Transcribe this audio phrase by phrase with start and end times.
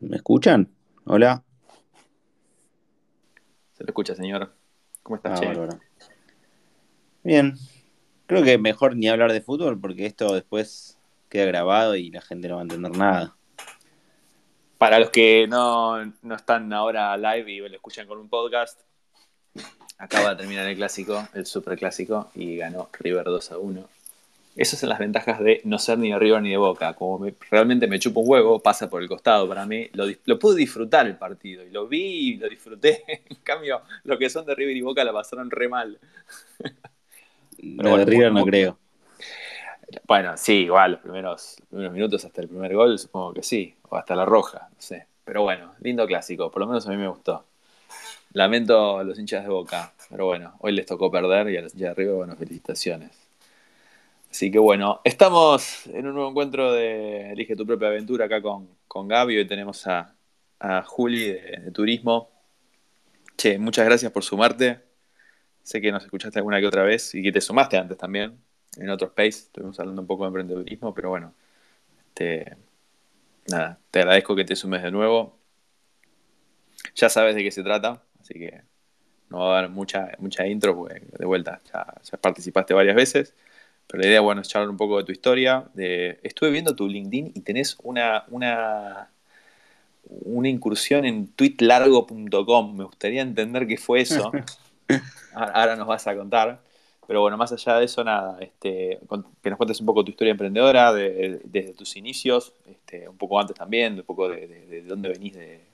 [0.00, 0.68] ¿Me escuchan?
[1.04, 1.44] Hola.
[3.74, 4.54] Se lo escucha, señor.
[5.02, 5.78] ¿Cómo estás, ah,
[7.22, 7.54] Bien.
[8.26, 10.98] Creo que mejor ni hablar de fútbol porque esto después
[11.28, 13.36] queda grabado y la gente no va a entender nada.
[14.78, 18.80] Para los que no, no están ahora live y lo escuchan con un podcast,
[19.98, 23.88] acaba de terminar el clásico, el super clásico, y ganó River 2 a 1.
[24.60, 26.92] Esas son las ventajas de no ser ni de River ni de Boca.
[26.92, 29.88] Como realmente me chupo un huevo, pasa por el costado para mí.
[29.94, 31.64] Lo, lo, pude disfrutar el partido.
[31.64, 33.02] Y lo vi y lo disfruté.
[33.30, 35.98] en cambio, los que son de River y Boca la pasaron re mal.
[37.56, 38.76] Pero de River no creo.
[40.06, 43.74] Bueno, sí, igual, los primeros, minutos hasta el primer gol, supongo que sí.
[43.88, 45.06] O hasta la roja, no sé.
[45.24, 46.50] Pero bueno, lindo clásico.
[46.50, 47.46] Por lo menos a mí me gustó.
[48.34, 49.94] Lamento a los hinchas de Boca.
[50.10, 53.29] Pero bueno, hoy les tocó perder y a los hinchas de River, bueno, felicitaciones.
[54.30, 58.68] Así que bueno, estamos en un nuevo encuentro de Elige tu propia aventura acá con,
[58.86, 59.38] con Gaby.
[59.38, 60.14] Hoy tenemos a,
[60.86, 62.30] Juli de, Turismo.
[63.36, 64.80] Che, muchas gracias por sumarte.
[65.64, 68.38] Sé que nos escuchaste alguna que otra vez y que te sumaste antes también
[68.76, 69.46] en otro space.
[69.46, 71.34] Estuvimos hablando un poco de emprendedurismo, pero bueno,
[72.08, 72.56] este,
[73.48, 75.38] nada, te agradezco que te sumes de nuevo.
[76.94, 78.62] Ya sabes de qué se trata, así que
[79.28, 83.34] no va a haber mucha, mucha intro porque de vuelta ya, ya participaste varias veces.
[83.90, 85.64] Pero la idea, bueno, es charlar un poco de tu historia.
[85.74, 89.10] De, estuve viendo tu LinkedIn y tenés una, una,
[90.04, 92.76] una incursión en tweetlargo.com.
[92.76, 94.30] Me gustaría entender qué fue eso.
[95.34, 96.60] Ahora nos vas a contar.
[97.08, 99.00] Pero bueno, más allá de eso, nada, este,
[99.42, 103.56] que nos cuentes un poco tu historia emprendedora, desde tus inicios, este, un poco antes
[103.56, 105.69] también, un poco de, de dónde venís de,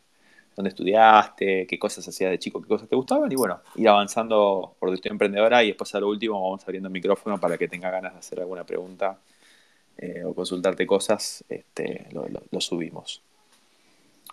[0.56, 4.74] dónde estudiaste, qué cosas hacías de chico, qué cosas te gustaban y bueno, ir avanzando
[4.78, 7.90] por tu emprendedora y después a lo último vamos abriendo el micrófono para que tenga
[7.90, 9.18] ganas de hacer alguna pregunta
[9.98, 13.22] eh, o consultarte cosas, este, lo, subimos.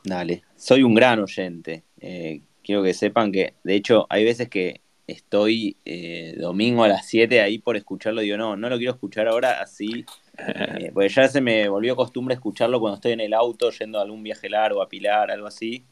[0.04, 1.84] Dale, soy un gran oyente.
[2.00, 7.06] Eh, quiero que sepan que, de hecho, hay veces que estoy eh, domingo a las
[7.08, 10.06] 7 ahí por escucharlo, digo, no, no lo quiero escuchar ahora así,
[10.94, 14.24] porque ya se me volvió costumbre escucharlo cuando estoy en el auto yendo a algún
[14.24, 15.84] viaje largo, a Pilar, algo así,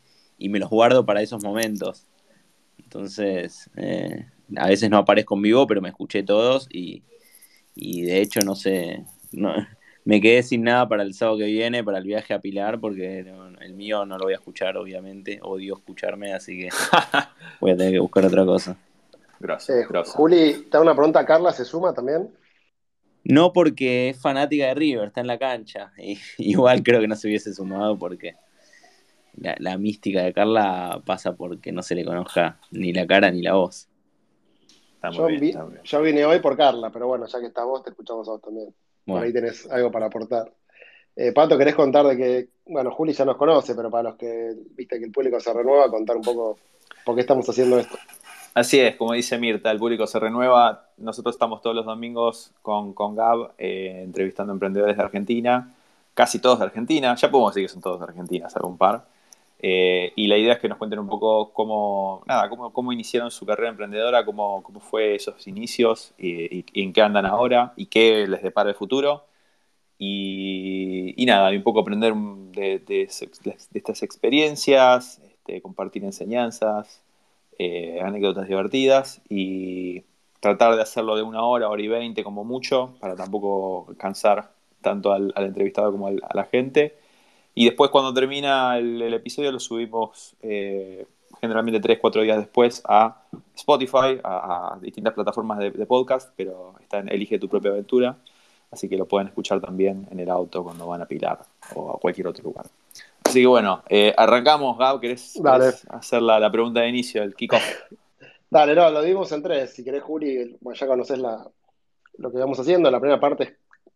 [0.41, 2.07] y me los guardo para esos momentos.
[2.79, 4.25] Entonces, eh,
[4.57, 7.03] a veces no aparezco en vivo, pero me escuché todos y,
[7.75, 9.05] de hecho, no sé,
[10.03, 13.19] me quedé sin nada para el sábado que viene, para el viaje a Pilar, porque
[13.59, 15.39] el mío no lo voy a escuchar, obviamente.
[15.43, 16.69] Odio escucharme, así que
[17.61, 18.75] voy a tener que buscar otra cosa.
[19.39, 20.15] Gracias, gracias.
[20.15, 21.23] Juli, te hago una pregunta.
[21.23, 22.31] ¿Carla se suma también?
[23.23, 25.93] No porque es fanática de River, está en la cancha.
[25.99, 28.35] Y, igual creo que no se hubiese sumado porque
[29.35, 33.53] la, mística de Carla pasa porque no se le conozca ni la cara ni la
[33.53, 33.87] voz.
[35.83, 38.41] yo, vine hoy por Carla, pero bueno, ya que está vos, te escuchamos a vos
[38.41, 38.73] también.
[39.05, 40.51] Por ahí tenés algo para aportar.
[41.15, 44.55] Eh, Pato, ¿querés contar de que, bueno, Juli ya nos conoce, pero para los que
[44.75, 46.57] viste que el público se renueva, contar un poco
[47.03, 47.97] por qué estamos haciendo esto?
[48.53, 50.89] Así es, como dice Mirta, el público se renueva.
[50.97, 55.73] Nosotros estamos todos los domingos con, con Gab eh, entrevistando emprendedores de Argentina,
[56.13, 59.05] casi todos de Argentina, ya podemos decir que son todos de Argentina, algún par.
[59.63, 63.29] Eh, y la idea es que nos cuenten un poco cómo, nada, cómo, cómo iniciaron
[63.29, 68.25] su carrera emprendedora, cómo, cómo fue esos inicios y, en qué andan ahora y qué
[68.27, 69.25] les depara el futuro.
[69.99, 77.03] Y, y nada, un poco aprender de, de, estas experiencias, este, compartir enseñanzas,
[77.59, 80.03] eh, anécdotas divertidas y
[80.39, 85.13] tratar de hacerlo de una hora, hora y veinte como mucho, para tampoco cansar tanto
[85.13, 86.95] al, entrevistado como a la gente.
[87.53, 91.05] Y después cuando termina el, episodio lo subimos eh,
[91.39, 93.23] generalmente 3-4 días después a
[93.55, 98.17] Spotify, a, distintas plataformas de, podcast, pero está en Elige tu propia aventura,
[98.71, 101.39] así que lo pueden escuchar también en el auto cuando van a Pilar
[101.75, 102.67] o a cualquier otro lugar.
[103.23, 105.39] Así que bueno, eh, arrancamos, Gab, ¿querés,
[105.89, 107.63] hacer la, pregunta de inicio, el kickoff?
[108.49, 109.73] Dale, no, lo dimos en tres.
[109.73, 111.47] Si querés, Juli, bueno, ya conoces la,
[112.17, 112.91] lo que vamos haciendo.
[112.91, 113.53] La primera parte es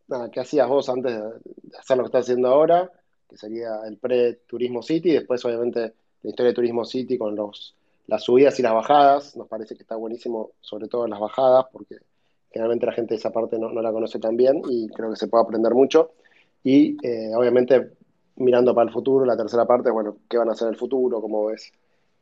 [0.07, 2.89] nada, qué hacías vos antes de hacer lo que estás haciendo ahora
[3.35, 5.93] que sería el pre-Turismo City, después obviamente
[6.23, 7.75] la historia de Turismo City con los,
[8.07, 11.97] las subidas y las bajadas, nos parece que está buenísimo, sobre todo las bajadas, porque
[12.49, 15.27] generalmente la gente de esa parte no, la conoce tan bien y creo que se
[15.27, 16.13] puede aprender mucho.
[16.63, 17.91] Y eh, obviamente
[18.37, 21.19] mirando para el futuro, la tercera parte, bueno, ¿qué van a hacer en el futuro?
[21.19, 21.73] ¿Cómo ves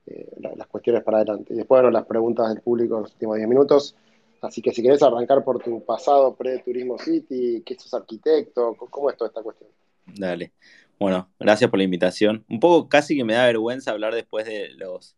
[0.07, 1.54] eh, las cuestiones para adelante?
[1.54, 3.95] Y después, las preguntas del público en los últimos 10 minutos.
[4.42, 8.75] Así que si querés arrancar por tu pasado pre-Turismo City, ¿qué sos arquitecto?
[8.75, 9.69] ¿Cómo es toda esta cuestión?
[10.06, 10.51] Dale.
[11.00, 12.45] Bueno, gracias por la invitación.
[12.50, 15.18] Un poco casi que me da vergüenza hablar después de los,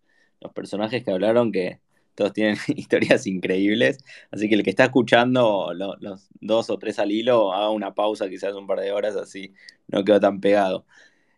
[0.54, 1.80] personajes que hablaron, que
[2.16, 7.12] todos tienen historias increíbles, así que el que está escuchando los dos o tres al
[7.12, 9.54] hilo, haga una pausa quizás un par de horas, así
[9.88, 10.86] no quedó tan pegado.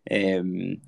[0.06, 0.82] Em,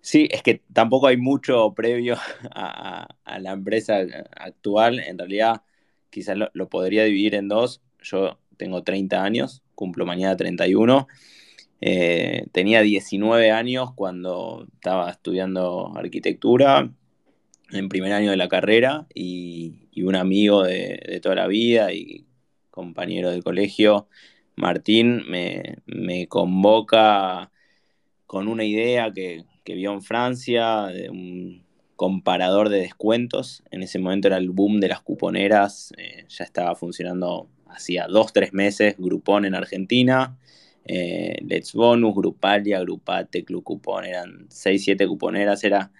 [0.00, 2.16] sí, es que tampoco hay mucho previo
[2.54, 3.08] a,
[3.40, 3.98] la empresa
[4.36, 5.62] actual, en realidad
[6.10, 11.08] quizás lo, podría dividir en dos, yo tengo 30 años, cumplo mañana 31.
[11.84, 16.88] Eh, tenía 19 años cuando estaba estudiando arquitectura,
[17.72, 22.24] en primer año de la carrera y, un amigo de, toda la vida y
[22.70, 24.06] compañero de colegio,
[24.54, 27.50] Martín, me, convoca
[28.26, 31.64] con una idea que, vio en Francia, de un
[31.96, 33.64] comparador de descuentos.
[33.72, 38.32] En ese momento era el boom de las cuponeras, eh, ya estaba funcionando hacía dos,
[38.32, 40.38] tres meses, Groupon en Argentina.
[40.84, 45.92] Eh, Let's Bonus, Grupalia, Grupate, Club Cupón, eran 6, 7 cuponeras, era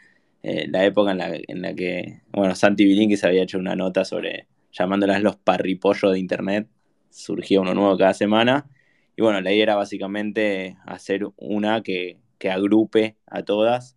[0.43, 4.49] eh, la época en la, que, bueno, Santi Bilinkis se había hecho una nota sobre,
[4.73, 6.69] llamándolas los parripollos de Internet,
[7.11, 8.67] surgía uno nuevo cada semana,
[9.17, 12.19] y bueno, la idea era básicamente hacer una que,
[12.51, 13.97] agrupe a todas,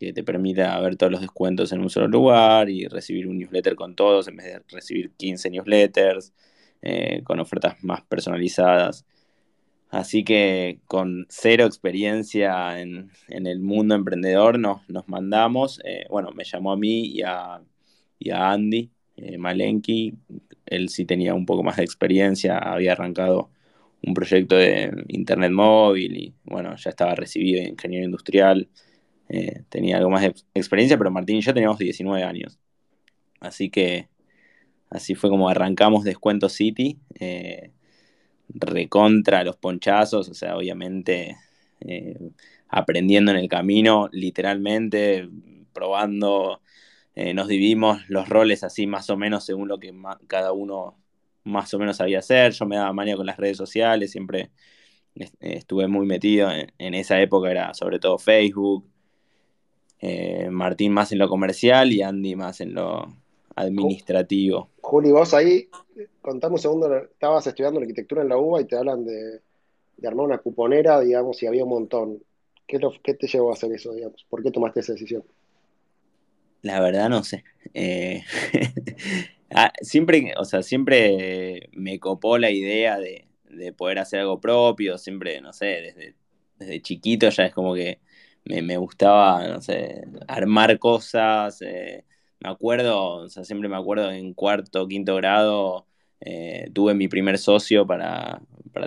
[0.00, 3.74] que te permita ver todos los descuentos en un solo lugar y recibir un newsletter
[3.74, 6.32] con todos en vez de recibir 15 newsletters,
[6.80, 9.04] eh, con ofertas más personalizadas.
[9.90, 15.80] Así que con cero experiencia en, el mundo emprendedor nos, mandamos.
[15.84, 17.62] Eh, bueno, me llamó a mí y a,
[18.32, 20.14] Andy eh, Malenki.
[20.66, 23.50] Él sí tenía un poco más de experiencia, había arrancado
[24.02, 28.68] un proyecto de internet móvil y bueno, ya estaba recibido en ingeniero industrial.
[29.28, 32.58] Eh, tenía algo más de experiencia, pero Martín y yo teníamos 19 años.
[33.40, 34.08] Así que
[34.90, 36.98] así fue como arrancamos Descuento City
[38.48, 41.36] recontra los ponchazos, o sea, obviamente
[41.80, 42.18] eh,
[42.68, 45.28] aprendiendo en el camino, literalmente,
[45.72, 46.60] probando,
[47.14, 49.94] eh, nos dividimos los roles así más o menos según lo que
[50.26, 50.96] cada uno
[51.44, 54.50] más o menos sabía hacer, yo me daba manía con las redes sociales, siempre
[55.40, 58.84] estuve muy metido en, esa época, era sobre todo Facebook,
[60.00, 63.06] eh, Martín más en lo comercial y Andy más en lo
[63.54, 64.68] administrativo.
[64.82, 65.68] Juli, vos ahí,
[66.26, 69.40] contame un segundo, estabas estudiando arquitectura en la UBA y te hablan de,
[70.04, 72.22] armar una cuponera, digamos, y había un montón.
[72.66, 72.80] ¿Qué,
[73.14, 74.26] te llevó a hacer eso, digamos?
[74.28, 75.22] ¿Por qué tomaste esa decisión?
[76.62, 77.44] La verdad no sé.
[77.74, 78.24] Eh,
[79.54, 83.24] ah, siempre, o sea, siempre me copó la idea de,
[83.76, 86.14] poder hacer algo propio, siempre, no sé, desde,
[86.58, 88.00] desde chiquito ya es como que
[88.44, 92.04] me, gustaba, no sé, armar cosas, eh,
[92.40, 95.86] me acuerdo, o sea, siempre me acuerdo en cuarto, quinto grado,
[96.20, 98.40] eh, tuve mi primer socio para,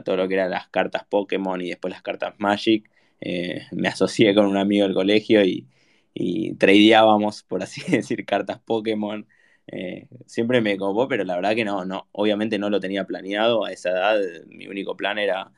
[0.04, 2.90] todo lo que eran las cartas Pokémon y después las cartas Magic.
[3.22, 5.68] Eh, me asocié con un amigo del colegio y,
[6.14, 9.28] y tradeábamos, por así decir, cartas Pokémon.
[9.68, 13.66] Eh, siempre me copó, pero la verdad que no, no, obviamente no lo tenía planeado
[13.66, 14.20] a esa edad.
[14.48, 15.52] Mi único plan era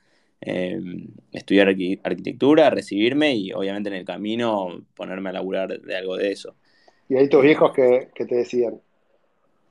[1.32, 6.56] estudiar arquitectura, recibirme y obviamente en el camino ponerme a laburar de algo de eso.
[7.12, 8.80] ¿Y ahí tus viejos que, te decían?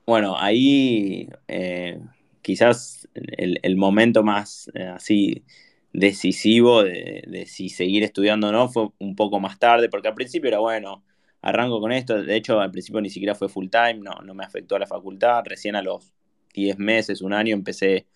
[0.05, 1.99] Bueno, ahí eh,
[2.41, 5.45] quizás el, momento más eh, así
[5.93, 10.47] decisivo de, si seguir estudiando o no fue un poco más tarde, porque al principio
[10.49, 11.03] era bueno,
[11.41, 14.43] arranco con esto, de hecho al principio ni siquiera fue full time, no, no me
[14.45, 16.13] afectó a la facultad, recién a los
[16.53, 18.07] 10 meses, un año empecé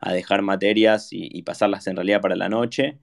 [0.00, 2.98] a dejar materias y pasarlas en realidad para la noche.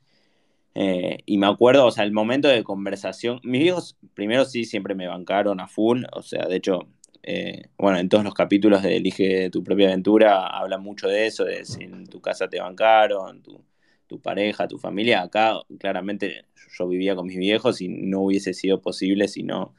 [0.74, 4.96] Eh, y me acuerdo, o sea, el momento de conversación, mis viejos primero sí siempre
[4.96, 6.88] me bancaron a full, o sea, de hecho,
[7.24, 11.46] eh, bueno, en todos los capítulos de Elige tu propia aventura hablan mucho de eso,
[11.46, 15.22] de si en tu casa te bancaron, tu, pareja, tu familia.
[15.22, 16.46] Acá claramente
[16.78, 19.74] yo vivía con mis viejos y no hubiese sido posible si no,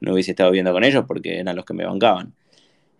[0.00, 2.34] no hubiese estado viviendo con ellos porque eran los que me bancaban.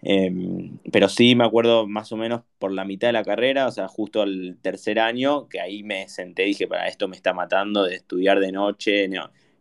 [0.02, 3.72] Em, pero sí me acuerdo más o menos por la mitad de la carrera, o
[3.72, 7.32] sea, justo el tercer año, que ahí me senté y dije, para esto me está
[7.34, 9.08] matando de estudiar de noche.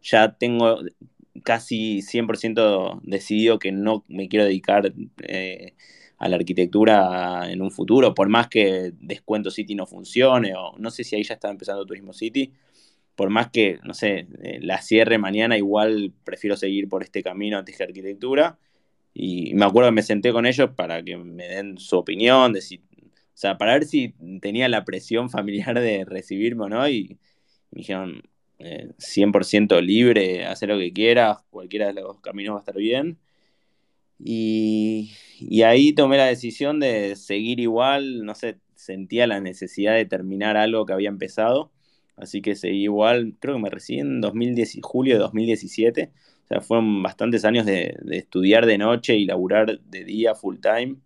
[0.03, 0.79] ya tengo
[1.45, 5.75] casi 100% decidido que no me quiero dedicar eh,
[6.17, 10.91] a la arquitectura en un futuro, por más que Descuento City no funcione, o no
[10.91, 12.51] sé si ahí ya está empezando Turismo City,
[13.15, 17.57] por más que, no sé, eh, la cierre mañana, igual prefiero seguir por este camino
[17.57, 18.59] antes que arquitectura.
[19.13, 22.61] Y me acuerdo que me senté con ellos para que me den su opinión, de
[22.61, 26.89] si, o sea, para ver si tenía la presión familiar de recibirme o no.
[26.89, 27.17] Y
[27.71, 28.23] me dijeron,
[28.59, 33.17] 100% eh, libre, hacer lo que quieras, cualquiera de los caminos va a estar bien.
[34.17, 40.05] Y, y, ahí tomé la decisión de seguir igual, no sé, sentía la necesidad de
[40.05, 41.71] terminar algo que había empezado,
[42.15, 46.11] así que seguí igual, creo que me recibí en 2010, julio de 2017,
[46.45, 50.97] o sea, fueron bastantes años de, estudiar de noche y laburar de día full time.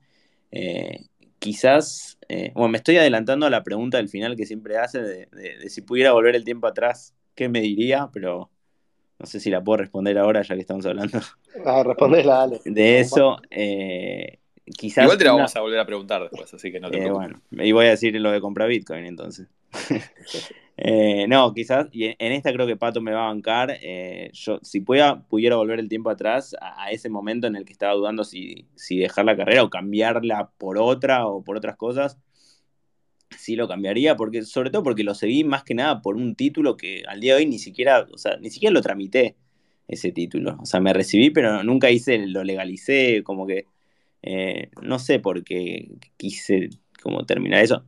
[0.52, 1.06] Eh,
[1.40, 5.70] quizás, eh, bueno, me estoy adelantando a la pregunta del final que siempre hace de,
[5.70, 8.10] si pudiera volver el tiempo atrás, ¿qué me diría?
[8.12, 8.52] Pero
[9.18, 11.20] no sé si la puedo responder ahora ya que estamos hablando.
[11.66, 12.60] Ah, respondela, dale.
[12.66, 15.06] De eso, eh, quizás...
[15.06, 17.42] Igual te la vamos a volver a preguntar después, así que no te eh, Bueno,
[17.52, 19.48] y voy a decir lo de comprar Bitcoin entonces.
[20.82, 23.78] Eh, no, quizás, y en esta creo que Pato me va a bancar.
[23.82, 27.74] Eh, yo, si pudiera, pudiera volver el tiempo atrás a, ese momento en el que
[27.74, 32.18] estaba dudando si, dejar la carrera o cambiarla por otra o por otras cosas,
[33.38, 36.78] sí lo cambiaría, porque, sobre todo porque lo seguí más que nada por un título
[36.78, 39.36] que al día de hoy ni siquiera, o sea, ni siquiera lo tramité
[39.88, 40.58] ese título.
[40.62, 43.66] O sea, me recibí, pero nunca hice, lo legalicé, como que
[44.22, 46.70] eh, no sé por qué quise
[47.02, 47.84] como terminar eso.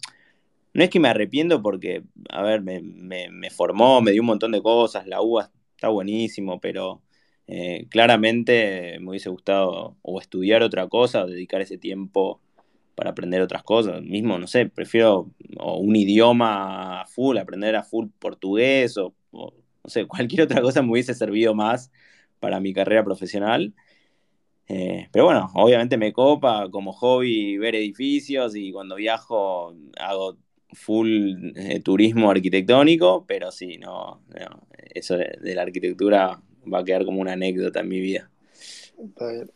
[0.74, 4.62] No es que me arrepiento porque, a ver, me, formó, me dio un montón de
[4.62, 7.01] cosas, la UBA está buenísimo, pero
[7.48, 12.41] eh, claramente me hubiese gustado o estudiar otra cosa o dedicar ese tiempo
[12.95, 14.01] para aprender otras cosas.
[14.01, 19.53] Mismo, no sé, prefiero un idioma a full, aprender a full portugués o, no
[19.86, 21.91] sé, cualquier otra cosa me hubiese servido más
[22.39, 23.74] para mi carrera profesional.
[24.67, 30.38] Eh, pero bueno, obviamente me copa como hobby ver edificios y cuando viajo hago
[30.74, 34.21] full eh, turismo arquitectónico, pero sí, no,
[34.93, 38.29] eso de, la arquitectura va a quedar como una anécdota en mi vida.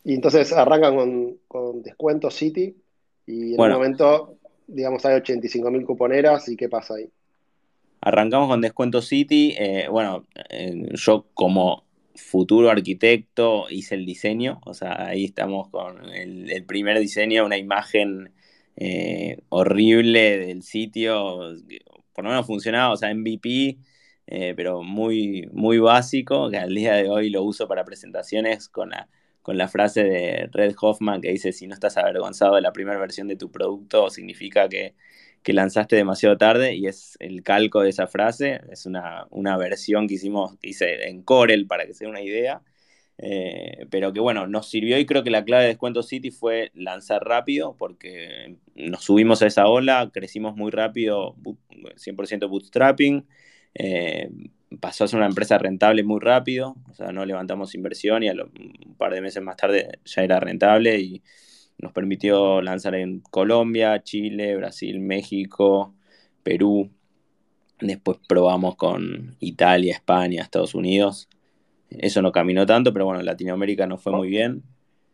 [0.04, 2.76] Y entonces arrancan con, descuento City
[3.26, 7.08] y en un momento, digamos, hay 85 mil cuponeras y ¿qué pasa ahí?
[8.00, 9.54] Arrancamos con descuento City.
[9.58, 10.26] Eh, bueno,
[10.92, 16.98] yo como futuro arquitecto hice el diseño, o sea, ahí estamos con el, el primer
[16.98, 18.32] diseño, una imagen
[18.76, 21.54] eh, horrible del sitio,
[22.12, 23.78] por lo menos funcionaba, o sea, MVP,
[24.26, 28.90] eh, pero muy, muy básico, que al día de hoy lo uso para presentaciones con
[28.90, 29.08] la,
[29.46, 32.98] con la frase de Red Hoffman que dice, si no estás avergonzado de la primera
[32.98, 34.96] versión de tu producto, significa que,
[35.44, 40.08] que lanzaste demasiado tarde, y es el calco de esa frase, es una, una versión
[40.08, 42.62] que hicimos, hice en Corel, para que sea una idea,
[43.18, 46.72] eh, pero que bueno, nos sirvió y creo que la clave de Descuento City fue
[46.74, 51.36] lanzar rápido porque nos subimos a esa ola, crecimos muy rápido,
[51.94, 53.28] 100% bootstrapping,
[53.74, 54.28] eh,
[54.80, 58.32] pasó a ser una empresa rentable muy rápido, o sea, no levantamos inversión y a
[58.32, 61.22] un par de meses más tarde ya era rentable y
[61.78, 65.94] nos permitió lanzar en Colombia, Chile, Brasil, México,
[66.42, 66.90] Perú.
[67.80, 71.28] Después probamos con Italia, España, Estados Unidos.
[71.90, 74.62] Eso no caminó tanto, pero bueno, Latinoamérica no fue muy bien.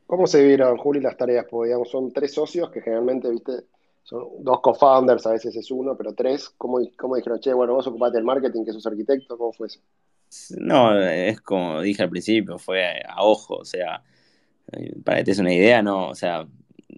[0.07, 1.47] ¿Cómo se vieron, Juli, las tareas?
[1.51, 3.53] Porque digamos, son tres socios que generalmente, viste,
[4.03, 6.51] son dos co-founders, a veces es uno, pero tres.
[6.59, 9.39] ¿Cómo, cómo dijeron, che, bueno, vos ocupate del marketing, que sos arquitecto?
[9.39, 9.81] ¿Cómo fue eso?
[10.59, 14.03] No, es como dije al principio, fue a ojo, o sea,
[15.05, 16.47] para que te des una idea, no, o sea,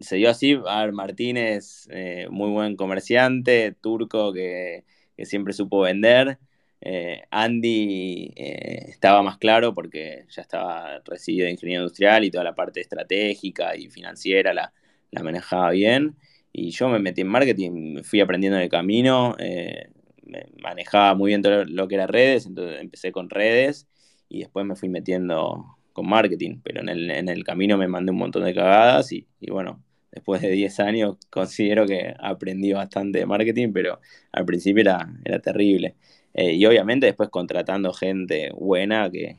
[0.01, 4.85] se dio así, a ver, Martínez, eh, muy buen comerciante, turco que,
[5.25, 6.39] siempre supo vender,
[6.81, 12.45] eh, Andy eh, estaba más claro porque ya estaba recibido de ingeniería industrial y toda
[12.45, 14.73] la parte estratégica y financiera la,
[15.23, 16.17] manejaba bien.
[16.57, 19.89] Y yo me metí en marketing, fui aprendiendo en el camino, eh,
[20.63, 23.89] manejaba muy bien todo lo que era redes, entonces empecé con redes
[24.29, 28.45] y después me fui metiendo con marketing, pero en el, camino me mandé un montón
[28.45, 29.83] de cagadas y, y bueno,
[30.13, 35.41] después de 10 años considero que aprendí bastante de marketing, pero al principio era, era
[35.41, 35.97] terrible.
[36.35, 39.39] Eh, y obviamente después contratando gente buena que,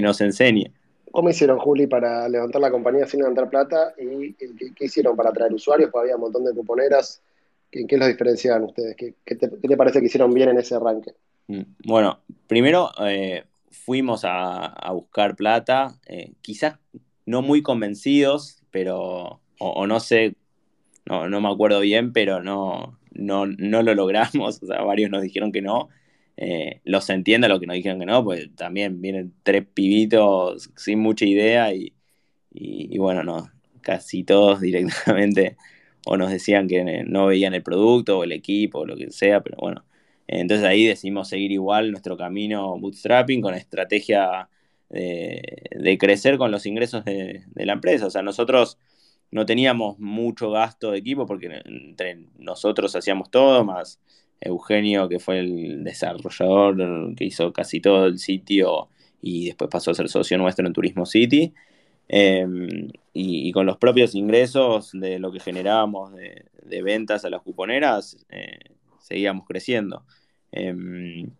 [0.00, 0.72] nos enseñe.
[1.12, 3.94] ¿Cómo hicieron, Juli, para levantar la compañía sin levantar plata?
[3.98, 5.90] ¿Y qué, hicieron para atraer usuarios?
[5.90, 7.22] Porque había un montón de cuponeras.
[7.70, 8.96] ¿En qué los diferenciaban ustedes?
[8.96, 11.12] ¿Qué, te, parece que hicieron bien en ese arranque?
[11.48, 16.78] Mm, bueno, primero eh, fuimos a, buscar plata, eh, quizás
[17.26, 20.34] no muy convencidos, pero, o, no sé,
[21.04, 25.22] no, no, me acuerdo bien, pero no, no, no lo logramos, o sea, varios nos
[25.22, 25.88] dijeron que no,
[26.36, 30.98] eh, los entiendo lo que nos dijeron que no, pues también vienen tres pibitos sin
[31.00, 31.92] mucha idea y,
[32.98, 35.56] bueno, no, casi todos directamente
[36.04, 39.40] o nos decían que no veían el producto o el equipo o lo que sea,
[39.42, 39.84] pero bueno,
[40.26, 44.48] entonces ahí decidimos seguir igual nuestro camino bootstrapping con estrategia
[44.90, 48.06] de, crecer con los ingresos de, de, la empresa.
[48.06, 48.78] O sea, nosotros
[49.30, 53.98] no teníamos mucho gasto de equipo porque entre nosotros hacíamos todo, más
[54.44, 58.88] Eugenio, que fue el desarrollador que hizo casi todo el sitio
[59.20, 61.54] y después pasó a ser socio nuestro en Turismo City.
[62.08, 68.18] Em, y, con los propios ingresos de lo que generábamos de, ventas a las cuponeras,
[68.30, 68.58] eh,
[69.00, 70.04] seguíamos creciendo.
[70.52, 71.30] Em,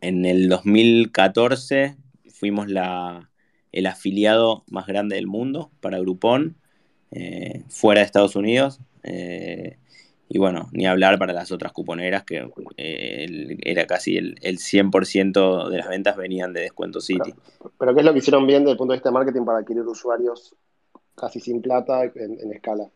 [0.00, 1.96] en el 2014
[2.30, 3.30] fuimos la,
[3.72, 6.56] el afiliado más grande del mundo para Groupon,
[7.10, 8.80] eh, fuera de Estados Unidos.
[9.02, 9.78] Eh,
[10.28, 15.68] y bueno, ni hablar para las otras cuponeras, que eh, era casi el, el 100%
[15.68, 17.34] de las ventas venían de Descuento City.
[17.78, 19.58] Pero, ¿qué es lo que hicieron bien desde el punto de vista de marketing para
[19.58, 20.54] adquirir usuarios
[21.14, 22.90] casi sin plata en, escala?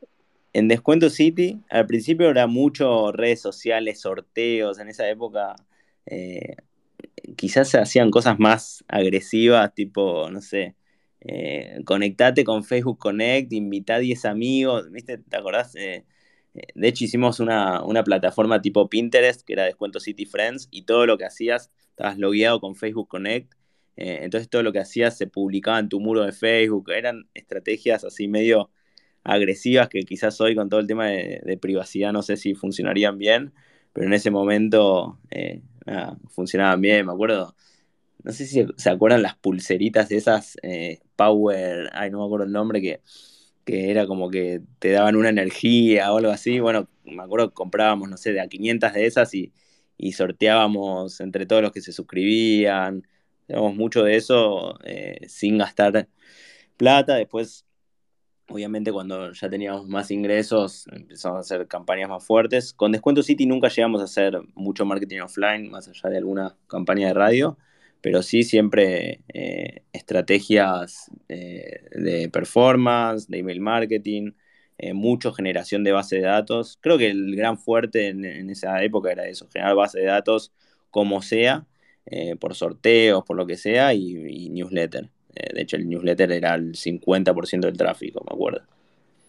[0.53, 5.55] En Descuento City, al principio era mucho redes sociales, sorteos, en esa época
[6.07, 6.57] eh,
[7.37, 10.75] quizás se hacían cosas más agresivas, tipo, no sé,
[11.21, 15.19] eh, conectate con Facebook Connect, invita a 10 amigos, ¿viste?
[15.19, 15.77] ¿Te acordás?
[15.77, 16.05] Eh,
[16.53, 21.17] de hecho, hicimos una, plataforma tipo Pinterest, que era Descuento City Friends, y todo lo
[21.17, 23.55] que hacías, estabas logueado con Facebook Connect,
[23.97, 28.05] eh, entonces todo lo que hacías se publicaba en tu muro de Facebook, eran estrategias
[28.05, 28.71] así medio
[29.23, 33.53] agresivas que quizás hoy con todo el tema de, privacidad no sé si funcionarían bien,
[33.93, 35.63] pero en ese momento eh,
[36.31, 37.55] funcionaban bien, me acuerdo.
[38.23, 42.53] No sé si se acuerdan las pulseritas esas eh, Power, ay, no me acuerdo el
[42.53, 43.01] nombre, que
[43.71, 46.59] que era como que te daban una energía o algo así.
[46.61, 49.53] Bueno, me acuerdo que comprábamos, no sé, de a 500 de esas y,
[50.13, 53.07] sorteábamos entre todos los que se suscribían.
[53.45, 56.09] Hacíamos mucho de eso eh, sin gastar
[56.77, 57.15] plata.
[57.17, 57.65] Después,
[58.49, 62.73] obviamente, cuando ya teníamos más ingresos, empezamos a hacer campañas más fuertes.
[62.73, 67.09] Con Descuento City nunca llegamos a hacer mucho marketing offline, más allá de alguna campaña
[67.09, 67.57] de radio
[68.03, 74.33] pero sí siempre eh, estrategias eh, de performance, de email marketing,
[74.79, 76.79] eh, mucho generación de base de datos.
[76.81, 80.53] Creo que el gran fuerte en, esa época era eso, generar base de datos
[80.91, 81.67] como sea,
[82.41, 85.09] por sorteos, por lo que sea, y, y newsletter.
[85.55, 88.63] de hecho, el newsletter era el 50% del tráfico, me acuerdo.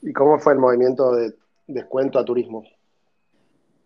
[0.02, 1.34] ¿Y cómo fue el movimiento de
[1.68, 2.64] descuento a turismo?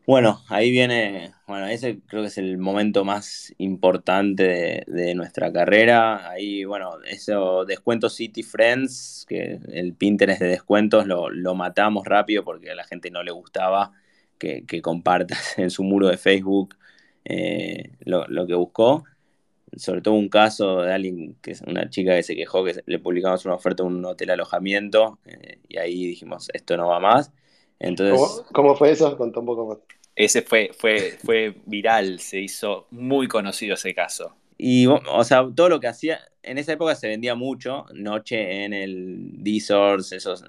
[0.08, 6.30] Bueno, ahí viene, bueno, ese creo que es el momento más importante de, nuestra carrera.
[6.30, 12.70] Ahí, bueno, eso, descuento City Friends, que el Pinterest de descuentos lo, matamos rápido porque
[12.70, 13.94] a la gente no le gustaba
[14.38, 16.76] que, compartas en su muro de Facebook
[17.26, 19.06] eh, lo, que buscó.
[19.76, 23.00] Sobre todo un caso de alguien, que es una chica que se quejó que le
[23.00, 27.32] publicamos una oferta de un hotel alojamiento eh, y ahí dijimos, esto no va más.
[27.80, 29.18] Entonces, ¿Cómo, fue eso?
[29.18, 29.78] Contó un poco más.
[30.16, 34.36] Ese fue, fue, fue viral, se hizo muy conocido ese caso.
[34.58, 38.74] Y, o sea, todo lo que hacía, en esa época se vendía mucho, noche en
[38.74, 40.46] el D-Source, esos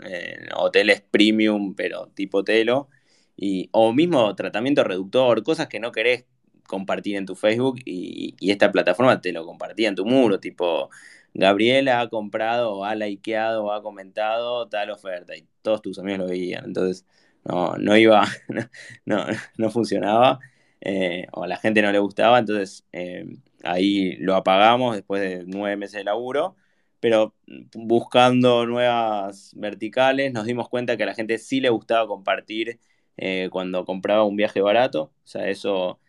[0.55, 2.89] hoteles premium, pero tipo telo,
[3.37, 6.25] y, o mismo tratamiento reductor, cosas que no querés
[6.69, 10.91] compartir en tu Facebook y, y esta plataforma te lo compartía en tu muro, tipo,
[11.35, 16.65] Gabriela ha comprado, ha likeado, ha comentado tal oferta, y todos tus amigos lo veían,
[16.67, 17.05] entonces
[17.49, 18.27] no, no iba,
[19.05, 19.25] no,
[19.59, 20.39] no funcionaba,
[20.81, 23.27] eh, o a la gente no le gustaba, entonces eh,
[23.65, 26.57] ahí lo apagamos después de nueve meses de laburo,
[27.01, 27.35] pero
[27.75, 32.81] buscando nuevas verticales nos dimos cuenta que a la gente sí le gustaba compartir
[33.17, 36.01] eh, cuando compraba un viaje barato, o sea, eso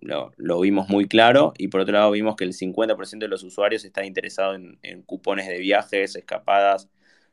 [0.00, 3.42] lo, lo, vimos muy claro, y por otro lado vimos que el 50% de los
[3.42, 6.88] usuarios está interesado en, en cupones de viajes, escapadas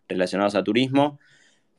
[0.10, 1.20] relacionados a turismo.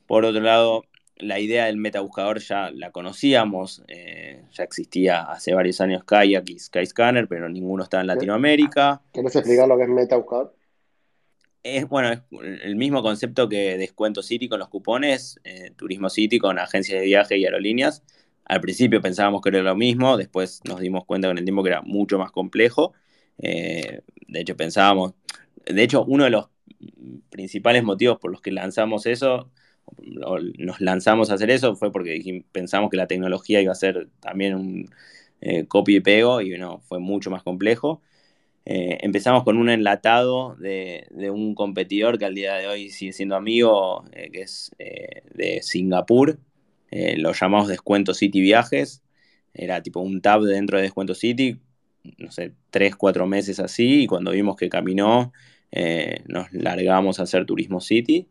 [0.06, 0.84] Por otro lado,
[1.16, 6.58] la idea del metabuscador ya la conocíamos, eh, ya existía hace varios años Kayak y
[6.58, 9.00] Skyscanner, pero ninguno está en Latinoamérica.
[9.12, 10.56] ¿Quieres explicar lo que es metabuscador?
[11.62, 12.20] Es, bueno, es
[12.62, 17.06] el mismo concepto que Descuento City con los cupones, eh, Turismo City con agencias de
[17.06, 18.02] viaje y aerolíneas.
[18.44, 21.70] Al principio pensábamos que era lo mismo, después nos dimos cuenta con el tiempo que
[21.70, 22.92] era mucho más complejo.
[23.38, 25.14] Eh, de hecho, pensábamos,
[25.64, 26.48] de hecho, uno de los
[27.30, 29.50] principales motivos por los que lanzamos eso
[30.02, 34.54] nos lanzamos a hacer eso fue porque pensamos que la tecnología iba a ser también
[34.54, 34.90] un
[35.40, 38.00] eh, y pego y no, fue mucho más complejo.
[38.64, 43.36] Eh, empezamos con un enlatado de, un competidor que al día de hoy sigue siendo
[43.36, 46.38] amigo, eh, que es de Singapur.
[46.90, 49.02] lo llamamos Descuento City Viajes.
[49.52, 51.58] Era tipo un tab dentro de Descuento City,
[52.18, 54.04] no sé, tres, cuatro meses así.
[54.04, 55.32] Y cuando vimos que caminó,
[56.26, 58.28] nos largamos a hacer Turismo City.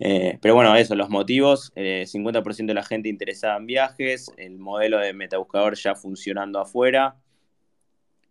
[0.00, 4.58] Eh, pero bueno, eso, los motivos, 50% eh, de la gente interesada en viajes, el
[4.58, 7.16] modelo de metabuscador ya funcionando afuera.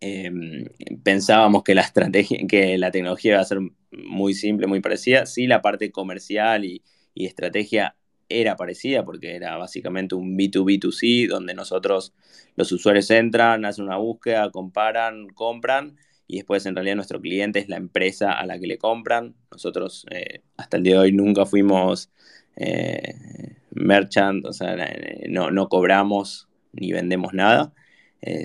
[0.02, 0.66] Em,
[1.04, 3.60] pensábamos que la estrategia, que la tecnología iba a ser
[3.92, 5.26] muy simple, muy parecida.
[5.26, 7.96] Sí, la parte comercial y, y estrategia
[8.28, 12.14] era parecida porque era básicamente un B2B2C donde nosotros,
[12.56, 15.98] los usuarios entran, hacen una búsqueda, comparan, compran
[16.28, 19.36] y después en realidad nuestro cliente es la empresa a la que le compran.
[19.52, 22.10] Nosotros eh, hasta el día de hoy nunca fuimos
[22.56, 23.16] eh,
[23.72, 27.72] merchant, o sea, eh, no, cobramos ni vendemos nada,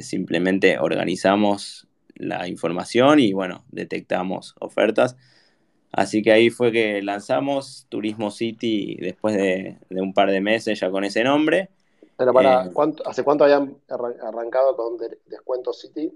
[0.03, 5.17] simplemente organizamos la información y bueno, detectamos ofertas.
[5.93, 10.91] Así que ahí fue que lanzamos Turismo City después de, un par de meses ya
[10.91, 11.71] con ese nombre.
[12.17, 12.71] Pero para, eh,
[13.07, 16.13] ¿hace cuánto habían arrancado con Descuento City?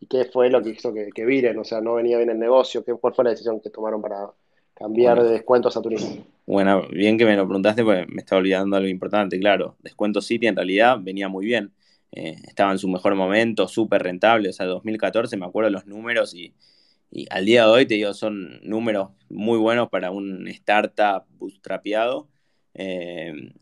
[0.00, 1.58] ¿Y qué fue lo que hizo que, que viren?
[1.58, 2.84] O sea, no venía bien el negocio.
[2.84, 4.30] ¿Qué, ¿Cuál fue la decisión que tomaron para
[4.74, 6.24] cambiar de descuentos a turismo?
[6.46, 9.38] Bueno, bien que me lo preguntaste porque me estaba olvidando algo importante.
[9.38, 11.72] Claro, Descuento City en realidad venía muy bien.
[12.12, 14.48] Eh, estaba en su mejor momento, súper rentable.
[14.48, 16.54] O sea, 2014 me acuerdo los números y,
[17.10, 22.28] y al día de hoy, te digo, son números muy buenos para un startup bootstrapeado.
[22.74, 23.52] Eh,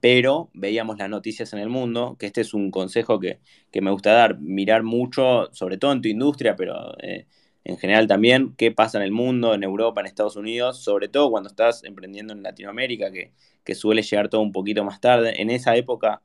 [0.00, 3.40] pero veíamos las noticias en el mundo, que este es un consejo que,
[3.80, 7.26] me gusta dar, mirar mucho, sobre todo en tu industria, pero eh,
[7.64, 11.30] en general también, qué pasa en el mundo, en Europa, en Estados Unidos, sobre todo
[11.30, 13.32] cuando estás emprendiendo en Latinoamérica, que,
[13.74, 15.40] suele llegar todo un poquito más tarde.
[15.42, 16.22] En esa época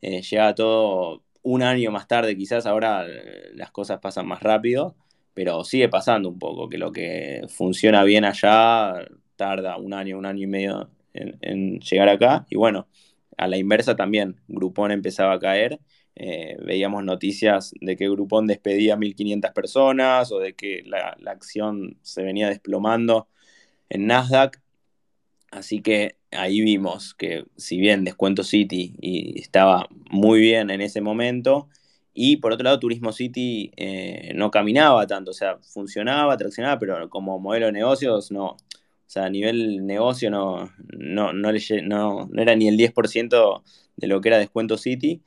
[0.00, 3.06] eh, llega todo un año más tarde, quizás ahora
[3.54, 4.96] las cosas pasan más rápido
[5.38, 10.26] pero sigue pasando un poco, que lo que funciona bien allá tarda un año, un
[10.26, 12.46] año y medio en, llegar acá.
[12.50, 12.88] Y bueno,
[13.36, 15.80] a la inversa también, Groupon empezaba a caer.
[16.16, 22.22] Eh, veíamos noticias de que Groupon despedía 1.500 personas o de que la, acción se
[22.22, 23.28] venía desplomando
[23.88, 24.60] en Nasdaq.
[25.50, 31.00] Así que ahí vimos que si bien Descuento City y estaba muy bien en ese
[31.00, 31.68] momento,
[32.20, 37.08] y por otro lado, Turismo City eh, no caminaba tanto, o sea, funcionaba, traccionaba, pero
[37.08, 38.56] como modelo de negocios no.
[39.08, 41.50] O sea, a nivel negocio no, no, no,
[41.82, 43.62] no, era ni el 10%
[43.96, 45.22] de lo que era Descuento City,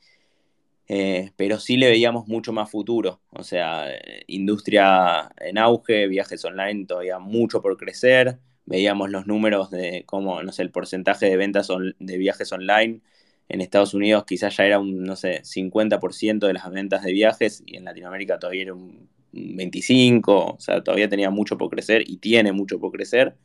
[0.88, 3.20] eh, pero sí le veíamos mucho más futuro.
[3.30, 3.86] O sea,
[4.28, 8.38] industria en auge, viajes online todavía mucho por crecer.
[8.66, 11.68] Veíamos los números de cómo, no sé, el porcentaje de ventas
[11.98, 13.00] de viajes online
[13.48, 17.64] en Estados Unidos quizás ya era un, no sé, 50% de las ventas de viajes
[17.66, 22.18] y en Latinoamérica todavía era un 25%, o sea, todavía tenía mucho por crecer y
[22.18, 23.36] tiene mucho por crecer.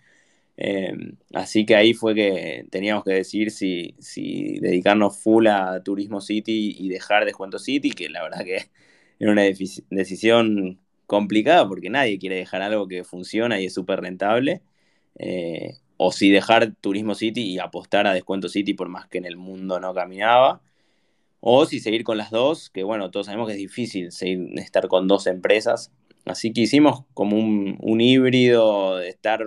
[0.58, 0.92] Eh,
[1.34, 3.96] así que ahí fue que teníamos que decidir si,
[4.60, 8.70] dedicarnos full a Turismo City y dejar Descuento City, que la verdad que
[9.20, 14.62] era una decisión complicada porque nadie quiere dejar algo que funciona y es súper rentable.
[15.16, 19.26] Eh, o si dejar Turismo City y apostar a Descuento City por más que en
[19.26, 20.62] el mundo no caminaba,
[21.40, 24.10] o si seguir con las dos, que bueno, todos sabemos que es difícil
[24.58, 25.92] estar con dos empresas,
[26.26, 29.46] así que hicimos como un, híbrido de estar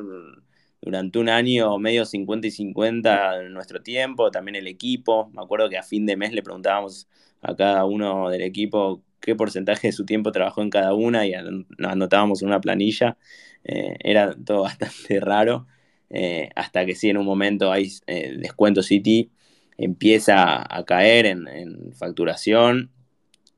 [0.82, 5.68] durante un año medio 50 y 50 en nuestro tiempo, también el equipo, me acuerdo
[5.68, 7.08] que a fin de mes le preguntábamos
[7.42, 11.34] a cada uno del equipo qué porcentaje de su tiempo trabajó en cada una y
[11.78, 13.18] anotábamos en una planilla,
[13.64, 15.66] eh, era todo bastante raro.
[16.12, 19.30] Eh, hasta que sí en un momento hay eh, descuento City,
[19.78, 22.90] empieza a caer en, facturación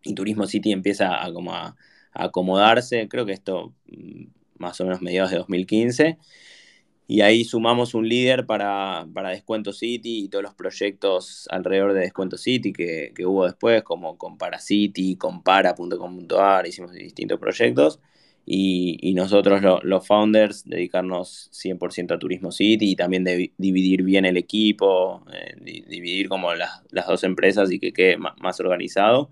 [0.03, 1.77] y Turismo City empieza a, como a,
[2.13, 4.25] acomodarse, creo que esto mm,
[4.59, 6.19] más o menos mediados de 2015.
[7.07, 12.38] Y ahí sumamos un líder para, Descuento City y todos los proyectos alrededor de Descuento
[12.38, 17.99] City que, que hubo después, como Compara City, Compara.com.ar, hicimos distintos proyectos
[18.45, 24.37] y, nosotros los founders dedicarnos 100% a Turismo City y también de, dividir bien el
[24.37, 25.55] equipo, eh,
[25.87, 29.31] dividir como las, dos empresas y que quede más, organizado.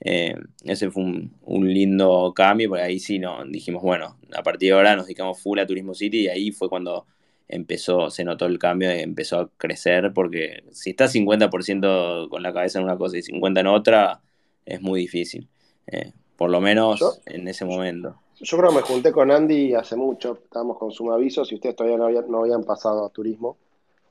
[0.00, 4.74] Eh, ese fue un, lindo cambio, porque ahí sí no, dijimos, bueno, a partir de
[4.74, 7.06] ahora nos dedicamos full a Turismo City y ahí fue cuando
[7.48, 12.52] empezó, se notó el cambio y empezó a crecer, porque si estás 50% con la
[12.52, 14.20] cabeza en una cosa y 50% en otra,
[14.64, 15.48] es muy difícil,
[15.86, 18.16] eh, por lo menos en ese momento.
[18.38, 21.96] Yo creo que me junté con Andy hace mucho, estábamos con Sumavisos y ustedes todavía
[21.96, 23.56] no habían, no habían pasado a turismo.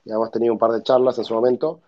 [0.03, 1.81] Y habíamos tenido un par de charlas en su momento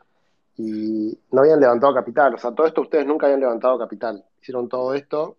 [0.58, 2.36] y no habían levantado capital.
[2.36, 4.24] O sea, todo esto ustedes nunca habían levantado capital.
[4.42, 5.38] Hicieron todo esto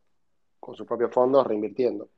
[0.61, 2.09] con sus propios fondos reinvirtiendo.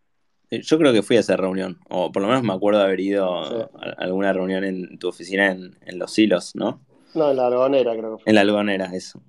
[0.51, 2.99] Yo creo que fui a esa reunión, o por lo menos me acuerdo de haber
[2.99, 6.81] ido a alguna reunión en tu oficina en, en Los Hilos, ¿no?
[7.15, 8.31] No, en la algonera creo que fue.
[8.31, 9.21] En la algonera, eso.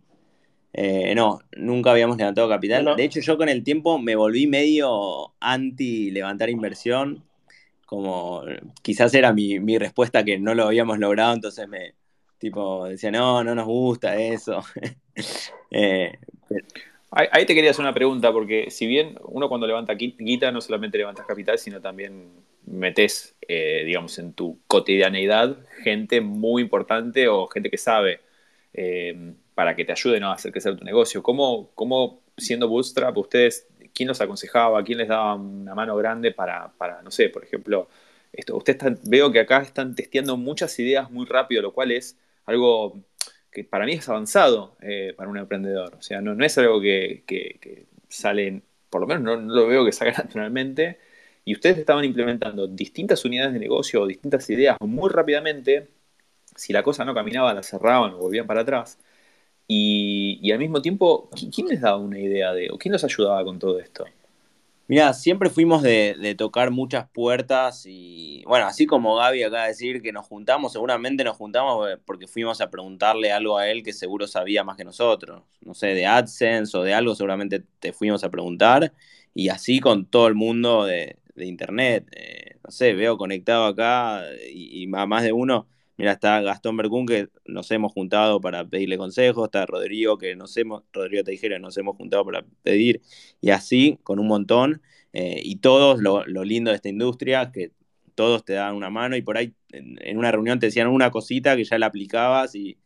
[0.74, 2.96] Eh, no, nunca habíamos levantado capital.
[2.96, 7.24] De hecho, yo con el tiempo me volví medio anti levantar inversión.
[7.86, 8.44] Como
[8.82, 11.96] quizás era mi, respuesta que no lo habíamos logrado, entonces me
[12.42, 14.62] tipo decía, no, no nos gusta eso.
[15.74, 16.18] Eh,
[17.12, 20.98] ahí, te quería hacer una pregunta, porque si bien uno cuando levanta guita no solamente
[20.98, 22.30] levantas capital, sino también
[22.66, 28.20] metes, eh, digamos, en tu cotidianeidad gente muy importante o gente que sabe
[29.56, 31.24] para que te ayuden a hacer crecer tu negocio.
[31.24, 36.72] ¿Cómo, cómo siendo Bootstrap, ustedes, quién los aconsejaba, quién les daba una mano grande para,
[36.78, 37.88] para no sé, por ejemplo,
[38.34, 43.04] esto, ustedes veo que acá están testeando muchas ideas muy rápido, lo cual es algo
[43.52, 45.96] que para mí es avanzado eh, para un emprendedor.
[45.96, 49.92] O sea, no, es algo que, que, sale por lo menos no, lo veo que
[49.92, 51.00] salga naturalmente,
[51.46, 55.88] y ustedes estaban implementando distintas unidades de negocio o distintas ideas muy rápidamente,
[56.56, 59.00] si la cosa no caminaba, la cerraban o volvían para atrás.
[59.68, 63.60] Y, al mismo tiempo, ¿quién les daba una idea de, o quién los ayudaba con
[63.60, 64.06] todo esto?
[64.92, 70.02] Mira, siempre fuimos de, tocar muchas puertas y, bueno, así como Gaby acaba de decir
[70.02, 74.28] que nos juntamos, seguramente nos juntamos porque fuimos a preguntarle algo a él que seguro
[74.28, 75.44] sabía más que nosotros.
[75.62, 78.92] No sé, de AdSense o de algo, seguramente te fuimos a preguntar
[79.34, 82.10] y así con todo el mundo de, Internet.
[82.12, 84.22] Eh, no sé, veo conectado acá
[84.54, 85.68] y, y más de uno
[86.02, 90.58] Mira, está Gastón Bergún, que nos hemos juntado para pedirle consejos, está Rodrigo, que nos
[90.58, 93.04] hemos, Rodrigo Tejera, nos hemos juntado para pedir,
[93.40, 94.82] y así, con un montón,
[95.14, 97.72] eh, y todos, lo, lindo de esta industria, que
[98.16, 101.56] todos te dan una mano, y por ahí en, una reunión te decían una cosita
[101.56, 102.80] que ya la aplicabas y,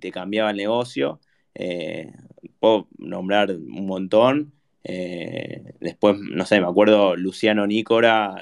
[0.00, 1.20] te cambiaba el negocio.
[1.54, 2.12] Eh,
[2.60, 4.52] puedo nombrar un montón.
[4.84, 8.36] Eh, después, no sé, me acuerdo Luciano Nícora,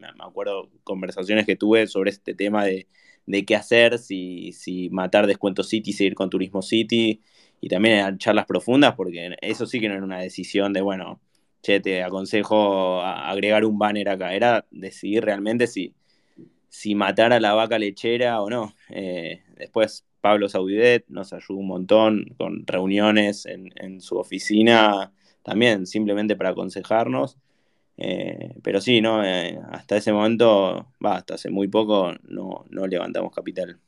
[0.00, 2.88] me acuerdo conversaciones que tuve sobre este tema de
[3.26, 7.20] de qué hacer, si, si matar Descuento City, seguir con Turismo City,
[7.60, 11.20] y también charlas profundas, porque eso sí que no era una decisión de, bueno,
[11.62, 15.94] che, te aconsejo agregar un banner acá, era decidir realmente si,
[16.68, 18.74] si matar a la vaca lechera o no.
[18.90, 25.12] Eh, después Pablo Saudidet nos ayudó un montón con reuniones en, en su oficina,
[25.42, 27.38] también simplemente para aconsejarnos.
[27.98, 29.24] Eh, pero sí, ¿no?
[29.24, 33.78] Eh, hasta ese momento, va, hasta hace muy poco no, levantamos capital.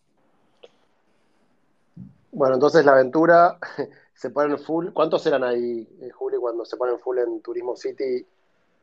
[2.33, 3.59] Bueno, entonces la aventura
[4.15, 4.89] se ponen full.
[4.93, 8.25] ¿Cuántos eran ahí, eh, Juli, cuando se ponen full en Turismo City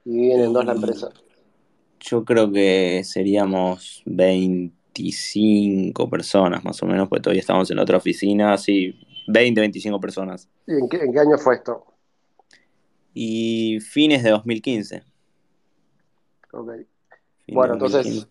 [0.05, 1.09] y vienen dos la empresa?
[1.99, 8.55] Yo creo que seríamos 25 personas más o menos, porque todavía estamos en otra oficina,
[8.57, 8.93] sí,
[9.27, 10.47] 20, 25 personas.
[10.67, 11.83] ¿Y en qué, en qué año fue esto?
[13.15, 15.14] Y fines de 2015.
[16.55, 16.71] Ok.
[17.47, 18.27] Bueno, entonces,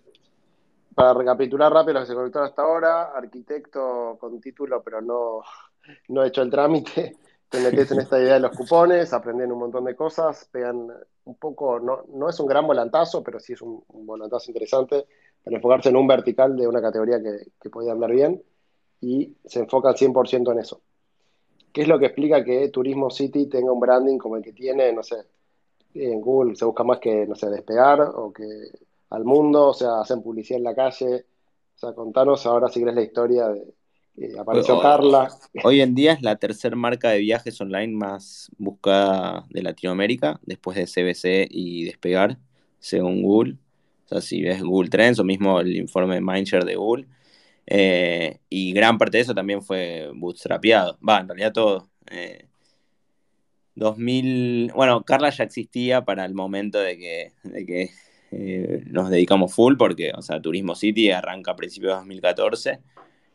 [0.95, 5.43] para recapitular rápido lo que se conectó hasta ahora, arquitecto con título, pero no,
[6.09, 7.17] no he hecho el trámite,
[7.49, 10.89] te metes en esta idea de los cupones, aprenden un montón de cosas, pegan
[11.25, 15.07] un poco, no, no es un gran volantazo, pero sí es un, volantazo interesante
[15.43, 18.43] para enfocarse en un vertical de una categoría que, que podía hablar bien
[19.01, 20.81] y se enfoca al 100% en eso.
[21.73, 24.93] ¿Qué es lo que explica que Turismo City tenga un branding como el que tiene,
[24.93, 25.17] no sé,
[25.95, 28.45] en Google se busca más que, no sé, despegar o que
[29.11, 31.27] al mundo, o sea, hacen publicidad en la calle.
[31.77, 33.75] O sea, contanos ahora si querés la historia de
[34.17, 35.29] que apareció Carla.
[35.65, 40.77] Hoy en día es la tercera marca de viajes online más buscada de Latinoamérica, después
[40.77, 42.39] de CBC y Despegar,
[42.79, 43.57] según Google.
[44.05, 47.07] O sea, si ves Google Trends o mismo el informe de Mindshare de Google.
[47.67, 50.99] Eh, y gran parte de eso también fue bootstrapeado.
[51.07, 51.89] Va, en realidad todo.
[52.11, 52.47] Eh,
[53.77, 57.33] 2000, bueno, Carla ya existía para el momento de que,
[57.67, 57.91] que
[58.31, 62.81] eh, nos dedicamos full, porque, o sea, Turismo City arranca a principios de 2014.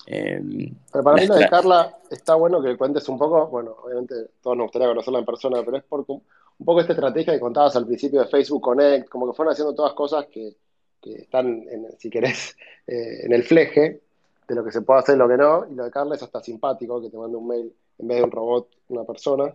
[0.07, 4.15] Em, pero para mí lo de Carla está bueno que cuentes un poco, bueno, obviamente
[4.41, 7.75] todos nos gustaría conocerla en persona, pero es por un poco esta estrategia que contabas
[7.75, 10.55] al principio de Facebook Connect, como que fueron haciendo todas cosas que,
[11.03, 11.65] están,
[11.97, 14.01] si querés, eh, en el fleje
[14.47, 16.23] de lo que se puede hacer y lo que no, y lo de Carla es
[16.23, 19.53] hasta simpático, que te manda un mail en vez de un robot, una persona.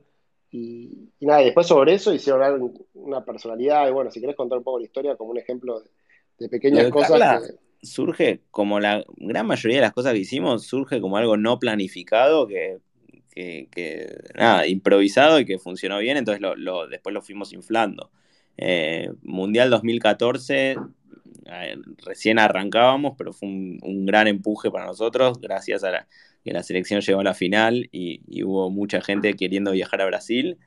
[0.57, 3.89] Y, nada, y después sobre eso hicieron una personalidad.
[3.89, 5.83] Y bueno, si querés contar un poco la historia como un ejemplo
[6.39, 7.57] de, pequeñas cosas.
[7.83, 12.47] Surge como la gran mayoría de las cosas que hicimos, surge como algo no planificado
[12.47, 12.79] que,
[14.37, 18.13] nada, improvisado y que funcionó bien, entonces lo, después lo fuimos inflando.
[18.57, 20.77] Eh, Mundial 2014,
[21.47, 26.07] eh, recién arrancábamos, pero fue un, gran empuje para nosotros, gracias a la,
[26.45, 30.59] que la selección llegó a la final y, hubo mucha gente queriendo viajar a Brasil.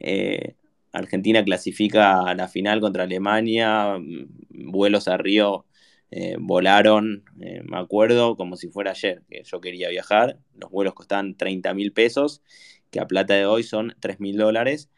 [0.00, 0.54] Eh,
[0.92, 5.66] Argentina clasifica a la final contra Alemania, mm, vuelos a Río
[6.12, 10.94] eh, volaron, eh, me acuerdo, como si fuera ayer, que yo quería viajar, los vuelos
[10.94, 12.42] costaban 30 mil pesos,
[12.90, 14.90] que a plata de hoy son 3 mil dólares.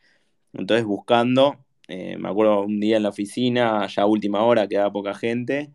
[0.52, 5.72] Entonces buscando, me acuerdo un día en la oficina, ya última hora, quedaba poca gente,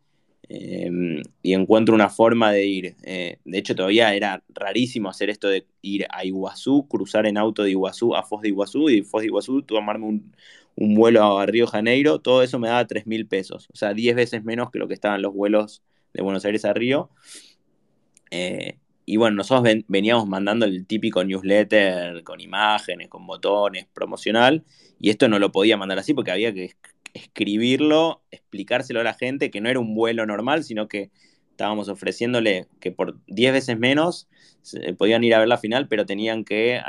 [0.56, 2.96] Em, y encuentro una forma de ir.
[3.02, 7.64] Eh, de hecho, todavía era rarísimo hacer esto de ir a Iguazú, cruzar en auto
[7.64, 10.36] de Iguazú a Foz de Iguazú y Foz de Iguazú tomarme un,
[10.76, 12.20] un vuelo a Río Janeiro.
[12.20, 14.94] Todo eso me daba 3 mil pesos, o sea, 10 veces menos que lo que
[14.94, 15.82] estaban los vuelos
[16.14, 17.10] de Buenos Aires a Río.
[18.30, 24.64] Eh, y bueno, nosotros veníamos mandando el típico newsletter con imágenes, con botones, promocional,
[25.00, 26.76] y esto no lo podía mandar así porque había que
[27.14, 31.12] escribirlo, explicárselo a la gente, que no era un vuelo normal, sino que
[31.52, 34.28] estábamos ofreciéndole que por 10 veces menos
[34.98, 36.82] podían ir a ver la final, pero tenían que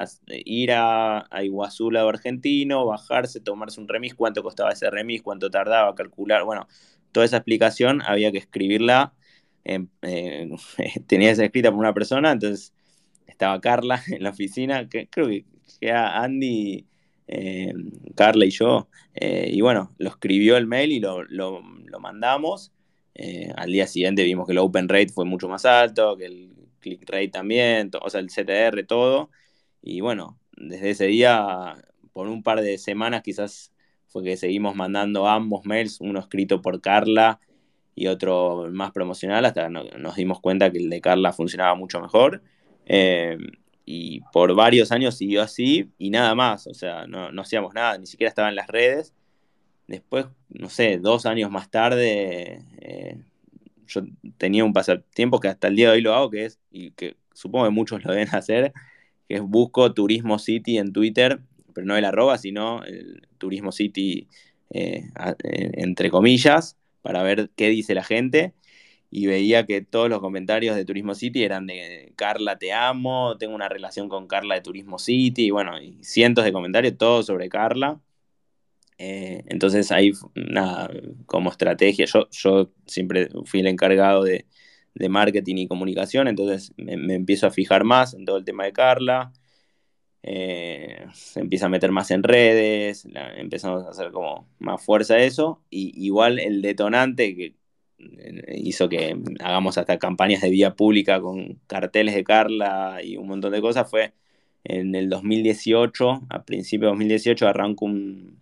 [0.44, 5.94] ir a, Iguazú, lado argentino, bajarse, tomarse un remis, cuánto costaba ese remis, cuánto tardaba,
[5.94, 6.66] calcular, bueno,
[7.12, 9.12] toda esa explicación había que escribirla,
[9.64, 9.90] en,
[11.06, 12.72] tenía esa escrita por una persona, entonces
[13.26, 15.44] estaba Carla en la oficina, que creo que,
[15.80, 16.86] era Andy,
[17.26, 17.72] eh,
[18.14, 21.60] Carla y yo, eh, y bueno, lo escribió el mail y lo, lo
[22.00, 22.72] mandamos
[23.14, 26.52] eh, al día siguiente vimos que el open rate fue mucho más alto, que el
[26.80, 29.30] click rate también, o sea, el CTR, todo.
[29.82, 31.74] Y bueno, desde ese día,
[32.12, 33.72] por un par de semanas quizás
[34.08, 37.40] fue que seguimos mandando ambos mails, uno escrito por Carla
[37.94, 42.42] y otro más promocional, hasta nos dimos cuenta que el de Carla funcionaba mucho mejor.
[43.84, 47.98] Y por varios años siguió así y nada más, o sea, no, no hacíamos nada,
[47.98, 49.14] ni siquiera estaba en las redes.
[49.86, 53.18] Después, no sé, dos años más tarde, eh,
[53.86, 54.02] yo
[54.38, 57.16] tenía un pasatiempo que hasta el día de hoy lo hago, que es, y que
[57.34, 58.72] supongo que muchos lo deben hacer,
[59.28, 61.40] que es busco Turismo City en Twitter,
[61.74, 64.28] pero no el arroba, sino el Turismo City
[64.70, 65.04] eh,
[65.44, 68.54] eh, entre comillas, para ver qué dice la gente.
[69.16, 73.54] Y veía que todos los comentarios de Turismo City eran de Carla, te amo, tengo
[73.54, 77.48] una relación con Carla de Turismo City, y bueno, y cientos de comentarios, todos sobre
[77.48, 78.00] Carla.
[78.98, 80.90] Eh, entonces ahí, nada,
[81.26, 84.46] como estrategia, yo, yo siempre fui el encargado de,
[85.08, 89.32] marketing y comunicación, entonces me, empiezo a fijar más en todo el tema de Carla,
[90.24, 95.62] eh, se empieza a meter más en redes, empezamos a hacer como más fuerza eso,
[95.70, 97.54] y igual el detonante que
[98.54, 103.52] hizo que hagamos hasta campañas de vía pública con carteles de Carla y un montón
[103.52, 104.12] de cosas fue
[104.64, 108.40] en el 2018, a principios de 2018 arrancó un,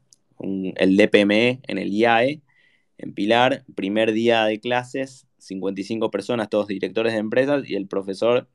[0.77, 2.41] el DPME en el IAE,
[2.99, 8.49] en Pilar, primer día de clases, 55 personas, todos directores de empresas, y el profesor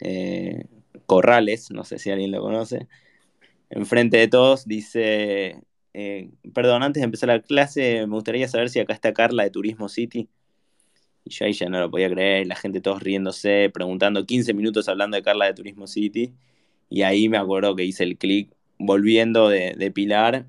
[0.00, 0.66] eh,
[1.06, 2.86] Corrales, no sé si alguien lo conoce,
[3.70, 5.60] enfrente de todos dice,
[5.94, 9.50] eh, perdón, antes de empezar la clase, me gustaría saber si acá está Carla de
[9.50, 10.28] Turismo City.
[11.24, 14.88] Y yo ahí ya no lo podía creer, la gente todos riéndose, preguntando 15 minutos
[14.88, 16.34] hablando de Carla de Turismo City.
[16.90, 20.46] Y ahí me acuerdo que hice el clic volviendo de, de Pilar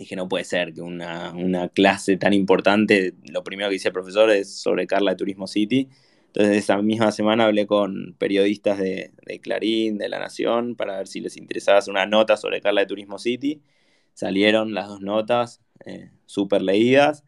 [0.00, 1.32] dije, no puede ser que una,
[1.74, 5.88] clase tan importante, lo primero que dice el profesor es sobre Carla de Turismo City.
[6.28, 9.10] Entonces esa misma semana hablé con periodistas de,
[9.42, 12.86] Clarín, de La Nación, para ver si les interesaba hacer una nota sobre Carla de
[12.86, 13.60] Turismo City.
[14.20, 17.24] Salieron las dos notas, eh, súper leídas.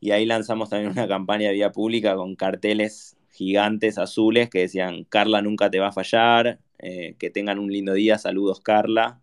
[0.00, 5.04] Y ahí lanzamos también una campaña de vía pública con carteles gigantes azules que decían,
[5.04, 9.20] Carla nunca te va a fallar, eh, que tengan un lindo día, saludos Carla.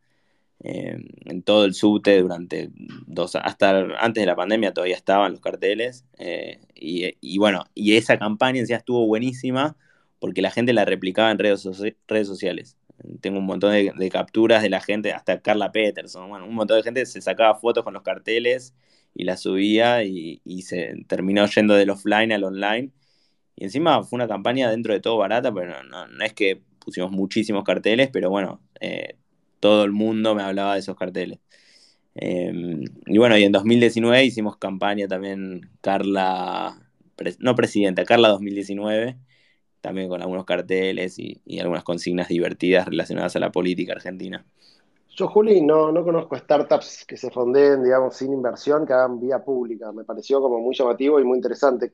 [0.63, 2.69] Eh, en todo el subte durante
[3.08, 8.17] dos hasta antes de la pandemia todavía estaban los carteles eh, y, bueno y esa
[8.17, 9.76] campaña en sí estuvo buenísima
[10.17, 11.67] porque la gente la replicaba en redes,
[12.08, 12.78] redes sociales
[13.21, 16.84] tengo un montón de, capturas de la gente hasta Carla Peterson bueno un montón de
[16.84, 18.73] gente se sacaba fotos con los carteles
[19.13, 22.91] y las subía y, se terminó yendo del offline al online
[23.55, 27.12] y encima fue una campaña dentro de todo barata pero no, no, es que pusimos
[27.12, 29.17] muchísimos carteles pero bueno eh,
[29.65, 31.39] todo el mundo me hablaba de esos carteles.
[32.15, 36.79] Em, y bueno, y en 2019 hicimos campaña también Carla,
[37.39, 39.17] no presidenta, Carla 2019,
[39.86, 44.43] también con algunos carteles y, algunas consignas divertidas relacionadas a la política argentina.
[45.15, 49.39] Yo, Juli, no, no conozco startups que se fonden, digamos, sin inversión, que hagan vía
[49.39, 49.91] pública.
[49.91, 51.93] Me pareció como muy llamativo y muy interesante.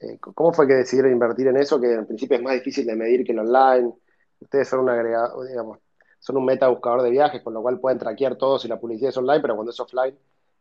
[0.00, 2.96] Eh, ¿Cómo fue que decidieron invertir en eso, que en principio es más difícil de
[2.96, 3.92] medir que el online?
[4.40, 5.78] Ustedes son un agregado, digamos,
[6.18, 9.10] son un meta buscador de viajes, con lo cual pueden traquear todo si la publicidad
[9.10, 10.16] es online, pero cuando es offline,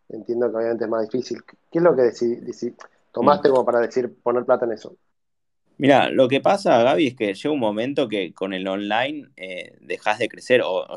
[0.10, 1.44] entiendo que obviamente es más difícil.
[1.44, 2.12] ¿Qué es lo que
[3.12, 3.52] tomaste mm.
[3.52, 4.96] como para decir poner plata en eso?
[5.78, 9.78] Mira, lo que pasa, Gaby, es que llega un momento que con el online eh,
[9.82, 10.88] dejas de crecer o,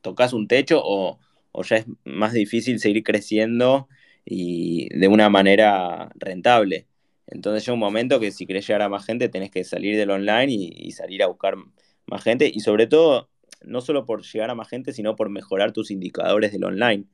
[0.00, 1.18] tocas un techo o,
[1.62, 3.88] ya es más difícil seguir creciendo
[4.24, 6.86] y de una manera rentable.
[7.26, 10.10] Entonces llega un momento que si querés llegar a más gente tenés que salir del
[10.10, 11.56] online y salir a buscar
[12.06, 13.30] más gente y sobre todo
[13.64, 17.04] no solo por llegar a más gente, sino por mejorar tus indicadores del online.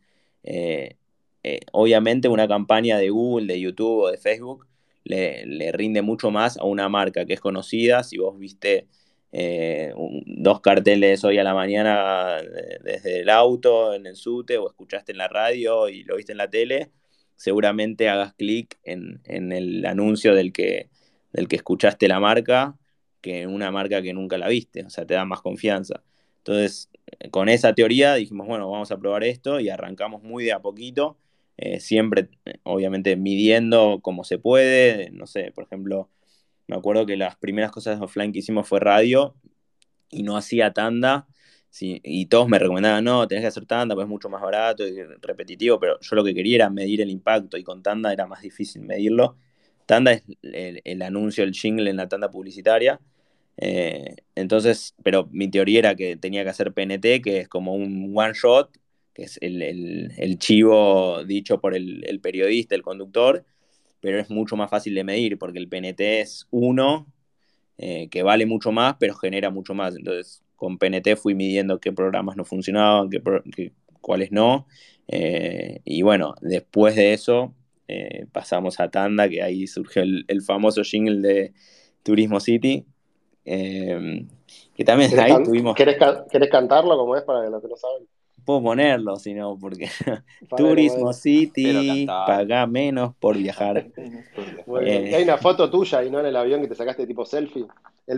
[0.43, 0.97] Eh,
[1.43, 4.67] eh, obviamente una campaña de Google, de YouTube o de Facebook
[5.09, 8.03] le, rinde mucho más a una marca que es conocida.
[8.05, 8.89] Si vos viste
[9.33, 9.93] eh,
[10.27, 12.37] dos carteles hoy a la mañana
[12.83, 16.39] desde el auto, en el SUTE, o escuchaste en la radio y lo viste en
[16.39, 16.91] la tele,
[17.37, 20.91] seguramente hagas clic en, el anuncio del que,
[21.33, 22.77] del que escuchaste la marca
[23.21, 26.03] que en una marca que nunca la viste, o sea, te da más confianza.
[26.39, 26.89] Entonces,
[27.31, 31.19] con esa teoría dijimos, bueno, vamos a probar esto y arrancamos muy de a poquito.
[31.59, 32.31] Eh, siempre,
[32.65, 36.11] obviamente, midiendo como se puede, no sé, por ejemplo,
[36.69, 39.37] me acuerdo que las primeras cosas offline que hicimos fue radio
[40.11, 41.29] y no hacía tanda,
[41.81, 45.03] y todos me recomendaban, no, tenés que hacer tanda, pues es mucho más barato y
[45.21, 48.43] repetitivo, pero yo lo que quería era medir el impacto y con tanda era más
[48.43, 49.37] difícil medirlo.
[49.87, 53.01] Tanda es el, anuncio, el jingle en la tanda publicitaria.
[53.57, 58.13] Eh, entonces, pero mi teoría era que tenía que hacer PNT, que es como un
[58.15, 58.71] one shot,
[59.19, 63.45] que es el, chivo dicho por el, periodista, el conductor,
[64.01, 67.09] pero es mucho más fácil de medir porque el PNT es uno,
[67.79, 69.97] eh, que vale mucho más, pero genera mucho más.
[69.97, 74.69] Entonces, con PNT fui midiendo qué programas no funcionaban, qué, cuáles no.
[75.09, 77.53] Eh, y bueno, después de eso
[77.89, 81.53] eh, pasamos a Tanda, que ahí surgió el, famoso jingle de
[82.05, 82.87] Turismo City.
[83.45, 84.27] Eh,
[84.77, 85.75] que también ahí tuvimos.
[85.75, 85.99] ¿querés,
[86.49, 88.07] cantarlo como es para los que no saben?
[88.49, 89.91] Puedo ponerlo, sino porque
[90.57, 93.89] Turismo City paga menos por viajar.
[94.75, 97.67] hay una foto tuya y no en el avión que te sacaste tipo selfie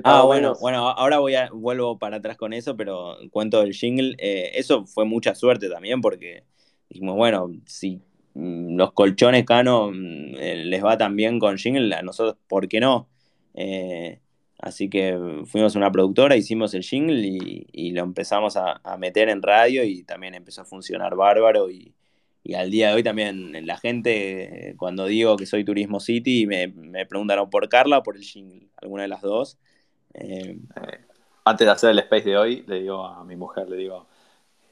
[0.04, 4.14] ah, bueno, bueno, ahora voy a, vuelvo para atrás con eso, pero cuento del jingle.
[4.18, 6.44] Eh, eso fue mucha suerte también porque
[6.88, 8.00] dijimos, bueno, si
[8.34, 12.68] mm, los colchones Cano mm, eh, les va tan bien con jingle, a nosotros, ¿por
[12.68, 13.08] qué no?
[13.54, 14.20] Eh,
[14.62, 19.42] así que fuimos a una productora, hicimos el jingle y, lo empezamos a, meter en
[19.42, 21.94] radio y también empezó a funcionar bárbaro y,
[22.54, 27.06] al día de hoy también la gente, cuando digo que soy Turismo City, me, me
[27.06, 29.56] por Carla o por el jingle, alguna de las dos.
[30.14, 30.58] Eh,
[31.44, 34.09] antes de hacer el space de hoy, le digo a mi mujer, le digo, eh,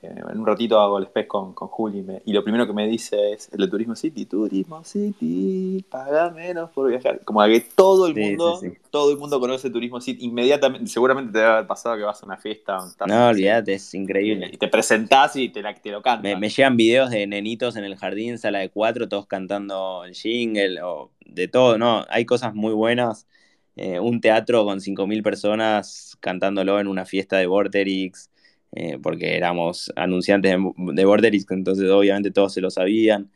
[0.02, 3.32] en un ratito hago el space con, con Juli y, lo primero que me dice
[3.32, 7.20] es el de Turismo City, Turismo City, paga menos por viajar.
[7.24, 11.50] Como que todo el mundo, todo el mundo conoce Turismo City inmediatamente, seguramente te debe
[11.50, 12.78] haber pasado que vas a una fiesta.
[13.06, 14.50] No, olvídate, es increíble.
[14.52, 16.38] Y te presentás y te, te lo cantan.
[16.38, 20.80] Me, llegan videos de nenitos en el jardín, sala de cuatro, todos cantando el jingle
[20.82, 22.04] o de todo, ¿no?
[22.08, 23.26] Hay cosas muy buenas.
[23.74, 28.28] Eh, un teatro con 5.000 personas cantándolo en una fiesta de Vorterix,
[28.72, 33.30] eh, porque éramos anunciantes de, Vorterix, entonces obviamente todos se lo sabían.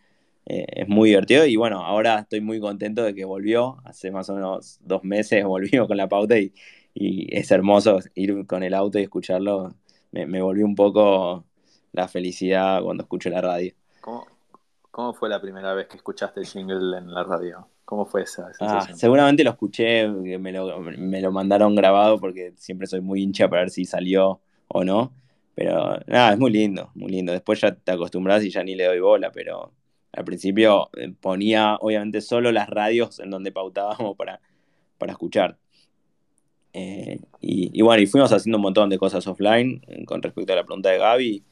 [0.47, 4.29] Eh, es muy divertido y bueno, ahora estoy muy contento de que volvió, hace más
[4.29, 6.53] o menos dos meses volvió con la pauta y,
[6.95, 9.75] es hermoso ir con el auto y escucharlo.
[10.11, 11.47] Me, me, volvió un poco
[11.93, 13.73] la felicidad cuando escucho la radio.
[14.03, 14.27] ¿Cómo,
[14.91, 17.67] ¿Cómo fue la primera vez que escuchaste el jingle en la radio?
[17.87, 22.87] ¿Cómo fue esa ah, seguramente lo escuché, me lo, me lo mandaron grabado porque siempre
[22.87, 24.41] soy muy hincha para ver si salió
[24.73, 25.13] o no.
[25.55, 27.33] Pero nada, es muy lindo, muy lindo.
[27.33, 29.73] Después ya te acostumbras y ya ni le doy bola, pero
[30.13, 34.41] al principio eh, ponía obviamente solo las radios en donde pautábamos para,
[34.99, 35.59] para escuchar.
[36.75, 40.57] Eh, y, bueno, y fuimos haciendo un montón de cosas offline eh, con respecto a
[40.57, 41.45] la pregunta de Gaby.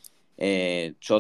[1.00, 1.18] yo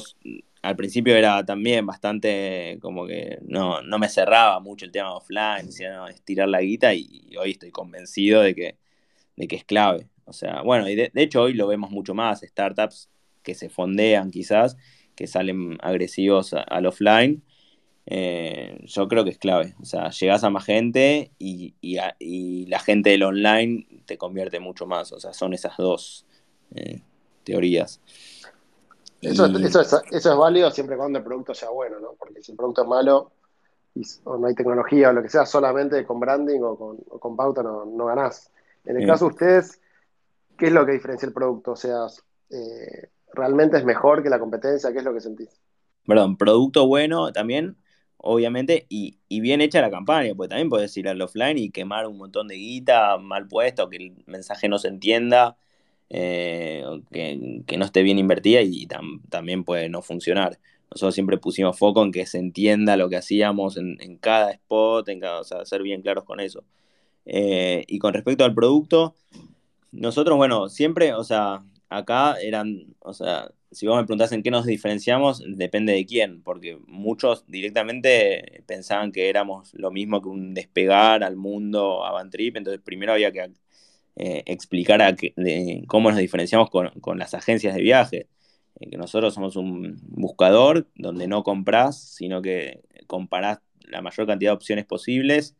[0.62, 5.66] al principio era también bastante como que no, no me cerraba mucho el tema offline,
[5.66, 8.76] decía, no, estirar la guita y, hoy estoy convencido de que,
[9.36, 10.08] de que es clave.
[10.30, 13.10] O sea, bueno, y de, hecho hoy lo vemos mucho más, startups
[13.42, 14.76] que se fondean quizás,
[15.16, 17.42] que salen agresivos al offline.
[18.06, 19.74] Eh, yo creo que es clave.
[19.82, 24.86] O sea, llegas a más gente y, y, la gente del online te convierte mucho
[24.86, 25.12] más.
[25.12, 26.24] O sea, son esas dos
[26.76, 27.00] eh,
[27.42, 28.00] teorías.
[29.20, 32.14] Eso, eso, es, eso es válido siempre cuando el producto sea bueno, ¿no?
[32.16, 33.32] Porque si el producto es malo
[33.96, 37.36] y, o no hay tecnología o lo que sea, solamente con branding o con, con
[37.36, 38.52] pauta no, no, ganás.
[38.84, 39.80] En el caso de ustedes,
[40.60, 41.72] ¿qué es lo que diferencia el producto?
[41.72, 42.06] O sea,
[42.50, 44.92] eh, ¿realmente es mejor que la competencia?
[44.92, 45.48] ¿Qué es lo que sentís?
[46.06, 47.76] Perdón, producto bueno también,
[48.18, 52.18] obviamente, y, bien hecha la campaña, porque también puedes ir al offline y quemar un
[52.18, 55.56] montón de guita mal puesto, que el mensaje no se entienda
[56.10, 58.86] eh, que, no esté bien invertida y
[59.30, 60.58] también puede no funcionar.
[60.90, 65.20] Nosotros siempre pusimos foco en que se entienda lo que hacíamos en, cada spot, en
[65.20, 66.64] cada, o sea, ser bien claros con eso.
[67.24, 69.14] Eh, y con respecto al producto,
[69.92, 74.50] nosotros, bueno, siempre, o sea, acá eran, o sea, si vos me preguntás en qué
[74.50, 80.54] nos diferenciamos, depende de quién, porque muchos directamente pensaban que éramos lo mismo que un
[80.54, 83.52] despegar al mundo Avantrip, entonces primero había que
[84.16, 85.16] eh, explicar a
[85.86, 88.28] cómo nos diferenciamos con, las agencias de viaje.
[88.80, 94.50] Eh, que nosotros somos un buscador donde no compras, sino que comparás la mayor cantidad
[94.50, 95.56] de opciones posibles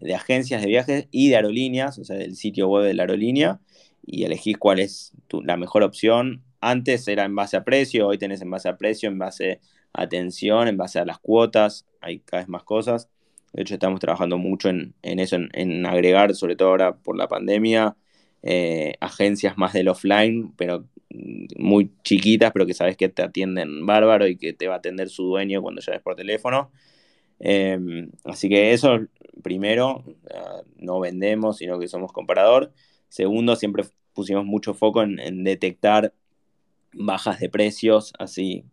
[0.00, 3.60] de agencias de viajes y de aerolíneas, o sea, del sitio web de la aerolínea,
[4.04, 5.12] y elegís cuál es
[5.44, 6.42] la mejor opción.
[6.60, 9.60] Antes era en base a precio, hoy tenés en base a precio, en base
[9.92, 13.08] a atención, en base a las cuotas, hay cada vez más cosas.
[13.52, 17.96] De hecho, estamos trabajando mucho en, eso, en, agregar, sobre todo ahora por la pandemia,
[18.42, 20.86] eh, agencias más del offline, pero
[21.56, 25.08] muy chiquitas, pero que sabes que te atienden bárbaro y que te va a atender
[25.08, 26.70] su dueño cuando llames por teléfono.
[27.40, 28.98] Em, así que eso,
[29.42, 30.04] primero,
[30.76, 32.72] no vendemos, sino que somos comparador.
[33.08, 36.14] Segundo, siempre pusimos mucho foco en, detectar
[36.92, 38.64] bajas de precios, así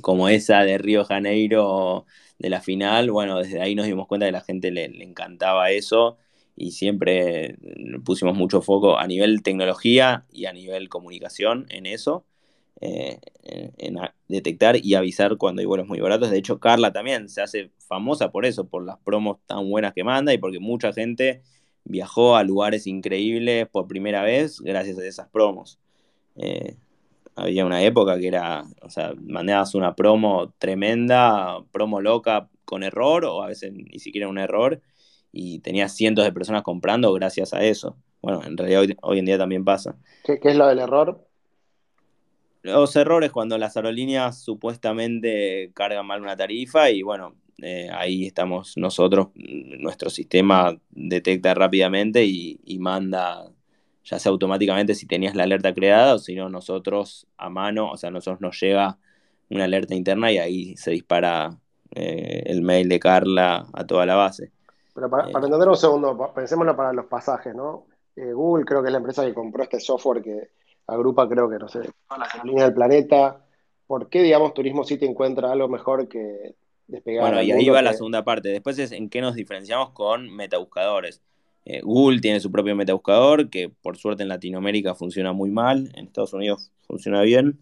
[0.00, 2.06] como esa de Río Janeiro
[2.38, 3.10] de la final.
[3.10, 6.18] Bueno, desde ahí nos dimos cuenta que a la gente le, le encantaba eso
[6.56, 7.56] y siempre
[8.04, 12.24] pusimos mucho foco a nivel tecnología y a nivel comunicación en eso.
[12.80, 13.96] Eh, en,
[14.28, 16.30] detectar y avisar cuando hay vuelos muy baratos.
[16.30, 20.04] De hecho, Carla también se hace famosa por eso, por las promos tan buenas que
[20.04, 21.42] manda y porque mucha gente
[21.84, 25.78] viajó a lugares increíbles por primera vez gracias a esas promos.
[26.36, 26.76] Eh,
[27.34, 33.24] había una época que era, o sea, mandabas una promo tremenda, promo loca con error
[33.24, 34.80] o a veces ni siquiera un error
[35.32, 37.96] y tenías cientos de personas comprando gracias a eso.
[38.20, 39.96] Bueno, en realidad hoy, en día también pasa.
[40.24, 41.27] ¿Qué, ¿Qué, es lo del error?
[42.62, 48.76] Los errores cuando las aerolíneas supuestamente cargan mal una tarifa y bueno, eh, ahí estamos
[48.76, 53.50] nosotros, nuestro sistema detecta rápidamente y, manda,
[54.04, 57.96] ya sea automáticamente si tenías la alerta creada o si no nosotros a mano, o
[57.96, 58.98] sea, nosotros nos llega
[59.50, 61.58] una alerta interna y ahí se dispara
[61.94, 64.52] eh, el mail de Carla a toda la base.
[64.94, 67.86] Pero para, para eh, entender un segundo, pensémoslo para los pasajes, ¿no?
[68.16, 70.50] Google creo que es la empresa que compró este software que
[70.88, 73.44] agrupa, creo que, no sé, todas las aerolíneas del planeta.
[73.86, 76.54] ¿Por qué, digamos, Turismo City encuentra algo mejor que
[76.86, 77.22] despegar?
[77.22, 78.48] Bueno, y ahí va la segunda parte.
[78.48, 81.22] Después es en qué nos diferenciamos con metabuscadores.
[81.64, 86.06] Eh, Google tiene su propio metabuscador, que por suerte en Latinoamérica funciona muy mal, en
[86.06, 87.60] Estados Unidos funciona bien.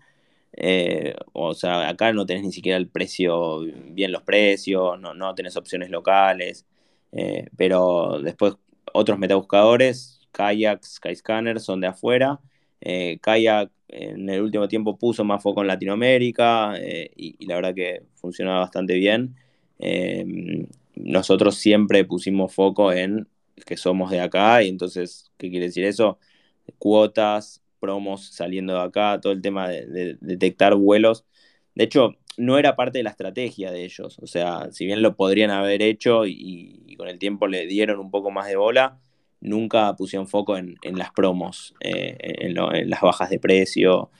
[0.52, 3.60] Eh, o sea, acá no tenés ni siquiera el precio,
[3.90, 6.64] bien los precios, no, no tenés opciones locales.
[7.10, 8.54] Eh, pero después
[8.92, 12.40] otros metabuscadores, Kayak, Skyscanner, son de afuera
[12.80, 17.74] eh, Kayak en el último tiempo puso más foco en Latinoamérica eh, y, la verdad
[17.74, 19.36] que funcionaba bastante bien.
[19.78, 20.66] Em,
[20.96, 23.28] nosotros siempre pusimos foco en
[23.66, 26.18] que somos de acá y entonces, ¿qué quiere decir eso?
[26.78, 31.24] Cuotas, promos saliendo de acá, todo el tema de, detectar vuelos.
[31.74, 34.18] De hecho, no era parte de la estrategia de ellos.
[34.20, 38.10] O sea, si bien lo podrían haber hecho y con el tiempo le dieron un
[38.10, 38.98] poco más de bola,
[39.40, 44.10] nunca pusieron foco en, las promos, eh, en, las bajas de precio.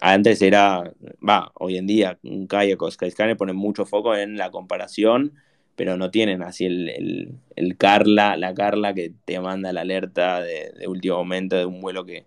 [0.00, 0.92] antes era,
[1.26, 5.32] va, hoy en día un kayak o Skyscanner ponen mucho foco en la comparación,
[5.76, 11.16] pero no tienen así el, Carla, la Carla que te manda la alerta de, último
[11.18, 12.24] momento de un vuelo que,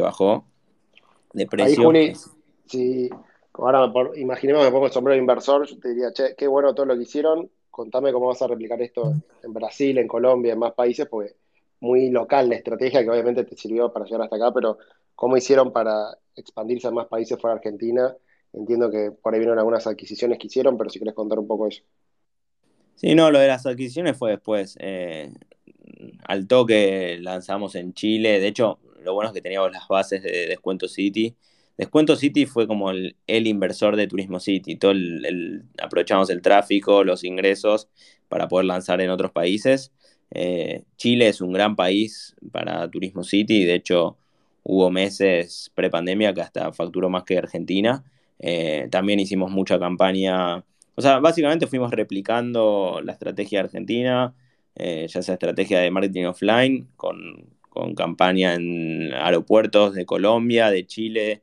[0.00, 0.44] bajó
[1.32, 1.90] de precio.
[1.90, 2.14] Ahí,
[2.66, 3.10] si
[3.54, 6.96] ahora imaginemos que pongo el sombrero inversor, yo te diría, che, qué bueno todo lo
[6.96, 11.06] que hicieron, contame cómo vas a replicar esto en Brasil, en Colombia, en más países,
[11.08, 11.36] porque
[11.78, 14.78] muy local la estrategia que obviamente te sirvió para llegar hasta acá, pero
[15.14, 18.12] cómo hicieron para expandirse a más países fuera de Argentina.
[18.52, 21.68] Entiendo que por ahí vieron algunas adquisiciones que hicieron, pero si quieres contar un poco
[21.68, 21.84] eso.
[22.96, 24.76] Sí, no, lo de las adquisiciones fue después.
[24.80, 25.30] Eh,
[26.24, 28.40] al toque lanzamos en Chile.
[28.40, 31.36] De hecho, lo bueno es que teníamos las bases de Descuento City
[31.78, 34.74] Descuento City fue como el, inversor de Turismo City.
[34.74, 37.88] Todo el, aprovechamos el tráfico, los ingresos
[38.28, 39.92] para poder lanzar en otros países.
[40.32, 43.64] Eh, Chile es un gran país para Turismo City.
[43.64, 44.18] De hecho,
[44.64, 48.04] hubo meses pre-pandemia que hasta facturó más que Argentina.
[48.40, 50.64] Eh, también hicimos mucha campaña.
[50.96, 54.34] O sea, básicamente fuimos replicando la estrategia argentina,
[54.74, 60.84] eh, ya sea estrategia de marketing offline, con, con campaña en aeropuertos de Colombia, de
[60.84, 61.42] Chile,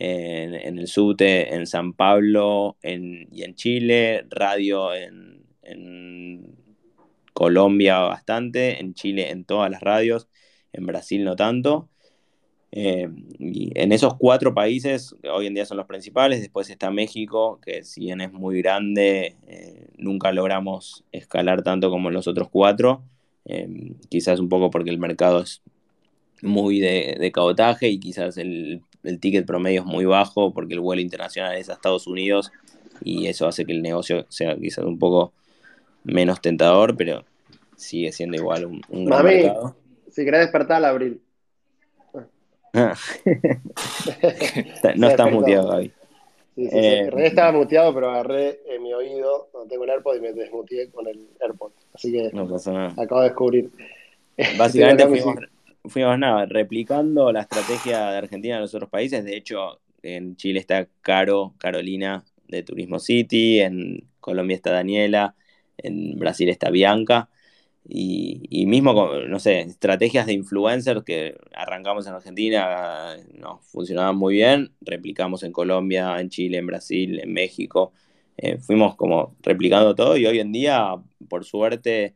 [0.00, 5.38] en, el SUTE, en San Pablo y en Chile, radio en,
[7.32, 10.28] Colombia bastante, en Chile en todas las radios,
[10.72, 11.88] en Brasil no tanto.
[12.72, 17.82] Eh, en esos cuatro países, hoy en día son los principales, después está México, que
[17.84, 23.04] si bien es muy grande, eh, nunca logramos escalar tanto como los otros cuatro,
[23.46, 23.68] eh,
[24.08, 25.62] quizás un poco porque el mercado es
[26.42, 30.80] muy de, de cabotaje y quizás el el ticket promedio es muy bajo porque el
[30.80, 32.52] vuelo internacional es a Estados Unidos
[33.02, 35.32] y eso hace que el negocio sea quizás un poco
[36.04, 37.24] menos tentador, pero
[37.76, 39.76] sigue siendo igual un, un gran mercado.
[40.10, 41.22] Si querés despertar al abril.
[42.72, 42.94] Ah.
[44.96, 45.92] no estás muteado, Gaby.
[46.56, 50.20] Sí, sí, eh, estaba muteado, pero agarré en mi oído, no tengo el AirPod y
[50.20, 51.70] me desmuteé con el AirPod.
[51.94, 52.94] Así que no pasa nada.
[53.02, 53.70] acabo de descubrir.
[54.58, 55.36] Básicamente fuimos,
[55.84, 59.24] fuimos nada, replicando la estrategia de Argentina en los otros países.
[59.24, 65.36] De hecho, en Chile está Caro, Carolina de Turismo City, en Colombia está Daniela,
[65.78, 67.30] en Brasil está Bianca.
[67.88, 74.34] y, mismo, con, no sé, estrategias de influencers que arrancamos en Argentina, nos funcionaban muy
[74.34, 77.92] bien, replicamos en Colombia, en Chile, en Brasil, en México.
[78.36, 80.94] Eh, fuimos como replicando todo y hoy en día,
[81.28, 82.14] por suerte,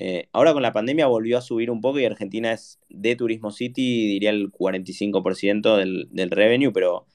[0.00, 3.50] eh, ahora con la pandemia volvió a subir un poco y Argentina es de Turismo
[3.50, 7.06] City, diría el 45% del, del revenue, pero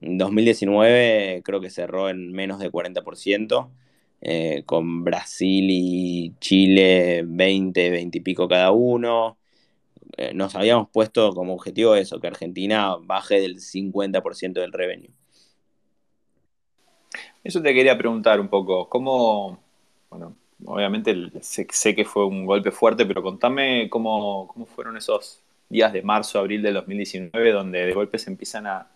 [0.00, 3.70] en 2019 creo que cerró en menos de 40%.
[4.20, 9.38] Eh, con Brasil y Chile 20, 20 y pico cada uno.
[10.16, 15.12] Eh, nos habíamos puesto como objetivo eso, que Argentina baje del 50% del revenue.
[17.44, 19.60] Eso te quería preguntar un poco, ¿cómo,
[20.10, 25.92] bueno, obviamente sé, que fue un golpe fuerte, pero contame cómo, cómo fueron esos días
[25.92, 28.86] de marzo, abril del 2019, donde de golpe se empiezan a,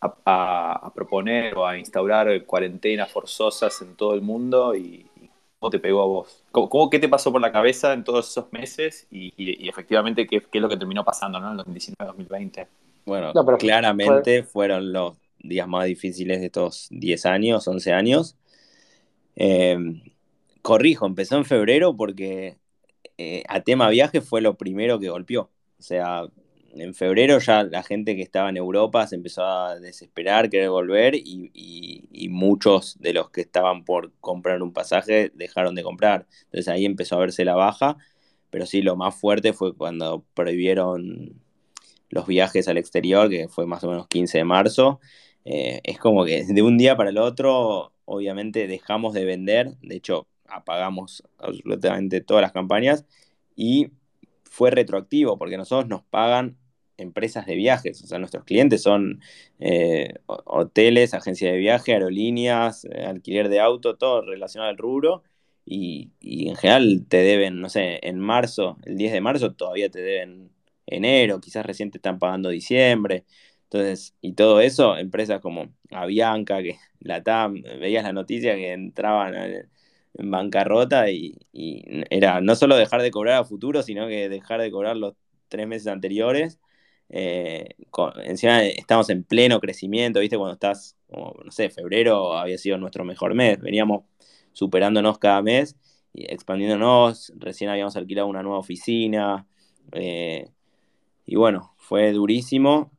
[0.00, 5.06] a, proponer o a instaurar cuarentenas forzosas en todo el mundo y,
[5.58, 6.44] cómo te pegó a vos?
[6.52, 10.62] ¿Cómo, qué te pasó por la cabeza en todos esos meses y, efectivamente qué, es
[10.62, 11.50] lo que terminó pasando ¿no?
[11.50, 12.66] en 2019-2020?
[13.04, 18.36] Bueno, claramente fueron los días más difíciles de estos 10 años, 11 años.
[19.34, 20.02] Em,
[20.68, 22.58] corrijo, empezó en febrero porque
[23.16, 25.50] eh, a tema viaje fue lo primero que golpeó.
[25.78, 26.26] O sea,
[26.74, 31.14] en febrero ya la gente que estaba en Europa se empezó a desesperar, querer volver
[31.14, 36.26] y, muchos de los que estaban por comprar un pasaje dejaron de comprar.
[36.44, 37.96] Entonces ahí empezó a verse la baja,
[38.50, 41.40] pero sí lo más fuerte fue cuando prohibieron
[42.10, 45.00] los viajes al exterior, que fue más o menos 15 de marzo.
[45.46, 49.96] Eh, es como que de un día para el otro, obviamente dejamos de vender, de
[49.96, 53.04] hecho apagamos absolutamente todas las campañas
[53.56, 53.90] y
[54.44, 56.56] fue retroactivo, porque nosotros nos pagan
[56.96, 59.20] empresas de viajes, o sea, nuestros clientes son
[59.60, 65.22] eh, hoteles, agencias de viaje, aerolíneas, eh, alquiler de auto, todo relacionado al rubro,
[65.64, 70.00] y, en general te deben, no sé, en marzo, el 10 de marzo todavía te
[70.00, 70.50] deben
[70.86, 73.24] enero, quizás recién te están pagando diciembre,
[73.64, 79.34] entonces, y todo eso, empresas como Avianca, que la TAM, veías la noticia que entraban
[80.14, 81.38] en bancarrota y,
[82.10, 85.14] era no solo dejar de cobrar a futuro, sino que dejar de cobrar los
[85.48, 86.60] tres meses anteriores.
[87.10, 87.68] Eh,
[88.24, 90.36] encima estamos en pleno crecimiento, ¿viste?
[90.36, 94.04] Cuando estás, no sé, febrero había sido nuestro mejor mes, veníamos
[94.52, 95.76] superándonos cada mes
[96.12, 99.46] y expandiéndonos, recién habíamos alquilado una nueva oficina,
[99.92, 100.50] eh,
[101.26, 102.90] y bueno, fue durísimo.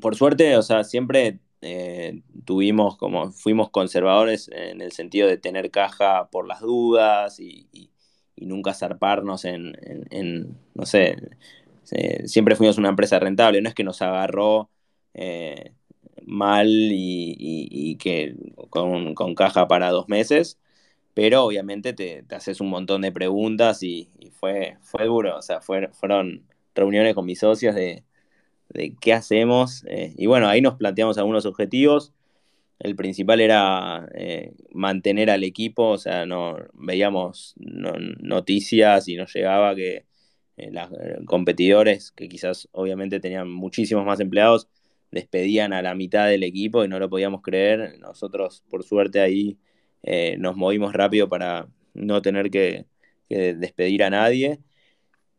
[0.00, 5.70] Por suerte, o sea, siempre eh, tuvimos como, fuimos conservadores en el sentido de tener
[5.70, 7.68] caja por las dudas y,
[8.36, 9.76] nunca zarparnos en,
[10.74, 11.16] no sé,
[12.26, 14.70] siempre fuimos una empresa rentable, no es que nos agarró
[15.14, 15.72] eh,
[16.26, 18.36] mal y, que
[18.70, 20.58] con, caja para dos meses,
[21.14, 26.46] pero obviamente te, haces un montón de preguntas y, fue, fue duro, o sea, fueron
[26.74, 28.04] reuniones con mis socios de
[28.68, 29.84] de qué hacemos.
[29.88, 32.12] Eh, y bueno, ahí nos planteamos algunos objetivos.
[32.78, 39.74] El principal era eh, mantener al equipo, o sea, no veíamos noticias y nos llegaba
[39.74, 40.06] que
[40.56, 40.88] eh, los
[41.26, 44.68] competidores, que quizás obviamente tenían muchísimos más empleados,
[45.10, 47.98] despedían a la mitad del equipo y no lo podíamos creer.
[48.00, 49.58] Nosotros, por suerte, ahí
[50.38, 52.86] nos movimos rápido para no tener que
[53.28, 54.60] despedir a nadie.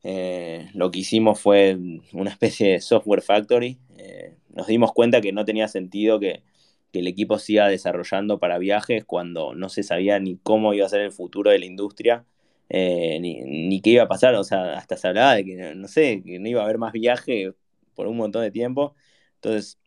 [0.03, 1.77] Eh, lo que hicimos fue
[2.13, 3.79] una especie de software factory.
[3.97, 6.43] Eh, nos dimos cuenta que no tenía sentido que,
[6.91, 11.01] el equipo siga desarrollando para viajes cuando no se sabía ni cómo iba a ser
[11.01, 12.25] el futuro de la industria,
[12.67, 14.33] eh, ni, qué iba a pasar.
[14.35, 16.91] O sea, hasta se hablaba de que, no sé, que no iba a haber más
[16.91, 17.53] viaje
[17.95, 18.95] por un montón de tiempo.
[19.35, 19.77] Entonces,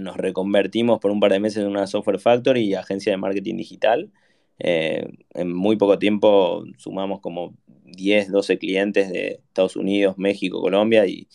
[0.00, 3.56] nos reconvertimos por un par de meses en una software factory y agencia de marketing
[3.56, 4.10] digital.
[4.58, 7.54] En muy poco tiempo sumamos como
[7.96, 11.28] 10, 12 clientes de Estados Unidos, México, Colombia y,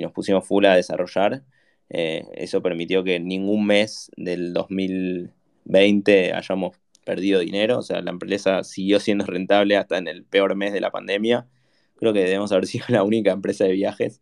[0.00, 1.42] nos pusimos full a desarrollar.
[1.88, 8.62] Eh, eso permitió que ningún mes del 2020 hayamos perdido dinero, o sea, la empresa
[8.62, 11.48] siguió siendo rentable hasta en el peor mes de la pandemia.
[11.96, 14.20] Creo que debemos haber sido la única empresa de viajes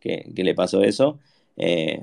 [0.00, 1.18] que, le pasó eso.
[1.56, 2.02] Eh,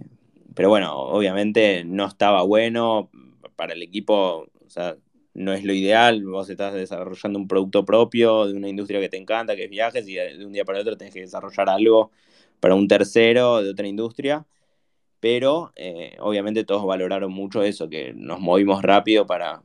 [0.56, 3.12] pero bueno, obviamente no estaba bueno
[3.56, 4.48] para el equipo,
[5.38, 9.18] no es lo ideal, vos estás desarrollando un producto propio de una industria que te
[9.18, 12.12] encanta, que es viajes, y de un día para otro tenés que desarrollar algo
[12.60, 14.48] para un tercero de otra industria,
[15.20, 19.62] pero eh, obviamente todos valoraron mucho eso, que nos movimos rápido para,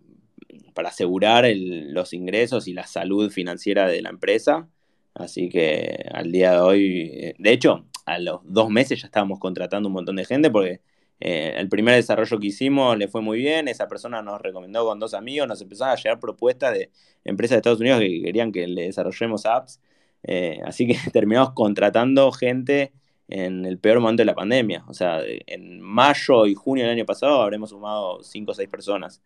[0.75, 4.69] para asegurar los ingresos y la salud financiera de la empresa,
[5.15, 9.39] así que al día de hoy, eh, de hecho, a los dos meses ya estábamos
[9.39, 10.83] contratando un montón de gente porque
[11.25, 14.99] eh, el primer desarrollo que hicimos le fue muy bien, esa persona nos recomendó con
[14.99, 16.91] dos amigos, nos empezaron a llegar propuestas de
[17.23, 19.81] empresas de Estados Unidos que querían que le desarrollemos apps,
[20.25, 22.93] eh, así que terminamos contratando gente
[23.29, 27.07] en el peor momento de la pandemia, o sea, en mayo y junio del año
[27.07, 29.23] pasado habremos sumado 5 o 6 personas,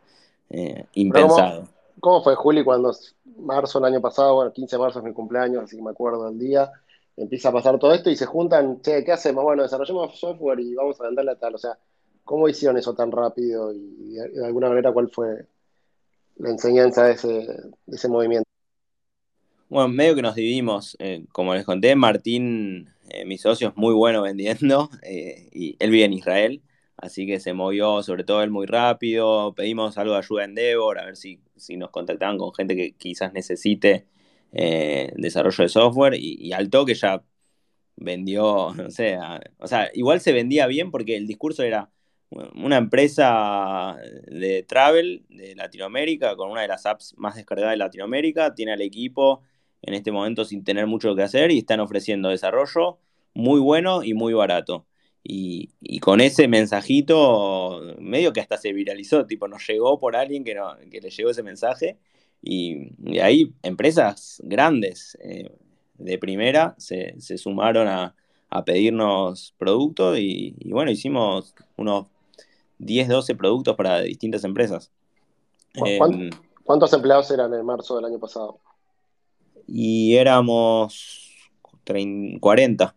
[0.51, 1.67] eh, impensado.
[1.99, 2.95] ¿Cómo, fue, Juli, cuando
[3.39, 6.29] marzo del año pasado, bueno, 15 de marzo es mi cumpleaños, así que me acuerdo
[6.29, 6.71] del día,
[7.17, 9.45] empieza a pasar todo esto y se juntan, che, ¿qué hacemos?
[9.45, 11.55] Bueno, desarrollemos software y vamos a venderle a tal.
[11.55, 11.79] O sea,
[12.25, 15.47] ¿cómo hicieron eso tan rápido y de alguna manera cuál fue
[16.37, 18.49] la enseñanza de ese, movimiento?
[19.69, 20.97] Bueno, medio que nos dividimos.
[21.01, 25.91] Eh, como les conté, Martín, eh, mi socio, es muy bueno vendiendo eh, y él
[25.91, 26.63] vive en Israel,
[26.97, 29.55] así que se movió sobre todo él muy rápido.
[29.55, 32.93] Pedimos algo de ayuda en Endeavor, a ver si, si nos contactaban con gente que
[32.93, 34.07] quizás necesite
[34.59, 37.23] eh, desarrollo de software y, al toque ya
[37.97, 39.19] vendió, no sé,
[39.59, 41.91] o sea, igual se vendía bien porque el discurso era
[42.31, 48.55] una empresa de travel de Latinoamérica con una de las apps más descargadas de Latinoamérica,
[48.55, 49.43] tiene al equipo
[49.83, 52.99] en este momento sin tener mucho que hacer y están ofreciendo desarrollo
[53.35, 54.87] muy bueno y muy barato.
[55.23, 60.55] Y, con ese mensajito, medio que hasta se viralizó, tipo, nos llegó por alguien que,
[60.55, 61.99] no, que le llegó ese mensaje
[62.43, 65.51] y, de ahí empresas grandes eh,
[65.95, 68.15] de primera se, sumaron a,
[68.65, 72.07] pedirnos productos y, bueno, hicimos unos
[72.79, 74.91] 10, 12 productos para distintas empresas.
[75.75, 76.31] Em,
[76.65, 78.59] ¿Cuántos empleados eran en marzo del año pasado?
[79.67, 81.35] Y éramos
[82.41, 82.97] 40.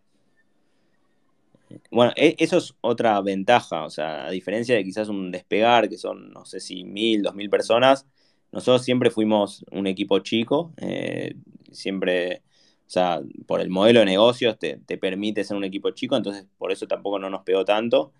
[1.91, 5.97] Bueno, e, eso es otra ventaja, o sea, a diferencia de quizás un despegar, que
[5.97, 8.05] son, no sé si mil, dos mil personas,
[8.52, 11.36] nosotros siempre fuimos un equipo chico, eh,
[11.72, 12.41] siempre,
[12.88, 16.72] o sea, por el modelo de negocios te, permite ser un equipo chico, entonces por
[16.72, 18.12] eso tampoco no nos pegó tanto.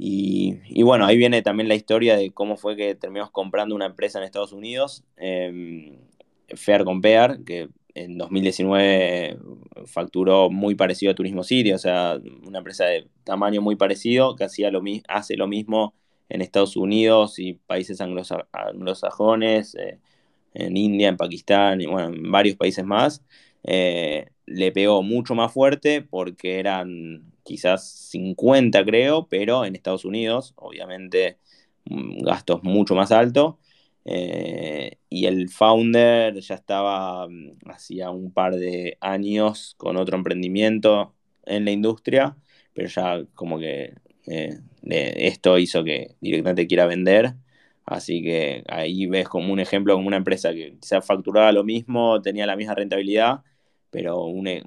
[0.00, 4.18] Y, bueno, ahí viene también la historia de cómo fue que terminamos comprando una empresa
[4.18, 5.98] en Estados Unidos, eh,
[6.54, 9.38] Fair Compare, que en 2019
[9.86, 14.44] facturó muy parecido a Turismo City, o sea, una empresa de tamaño muy parecido que
[14.44, 15.94] hacía lo, hace lo mismo
[16.28, 19.98] en Estados Unidos y países anglosajones, eh,
[20.54, 23.22] en India, en Pakistán y bueno, en varios países más,
[23.64, 30.54] eh, le pegó mucho más fuerte porque eran quizás 50 creo, pero en Estados Unidos,
[30.56, 31.38] obviamente
[31.84, 33.56] gastos mucho más altos.
[34.04, 41.14] Eh, y el founder ya estaba mm, hacía un par de años con otro emprendimiento
[41.44, 42.36] en la industria,
[42.72, 43.94] pero ya como que
[44.82, 47.34] esto hizo que directamente quiera vender.
[47.84, 52.20] Así que ahí ves como un ejemplo, como una empresa que quizás facturaba lo mismo,
[52.20, 53.40] tenía la misma rentabilidad,
[53.90, 54.62] pero une,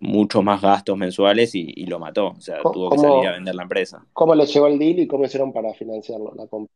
[0.00, 2.34] muchos más gastos mensuales y, lo mató.
[2.36, 4.04] O sea, tuvo que salir a vender la empresa.
[4.12, 6.72] ¿Cómo le llegó el deal y cómo hicieron para financiarlo, la compra?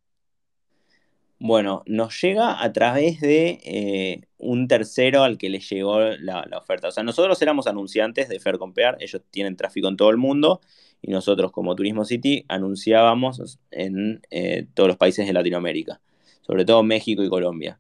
[1.47, 6.89] Bueno, nos llega a través de eh, un tercero al que le llegó la, oferta.
[6.89, 10.63] O sea, nosotros éramos anunciantes de Fair Compare, ellos tienen tráfico en todo el mundo
[11.03, 16.01] y nosotros como Turismo City anunciábamos en eh, todos los países de Latinoamérica,
[16.41, 17.79] sobre todo México y Colombia.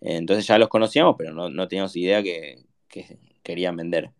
[0.00, 2.64] entonces ya los conocíamos, pero no, teníamos idea que,
[3.44, 4.10] querían vender.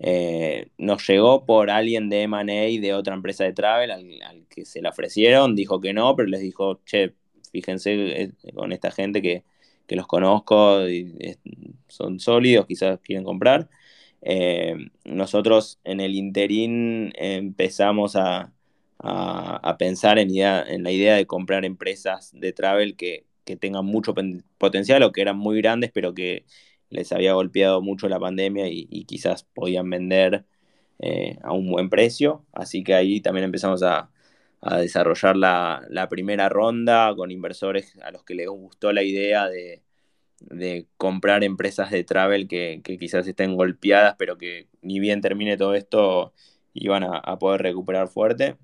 [0.00, 4.64] Eh, nos llegó por alguien de M&A de otra empresa de travel al, al, que
[4.64, 7.14] se le ofrecieron, dijo que no, pero les dijo, che,
[7.50, 9.44] fíjense eh, con esta gente que,
[9.88, 11.36] los conozco y
[11.88, 13.68] son sólidos, quizás quieren comprar.
[14.22, 18.52] Eh, nosotros en el interín empezamos a,
[19.78, 20.32] pensar en,
[20.84, 23.26] la idea de comprar empresas de travel que,
[23.58, 24.14] tengan mucho
[24.58, 26.44] potencial o que eran muy grandes, pero que
[26.88, 30.44] les había golpeado mucho la pandemia y, quizás podían vender
[31.00, 32.44] eh, a un buen precio.
[32.52, 34.10] Así que ahí también empezamos a,
[34.60, 39.82] a desarrollar la, primera ronda con inversores a los que les gustó la idea de,
[40.96, 46.32] comprar empresas de travel que, quizás estén golpeadas, pero que ni bien termine todo esto
[46.74, 48.56] iban a, poder recuperar fuerte.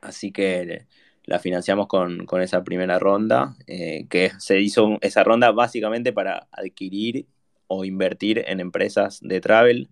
[0.00, 0.86] Así que
[1.24, 7.26] la financiamos con, esa primera ronda, eh, que se hizo esa ronda básicamente para adquirir
[7.68, 9.88] o invertir en empresas de travel,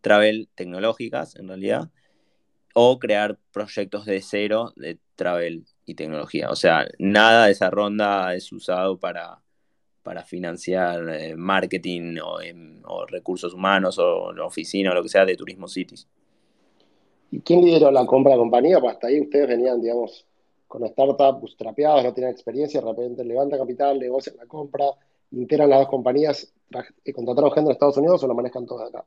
[0.00, 1.90] travel tecnológicas en realidad,
[2.74, 6.50] o crear proyectos de cero de travel y tecnología.
[6.50, 9.40] O sea, nada de esa ronda es usado para,
[10.02, 15.24] para financiar eh, marketing em, o, recursos humanos o la oficina o lo que sea
[15.24, 16.06] de Turismo Cities.
[17.30, 18.80] ¿Y quién lideró la compra de compañía?
[18.80, 20.26] Pues hasta ahí ustedes venían, digamos,
[20.68, 24.86] con startups trapeados, no tenían experiencia, de repente levanta capital, negocian la compra,
[25.30, 26.52] integran las dos compañías,
[27.04, 29.04] y contrataron gente en Estados Unidos o lo manejan todo acá.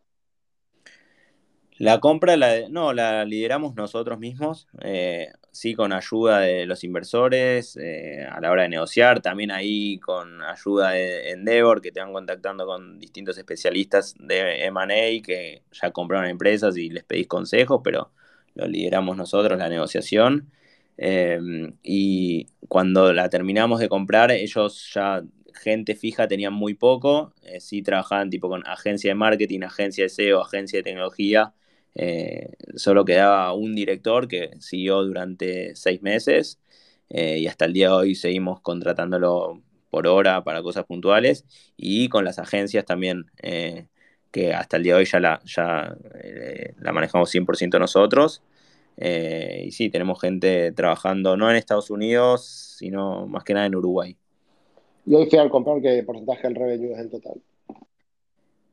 [1.78, 7.76] La compra, la, no, la lideramos nosotros mismos, eh, sí con ayuda de los inversores
[7.76, 12.14] eh, a la hora de negociar, también ahí con ayuda de Endeavor, que te van
[12.14, 18.12] contactando con distintos especialistas de M&A que ya compraron empresas y les pedís consejos, pero
[18.54, 20.50] lo lideramos nosotros, la negociación.
[20.98, 21.40] Eh,
[21.84, 25.24] y cuando la terminamos de comprar, ellos ya
[25.54, 30.42] gente fija tenían muy poco, sí trabajaban tipo con agencia de marketing, agencia de SEO,
[30.42, 31.54] agencia de tecnología,
[31.96, 36.60] eh, solo quedaba un director que siguió durante seis meses
[37.10, 41.46] eh, y hasta el día de hoy seguimos contratándolo por hora para cosas puntuales
[41.78, 43.88] y con las agencias también, eh,
[44.32, 45.96] que hasta el día de hoy ya la, ya,
[46.80, 48.44] la manejamos 100% nosotros.
[48.98, 54.18] y sí, tenemos gente trabajando no en Estados Unidos, sino más que nada en Uruguay.
[55.06, 57.42] ¿Y hoy al comprar qué porcentaje del revenue es el total?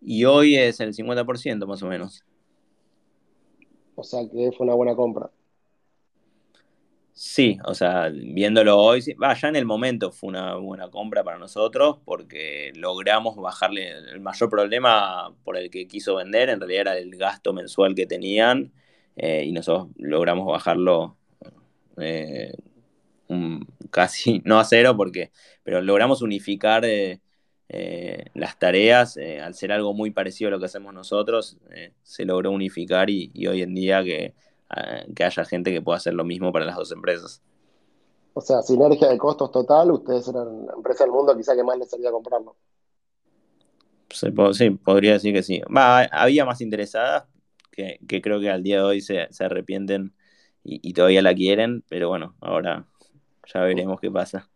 [0.00, 2.24] Y hoy es el 50% más o menos.
[3.94, 5.30] O sea que fue una buena compra.
[7.14, 11.38] Sí, o sea, viéndolo hoy, va, ya en el momento fue una buena compra para
[11.38, 16.98] nosotros porque logramos bajarle el mayor problema por el que quiso vender, en realidad era
[16.98, 18.72] el gasto mensual que tenían
[19.16, 21.16] eh, y nosotros logramos bajarlo
[21.98, 22.54] eh,
[23.90, 25.32] casi, no a cero, porque,
[25.62, 27.20] pero logramos unificar eh,
[27.74, 31.94] eh, las tareas, eh, al ser algo muy parecido a lo que hacemos nosotros, eh,
[32.02, 34.34] se logró unificar y, hoy en día que,
[34.68, 37.40] haya gente que pueda hacer lo mismo para las dos empresas.
[38.34, 41.78] O sea, sinergia de costos total, ustedes eran la empresa del mundo quizá que más
[41.78, 42.56] les salía comprarlo.
[44.10, 44.30] Sí,
[44.70, 45.62] podría decir que sí.
[45.74, 47.24] había más interesadas
[47.70, 50.14] que, creo que al día de hoy se, arrepienten
[50.62, 52.86] y, y, todavía la quieren, pero bueno, ahora
[53.46, 54.51] ya veremos qué pasa.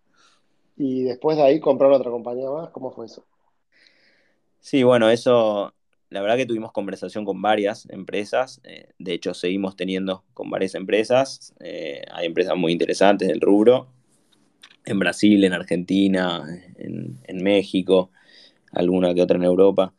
[0.76, 2.70] Y después de ahí compraron otra compañía más.
[2.70, 3.24] ¿Cómo fue eso?
[4.60, 5.72] Sí, bueno, eso,
[6.10, 8.60] la verdad que tuvimos conversación con varias empresas.
[8.64, 11.54] Eh, de hecho, seguimos teniendo con varias empresas.
[11.60, 13.88] Eh, hay empresas muy interesantes del rubro.
[14.84, 16.44] En Brasil, en Argentina,
[16.76, 18.10] en, México,
[18.72, 19.92] alguna que otra en Europa.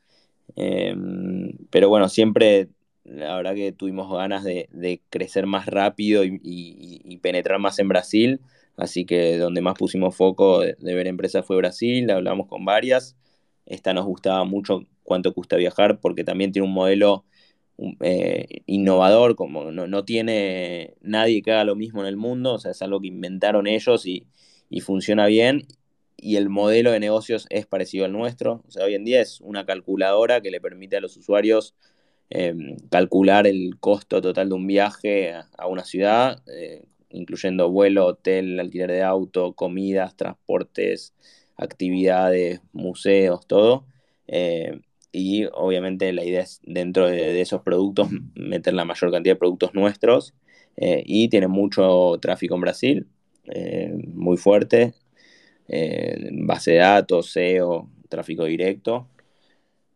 [0.56, 2.70] Em, pero bueno, siempre
[3.08, 8.42] la verdad que tuvimos ganas de, crecer más rápido y, penetrar más en Brasil.
[8.78, 13.18] Así que donde más pusimos foco de, ver empresas fue Brasil, hablamos con varias.
[13.66, 17.26] Esta nos gustaba mucho cuánto cuesta viajar porque también tiene un modelo
[18.02, 22.72] eh, innovador, como no, tiene nadie que haga lo mismo en el mundo, o sea,
[22.72, 24.28] es algo que inventaron ellos y,
[24.82, 25.68] funciona bien.
[26.18, 28.64] Y el modelo de negocios es parecido al nuestro.
[28.68, 31.76] O sea, hoy en día es una calculadora que le permite a los usuarios
[32.30, 32.54] eh,
[32.90, 38.92] calcular el costo total de un viaje a, una ciudad eh, incluyendo vuelo, hotel, alquiler
[38.92, 41.14] de auto, comidas, transportes,
[41.58, 43.86] actividades, museos, todo.
[44.28, 44.82] Eh,
[45.12, 49.74] y obviamente la idea es dentro de, esos productos meter la mayor cantidad de productos
[49.74, 50.34] nuestros.
[50.78, 53.08] Eh, y tiene mucho tráfico en Brasil,
[53.46, 54.94] eh, muy fuerte.
[56.46, 59.08] base de datos, SEO, tráfico directo.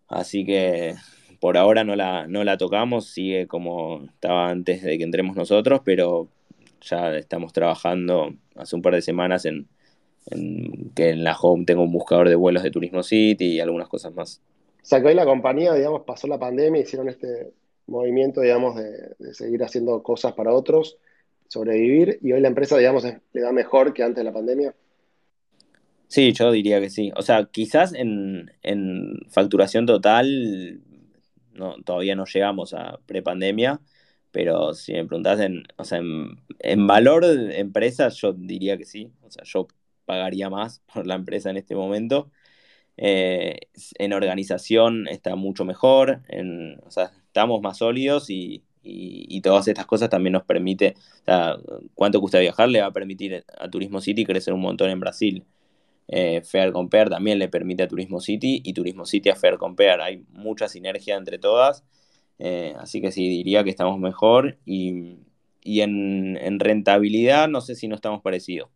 [0.07, 0.95] Así que
[1.39, 5.81] por ahora no la, no la tocamos, sigue como estaba antes de que entremos nosotros,
[5.83, 6.29] pero
[6.81, 9.67] ya estamos trabajando hace un par de semanas en,
[10.95, 14.13] que en la home tengo un buscador de vuelos de Turismo City y algunas cosas
[14.13, 14.41] más.
[14.81, 17.51] O sea, que hoy la compañía, digamos, pasó la pandemia, hicieron este
[17.87, 20.97] movimiento, digamos, de, seguir haciendo cosas para otros,
[21.47, 24.73] sobrevivir, y hoy la empresa, digamos, le da mejor que antes de la pandemia.
[26.07, 27.11] Sí, yo diría que sí.
[27.15, 28.49] O sea, quizás en,
[29.29, 30.81] facturación total
[31.53, 33.79] no, todavía no llegamos a prepandemia,
[34.31, 35.99] pero si me preguntás en, o sea,
[36.59, 39.11] en, valor de empresa, yo diría que sí.
[39.21, 39.67] O sea, yo
[40.05, 42.31] pagaría más por la empresa en este momento.
[42.97, 43.57] Eh,
[43.97, 48.63] en organización está mucho mejor, en, o sea, estamos más sólidos y,
[49.43, 51.57] todas estas cosas también nos permite, o sea,
[51.95, 55.45] cuánto cuesta viajar le va a permitir a Turismo City crecer un montón en Brasil.
[56.07, 60.03] Eh, Fair Compare también le permite a Turismo City y Turismo City a Fair Compare.
[60.03, 61.83] Hay mucha sinergia entre todas
[62.43, 65.19] eh, así que sí, diría que estamos mejor y,
[65.63, 68.67] en, rentabilidad no sé si no estamos parecidos.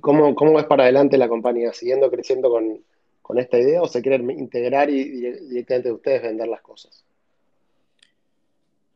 [0.00, 1.72] ¿Cómo, ¿Cómo es para adelante la compañía?
[1.72, 7.04] ¿Siguiendo creciendo con, esta idea o se quieren integrar y, directamente ustedes vender las cosas?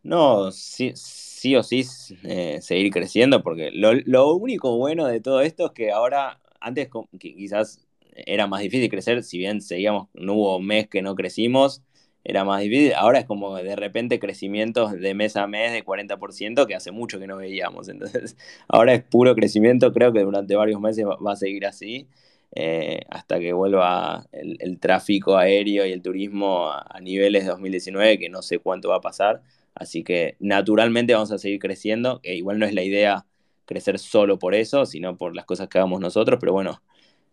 [0.02, 1.84] No, sí, sí o sí
[2.24, 6.88] eh, seguir creciendo, porque lo, lo, único bueno de todo esto es que ahora, antes
[7.16, 11.82] quizás era más difícil crecer, si bien seguíamos, no hubo mes que no crecimos,
[12.24, 12.92] era más difícil.
[12.94, 17.18] Ahora es como de repente crecimientos de mes a mes de 40% que hace mucho
[17.18, 17.88] que no veíamos.
[17.88, 18.36] Entonces,
[18.68, 19.92] ahora es puro crecimiento.
[19.92, 22.08] Creo que durante varios meses va a seguir así.
[22.54, 28.28] eh, hasta que vuelva el, tráfico aéreo y el turismo a, niveles de 2019, que
[28.28, 29.42] no sé cuánto va a pasar.
[29.74, 33.26] Así que naturalmente vamos a seguir creciendo, igual no es la idea
[33.64, 36.82] crecer solo por eso, sino por las cosas que hagamos nosotros, pero bueno,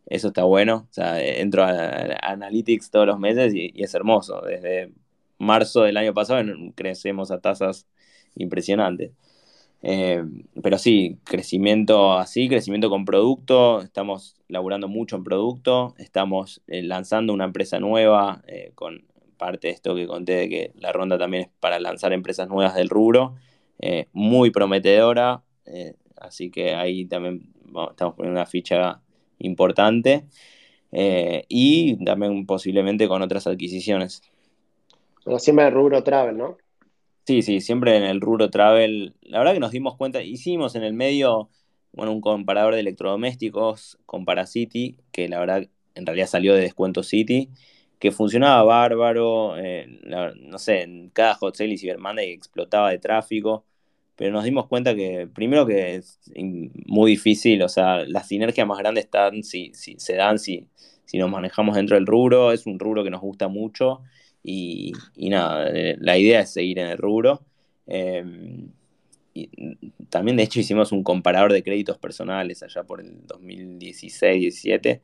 [0.09, 0.87] eso está bueno.
[0.89, 4.41] O sea, entro a, Analytics todos los meses y, es hermoso.
[4.41, 4.91] Desde
[5.37, 6.43] marzo del año pasado
[6.75, 7.87] crecemos a tasas
[8.35, 9.11] impresionantes.
[9.81, 10.23] Eh,
[10.61, 17.31] pero sí, crecimiento así, crecimiento con producto, estamos laburando mucho en producto, estamos eh, lanzando
[17.31, 19.05] una empresa nueva eh, con
[19.37, 22.75] parte de esto que conté de que la ronda también es para lanzar empresas nuevas
[22.75, 23.35] del rubro,
[24.11, 25.41] muy prometedora,
[26.17, 27.53] así que ahí también
[27.89, 28.99] estamos poniendo una ficha
[29.39, 30.25] importante
[30.91, 34.21] y también posiblemente con otras adquisiciones.
[35.25, 36.57] Pero siempre el rubro travel, ¿no?
[37.25, 39.13] Sí, sí, siempre en el rubro travel.
[39.21, 41.49] La verdad que nos dimos cuenta, hicimos en el medio,
[41.93, 47.03] bueno, un comparador de electrodomésticos con Paracity, que la verdad en realidad salió de Descuento
[47.03, 47.49] City,
[47.99, 49.99] que funcionaba bárbaro, eh,
[50.37, 53.65] no sé, en cada hot sale y Cyber Monday explotaba de tráfico,
[54.19, 56.19] pero nos dimos cuenta que primero que es
[56.87, 60.67] muy difícil, o sea, las sinergias más grandes están si, si se dan si,
[61.05, 64.01] si nos manejamos dentro del rubro, es un rubro que nos gusta mucho
[64.43, 67.45] y, nada, eh, la idea es seguir en el rubro.
[67.87, 68.73] Em,
[69.33, 69.47] y
[70.09, 75.01] también, de hecho, hicimos un comparador de créditos personales allá por el 2016-17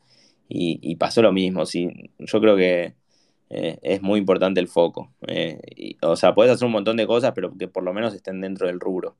[0.49, 1.65] y, pasó lo mismo.
[1.65, 1.89] Sí,
[2.19, 2.95] yo creo que
[3.49, 5.11] eh, es muy importante el foco.
[5.27, 8.41] Eh, o sea, puedes hacer un montón de cosas, pero que por lo menos estén
[8.41, 9.15] dentro del rubro.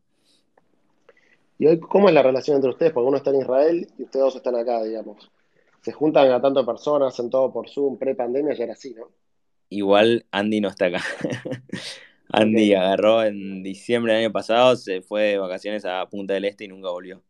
[1.58, 2.92] ¿Y hoy cómo es la relación entre ustedes?
[2.92, 5.32] Porque uno está en Israel y ustedes dos están acá, digamos.
[5.82, 9.10] Se juntan a tantas personas, hacen todo por Zoom, pre-pandemia, ya era así, ¿no?
[9.70, 11.02] igual Andy no está acá.
[12.30, 16.66] Andy agarró en diciembre del año pasado, se fue de vacaciones a Punta del Este
[16.66, 17.22] y nunca volvió.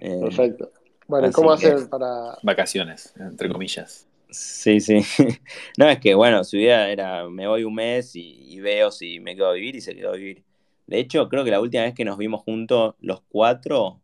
[0.00, 0.72] Eh, Perfecto.
[1.06, 2.36] Bueno, ¿cómo hacer para...?
[2.42, 4.07] Vacaciones, entre comillas.
[4.30, 5.00] Sí, sí.
[5.78, 9.34] No, es que, bueno, su idea era, me voy un mes y, veo si me
[9.34, 10.44] quedo a vivir y se quedó a vivir.
[10.86, 14.02] De hecho, creo que la última vez que nos vimos juntos los cuatro,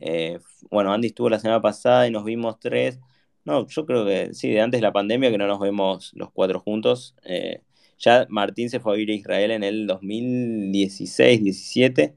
[0.00, 0.38] eh,
[0.70, 3.00] bueno, Andy estuvo la semana pasada y nos vimos tres,
[3.44, 6.30] no, yo creo que sí, de antes de la pandemia que no nos vemos los
[6.32, 7.14] cuatro juntos.
[7.24, 7.62] Eh,
[7.98, 12.14] ya Martín se fue a vivir a Israel en el 2016, 17,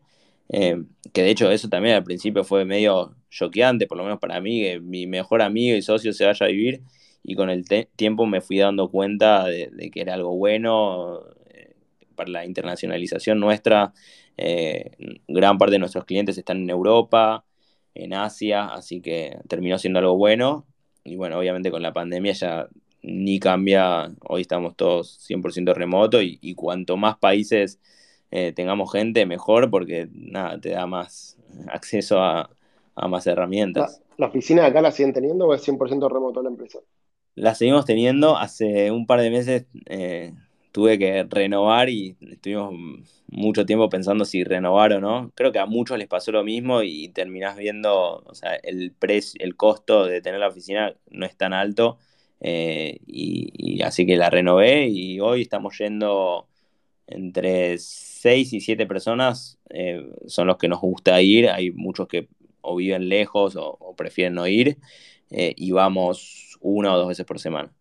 [0.49, 0.83] eh,
[1.13, 4.61] que de hecho eso también al principio fue medio choqueante, por lo menos para mí,
[4.61, 6.81] que mi mejor amigo y socio se vaya a vivir
[7.23, 7.65] y con el
[7.95, 11.75] tiempo me fui dando cuenta de, que era algo bueno eh,
[12.15, 13.93] para la internacionalización nuestra.
[15.27, 17.45] gran parte de nuestros clientes están en Europa,
[17.93, 20.65] en Asia, así que terminó siendo algo bueno
[21.03, 22.67] y bueno, obviamente con la pandemia ya
[23.03, 27.79] ni cambia, hoy estamos todos 100% remoto y, y, cuanto más países
[28.29, 32.49] eh, tengamos gente, mejor porque nada, te da más acceso a,
[33.07, 34.01] más herramientas.
[34.17, 36.79] ¿La, oficina de acá la siguen teniendo o es 100% remoto la empresa?
[37.35, 40.33] La seguimos teniendo, hace un par de meses eh,
[40.73, 42.73] tuve que renovar y estuvimos
[43.27, 45.31] mucho tiempo pensando si renovar o no.
[45.35, 49.39] Creo que a muchos les pasó lo mismo y terminás viendo, o sea, el precio,
[49.43, 51.99] el costo de tener la oficina no es tan alto.
[52.41, 56.47] Eh, y, así que la renové y hoy estamos yendo
[57.07, 61.49] entre 6 y 7 personas, eh, son los que nos gusta ir.
[61.49, 62.27] Hay muchos que
[62.61, 64.77] o viven lejos o, prefieren no ir
[65.29, 67.71] y vamos una o dos veces por semana.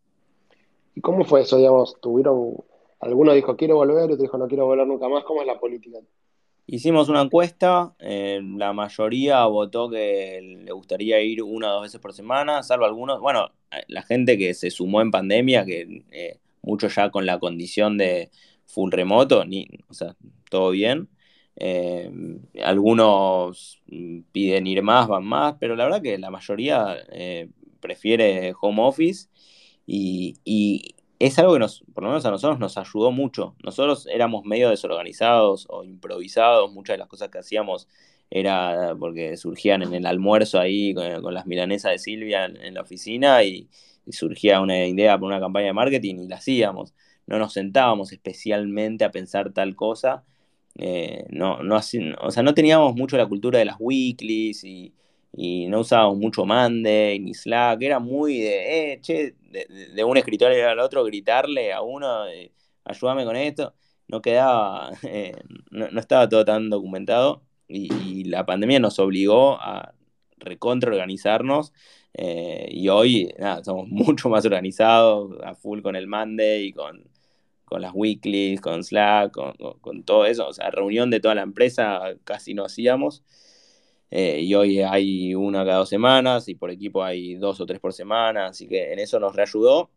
[0.95, 1.57] ¿Y cómo fue eso?
[1.57, 2.57] Digamos, ¿tuvieron
[3.01, 5.24] Alguno dijo quiero volver, otro dijo no quiero volver nunca más.
[5.24, 5.99] ¿Cómo es la política?
[6.66, 12.01] Hicimos una encuesta, eh, la mayoría votó que le gustaría ir una o dos veces
[12.01, 13.51] por semana, salvo algunos, bueno,
[13.89, 18.31] la gente que se sumó en pandemia, que eh, muchos ya con la condición de
[18.66, 20.14] full remoto, ni, o sea,
[20.49, 21.09] todo bien.
[21.57, 22.09] Eh,
[22.62, 23.83] algunos
[24.31, 26.97] piden ir más, van más, pero la verdad que la mayoría
[27.81, 29.28] prefiere home office
[29.87, 33.55] y, es algo que nos, por lo menos a nosotros nos ayudó mucho.
[33.62, 37.89] Nosotros éramos medio desorganizados o improvisados, muchas de las cosas que hacíamos
[38.31, 43.43] era porque surgían en el almuerzo ahí con, las milanesas de Silvia en, la oficina
[43.45, 43.68] y,
[44.09, 46.95] surgía una idea para una campaña de marketing y la hacíamos.
[47.26, 50.24] No nos sentábamos especialmente a pensar tal cosa.
[50.78, 54.95] Eh, no, no, o sea, no teníamos mucho la cultura de las weeklies y,
[55.33, 59.35] y no usábamos mucho Monday ni Slack, era muy de, eh, che,
[59.95, 62.24] de, un escritorio al otro gritarle a uno,
[62.85, 63.74] ayúdame con esto,
[64.09, 65.35] no quedaba, eh,
[65.70, 69.95] no, estaba todo tan documentado y, la pandemia nos obligó a
[70.39, 71.72] recontra organizarnos
[72.14, 77.05] eh, y hoy nada, somos mucho más organizados, a full con el Monday, con,
[77.64, 81.43] con las weeklies, con Slack, con, con todo eso, o sea, reunión de toda la
[81.43, 83.22] empresa casi no hacíamos.
[84.11, 87.80] Eh, y hoy hay una cada dos semanas y por equipo hay dos o tres
[87.80, 89.90] por semana, así que en eso nos reayudó.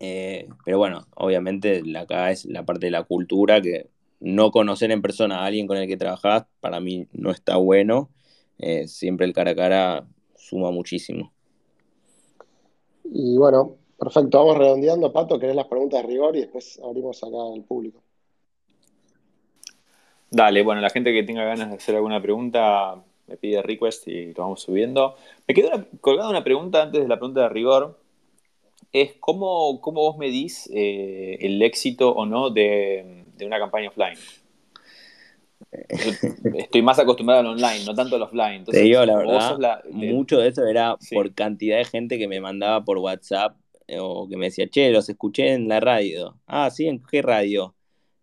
[0.00, 5.02] Eh, pero bueno, obviamente acá es la parte de la cultura que no conocer en
[5.02, 8.10] persona a alguien con el que trabajás para mí no está bueno.
[8.58, 11.32] Eh, siempre el cara a cara suma muchísimo.
[13.04, 15.12] Y bueno, perfecto, vamos redondeando.
[15.12, 18.02] Pato, querés las preguntas de rigor y después abrimos acá al público.
[20.30, 24.32] Dale, bueno, la gente que tenga ganas de hacer alguna pregunta me pide request y
[24.34, 25.16] lo vamos subiendo.
[25.46, 25.70] Me quedó
[26.00, 27.98] colgada una pregunta antes de la pregunta de rigor.
[28.92, 34.18] Es cómo, cómo vos medís eh, el éxito o no de, una campaña offline.
[36.54, 38.64] estoy más acostumbrado al online, no tanto al offline.
[38.64, 42.84] Te digo la verdad, mucho de eso era por cantidad de gente que me mandaba
[42.84, 43.56] por WhatsApp
[43.88, 46.38] eh, o que me decía, che, los escuché en la radio.
[46.46, 47.74] Ah, sí, ¿en qué radio?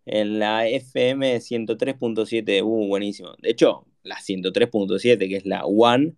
[0.04, 3.34] En la FM 103.7, uh, buenísimo.
[3.40, 6.14] De hecho, la 103.7, que es la One,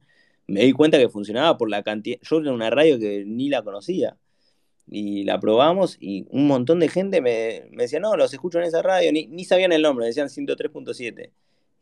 [0.47, 2.19] me di cuenta que funcionaba por la cantidad.
[2.23, 4.17] Yo era una radio que ni la conocía.
[4.91, 8.81] Y la probamos y un montón de gente me, decía, no, los escucho en esa
[8.81, 11.31] radio, ni, ni sabían el nombre, decían 103.7.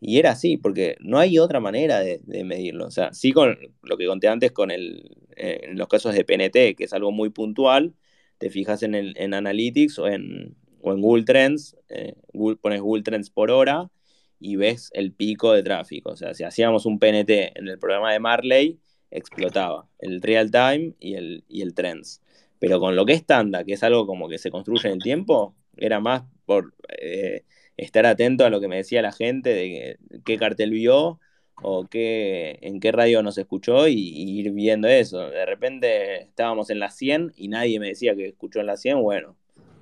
[0.01, 2.87] Y era así, porque no hay otra manera de, medirlo.
[2.87, 6.25] O sea, sí con lo que conté antes con el, eh, en los casos de
[6.25, 7.95] PNT, que es algo muy puntual,
[8.39, 12.15] te fijas en, el, en Analytics o en, o en Google Trends, eh,
[12.61, 13.91] pones Google Trends por hora
[14.39, 16.11] y ves el pico de tráfico.
[16.11, 18.79] O sea, si hacíamos un PNT en el programa de Marley,
[19.11, 22.23] explotaba el real time y el, y el trends.
[22.59, 25.03] Pero con lo que es Tanda, que es algo como que se construye en el
[25.03, 27.45] tiempo, era más por eh,
[27.77, 31.21] estar atento a lo que me decía la gente, de qué cartel vio
[31.63, 35.29] o qué, en qué radio nos escuchó y, ir viendo eso.
[35.31, 39.03] De repente estábamos en la 100 y nadie me decía que escuchó en la 100,
[39.03, 39.37] bueno,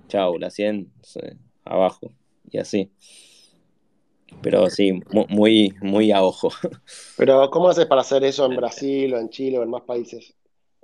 [0.08, 0.92] chau, la 100
[1.64, 2.12] abajo
[2.50, 2.90] y así.
[4.42, 6.50] Pero sí, muy, muy a ojo.
[7.16, 10.34] Pero, ¿cómo haces para hacer eso en Brasil o en Chile o en más países?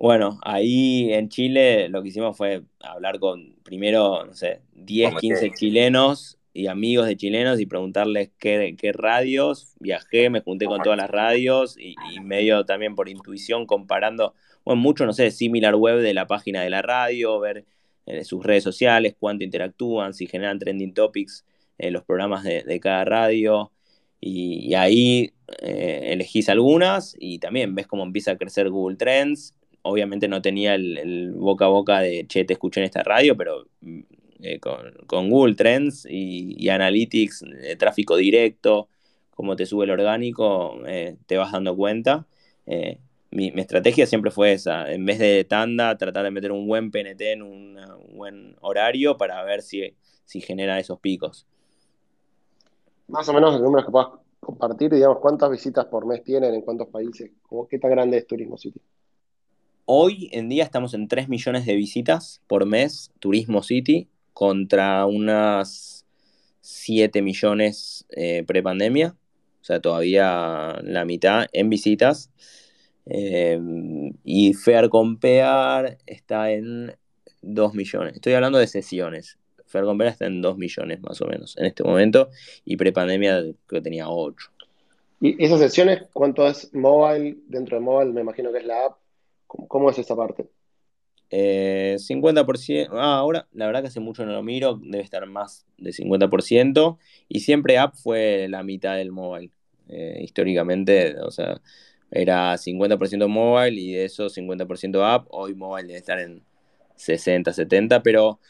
[0.01, 5.51] Bueno, ahí en Chile lo que hicimos fue hablar con primero, no sé, 10, 15
[5.51, 9.75] chilenos y amigos de chilenos y preguntarles qué, qué radios.
[9.79, 14.33] Viajé, me junté con todas las radios y, medio también por intuición comparando,
[14.65, 17.67] bueno, mucho, no sé, similar web de la página de la radio, ver
[18.07, 21.45] eh, sus redes sociales, cuánto interactúan, si generan trending topics
[21.81, 23.73] eh, los programas de, cada radio,
[24.21, 29.55] y, ahí eh, elegís algunas y también ves cómo empieza a crecer Google Trends.
[29.83, 33.67] Obviamente no tenía el, boca a boca de, che, te escuché en esta radio, pero
[33.81, 34.01] mm,
[34.43, 37.45] eh, con, Google Trends y, Analytics,
[37.79, 38.89] tráfico directo,
[39.31, 40.83] cómo te sube el orgánico,
[41.27, 42.27] te vas dando cuenta.
[43.31, 47.21] Mi, estrategia siempre fue esa, en vez de tanda, tratar de meter un buen PNT
[47.33, 47.79] en un,
[48.13, 49.95] buen horario para ver si,
[50.27, 51.47] si genera esos picos
[53.11, 54.09] más o menos el número que puedas
[54.39, 57.31] compartir, digamos, cuántas visitas por mes tienen, en cuántos países,
[57.69, 58.81] qué tan grande es Turismo City.
[59.85, 66.07] Hoy en día estamos en 3 millones de visitas por mes, Turismo City, contra unas
[66.61, 69.17] 7 millones eh, pre-pandemia,
[69.61, 72.31] o sea, todavía la mitad en visitas.
[73.07, 73.59] Eh,
[74.23, 74.89] y Fair
[76.07, 76.97] está en
[77.43, 78.15] 2 millones.
[78.15, 79.40] Estoy hablando de sesiones.
[79.71, 82.31] Fergombera está en 2 millones más o menos en este momento
[82.65, 84.51] y prepandemia creo que tenía 8.
[85.21, 87.39] ¿Y esas sesiones cuánto es mobile?
[87.47, 88.97] Dentro de mobile me imagino que es la app.
[89.47, 90.49] ¿Cómo, es esa parte?
[91.31, 95.65] 50%, eh, ah, ahora la verdad que hace mucho no lo miro, debe estar más
[95.79, 96.99] de 50%
[97.29, 99.51] y siempre app fue la mitad del mobile.
[99.89, 101.61] Eh, históricamente, o sea,
[102.11, 106.43] era 50% mobile y de eso 50% app, hoy mobile debe estar en
[106.97, 108.41] 60, 70, pero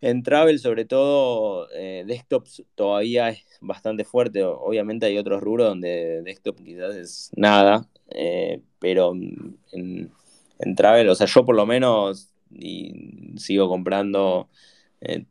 [0.00, 4.44] en travel, sobre todo, eh, desktop todavía es bastante fuerte.
[4.44, 9.14] Obviamente hay otros rubros donde desktop quizás es nada, eh, pero
[9.72, 10.10] en,
[10.76, 12.30] travel, o sea, yo por lo menos
[13.36, 14.48] sigo comprando,
[15.00, 15.24] eh,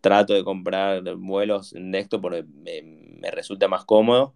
[0.00, 4.34] trato de comprar vuelos en desktop porque me, resulta más cómodo.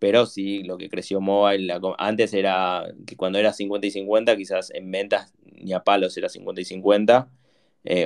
[0.00, 4.70] Pero sí, lo que creció mobile, antes era que cuando era 50 y 50, quizás
[4.72, 7.30] en ventas ni a palos era 50 y 50.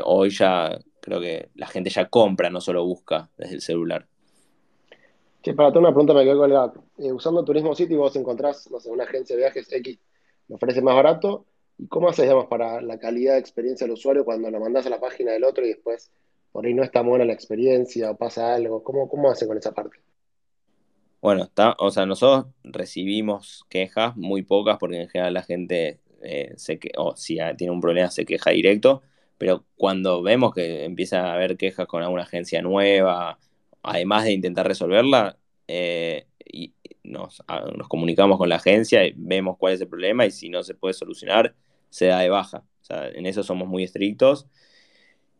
[0.05, 4.09] Hoy ya creo que la gente ya compra, no solo busca desde el celular.
[5.45, 6.73] Sí, para toda una pregunta me quedo colgada.
[6.99, 10.01] Eh, usando Turismo City vos encontrás, no sé, una agencia de viajes X,
[10.49, 11.47] me ofrece más barato.
[11.79, 14.91] ¿Y cómo haces, digamos, para la calidad de experiencia del usuario cuando lo mandás a
[14.91, 16.11] la página del otro y después
[16.51, 18.83] por ahí no está buena la experiencia o pasa algo?
[18.83, 19.99] ¿Cómo, cómo hacen con esa parte?
[21.23, 26.55] Bueno, está, o sea, nosotros recibimos quejas, muy pocas, porque en general la gente eh,
[26.57, 29.03] se que, o si tiene un problema se queja directo
[29.39, 33.39] pero cuando vemos que empieza a haber quejas con alguna agencia nueva,
[33.83, 35.39] además de intentar resolverla,
[35.69, 36.73] eh, y
[37.05, 37.43] nos,
[37.89, 40.95] comunicamos con la agencia, y vemos cuál es el problema y si no se puede
[40.95, 41.55] solucionar,
[41.91, 42.65] se da de baja.
[42.83, 44.47] O sea, en eso somos muy estrictos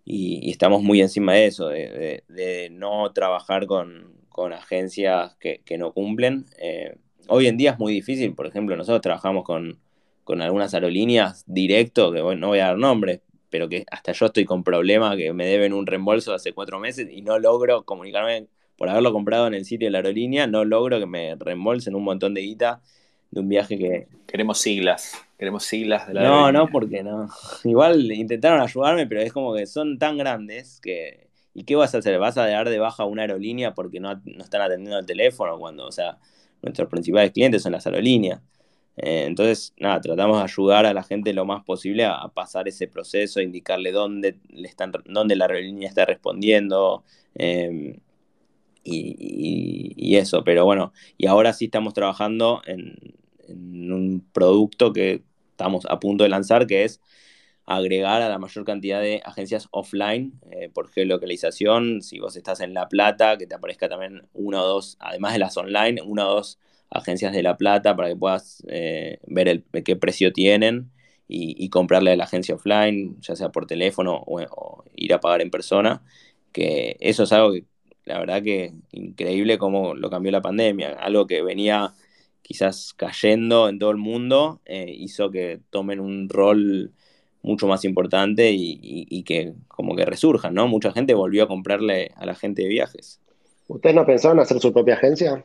[0.05, 4.15] y, estamos muy encima de eso, de, no trabajar con,
[4.53, 6.47] agencias que, no cumplen.
[6.59, 6.97] Eh,
[7.29, 9.81] hoy en día es muy difícil, por ejemplo, nosotros trabajamos con,
[10.41, 13.21] algunas aerolíneas directo, que bueno, no voy a dar nombres,
[13.57, 17.09] pero que hasta yo estoy con problemas que me deben un reembolso hace cuatro meses
[17.11, 20.99] y no logro comunicarme por haberlo comprado en el sitio de la aerolínea, no logro
[20.99, 22.83] que me reembolsen un montón de guita
[23.31, 24.09] de un viaje que...
[24.27, 27.31] Queremos siglas, queremos siglas de la No, no, porque no.
[27.65, 31.31] Igual intentaron ayudarme, pero es como que son tan grandes que...
[31.55, 32.19] ¿Y qué vas a hacer?
[32.19, 35.87] ¿Vas a dar de baja una aerolínea porque no, no están atendiendo el teléfono cuando,
[35.87, 36.19] o sea,
[36.61, 38.43] nuestros principales clientes son las aerolíneas?
[38.97, 42.89] Eh, entonces, nada, tratamos de ayudar a la gente lo más posible a, pasar ese
[42.89, 47.05] proceso, indicarle dónde, le están, dónde la aerolínea está respondiendo,
[47.35, 47.99] eh,
[48.85, 52.97] y, eso, pero bueno, y ahora sí estamos trabajando en,
[53.49, 57.01] un producto que estamos a punto de lanzar, que es
[57.65, 62.03] agregar a la mayor cantidad de agencias offline eh, por geolocalización.
[62.03, 65.39] Si vos estás en La Plata, que te aparezca también una o dos, además de
[65.41, 66.59] las online, una o dos
[66.91, 70.91] agencias de La Plata para que puedas eh, ver el, qué precio tienen
[71.29, 75.51] y, comprarle a la agencia offline, ya sea por teléfono o, ir a pagar en
[75.51, 76.03] persona.
[76.53, 77.65] Que eso es algo que
[78.05, 80.93] la verdad que increíble cómo lo cambió la pandemia.
[80.93, 81.95] Algo que venía
[82.43, 86.93] quizás cayendo en todo el mundo, eh, hizo que tomen un rol
[87.43, 90.67] mucho más importante y, que como que resurjan, ¿no?
[90.69, 93.21] Mucha gente volvió a comprarle a la gente de viajes.
[93.69, 95.45] ¿Ustedes no pensaban hacer su propia agencia?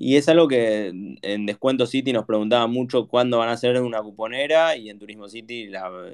[0.00, 0.92] Y es algo que
[1.22, 5.28] en Descuento City nos preguntaba mucho cuándo van a hacer una cuponera y en Turismo
[5.28, 5.68] City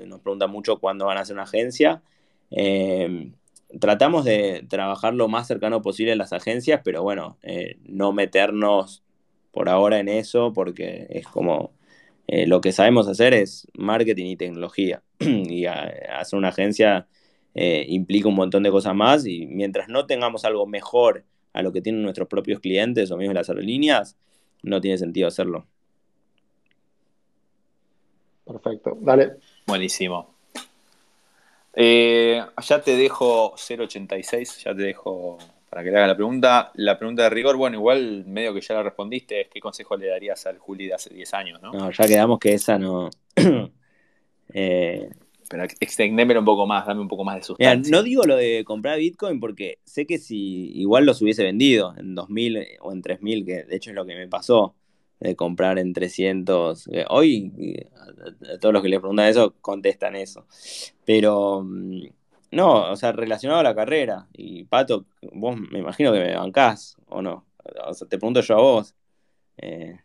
[0.06, 2.02] nos pregunta mucho cuándo van a hacer una agencia.
[2.50, 3.30] Eh,
[3.78, 9.02] tratamos de trabajar lo más cercano posible en las agencias, pero bueno, eh, no meternos
[9.52, 11.74] por ahora en eso porque es como
[12.26, 17.06] eh, lo que sabemos hacer es marketing y tecnología y hacer una agencia
[17.54, 21.24] implica un montón de cosas más y mientras no tengamos algo mejor
[21.54, 24.16] a lo que tienen nuestros propios clientes o mismo las aerolíneas,
[24.62, 25.66] no tiene sentido hacerlo.
[28.44, 29.36] Perfecto, dale.
[29.66, 30.34] Buenísimo.
[31.72, 35.38] Eh, ya te dejo 086, ya te dejo
[35.70, 36.70] para que le haga la pregunta.
[36.74, 40.08] La pregunta de rigor, bueno, igual medio que ya la respondiste, es qué consejo le
[40.08, 41.72] darías al Juli de hace 10 años, ¿no?
[41.72, 43.10] No, ya quedamos que esa no...
[44.52, 45.08] eh...
[45.48, 47.90] Pero extendémelo un poco más, dame un poco más de sustancia.
[47.90, 52.14] no digo lo de comprar Bitcoin porque sé que si igual los hubiese vendido en
[52.14, 54.74] 2000 o en 3000, que de hecho es lo que me pasó,
[55.20, 56.88] de comprar en 300.
[56.88, 57.52] Eh, hoy,
[57.96, 60.46] a, todos los que le preguntan eso, contestan eso.
[61.04, 62.02] Pero, mm,
[62.52, 64.28] no, o sea, relacionado a la carrera.
[64.32, 67.46] Y Pato, vos me imagino que me bancás, ¿o no?
[67.86, 68.94] O sea, te pregunto yo a vos.
[69.56, 69.98] Eh,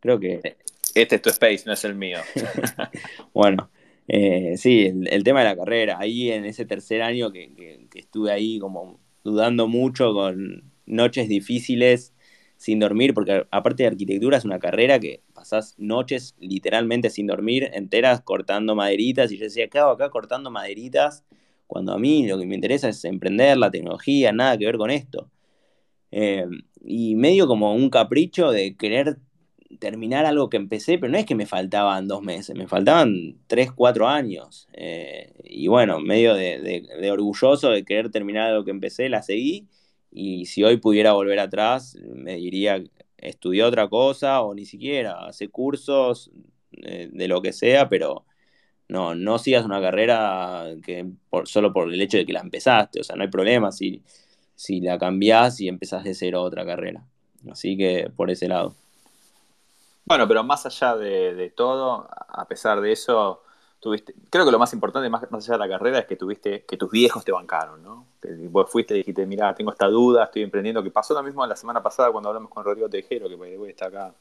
[0.00, 0.56] creo que...
[0.94, 2.18] Este es tu space, no es el mío.
[3.34, 3.70] bueno,
[4.08, 5.98] eh, sí, el, tema de la carrera.
[5.98, 12.14] Ahí en ese tercer año que estuve ahí como dudando mucho con noches difíciles
[12.56, 17.70] sin dormir, porque aparte de arquitectura es una carrera que pasás noches literalmente sin dormir,
[17.74, 21.24] enteras cortando maderitas, y yo decía, ¿qué hago acá cortando maderitas?
[21.66, 24.90] Cuando a mí lo que me interesa es emprender la tecnología, nada que ver con
[24.90, 25.30] esto.
[26.12, 26.46] Eh,
[26.82, 29.18] y medio como un capricho de querer
[29.80, 33.72] terminar algo que empecé, pero no es que me faltaban dos meses, me faltaban tres,
[33.72, 34.68] cuatro años.
[34.72, 39.66] Eh, y bueno, medio de, orgulloso de querer terminar algo que empecé, la seguí
[40.10, 42.82] y si hoy pudiera volver atrás, me diría,
[43.18, 46.30] estudié otra cosa o ni siquiera, hace cursos
[46.72, 48.24] eh, de, lo que sea, pero
[48.88, 53.00] no, no sigas una carrera que por, solo por el hecho de que la empezaste,
[53.00, 54.02] o sea, no hay problema si,
[54.54, 57.04] si la cambiás y empezás de cero otra carrera.
[57.50, 58.74] Así que por ese lado.
[60.06, 63.42] Bueno, pero más allá de, de todo, a pesar de eso,
[64.30, 66.90] creo que lo más importante, más, allá de la carrera, es que tuviste, que tus
[66.90, 68.06] viejos te bancaron, ¿no?
[68.20, 71.46] Que vos fuiste y dijiste, mira, tengo esta duda, estoy emprendiendo, que pasó lo mismo
[71.46, 74.14] la semana pasada cuando hablamos con Rodrigo Tejero, que voy estar acá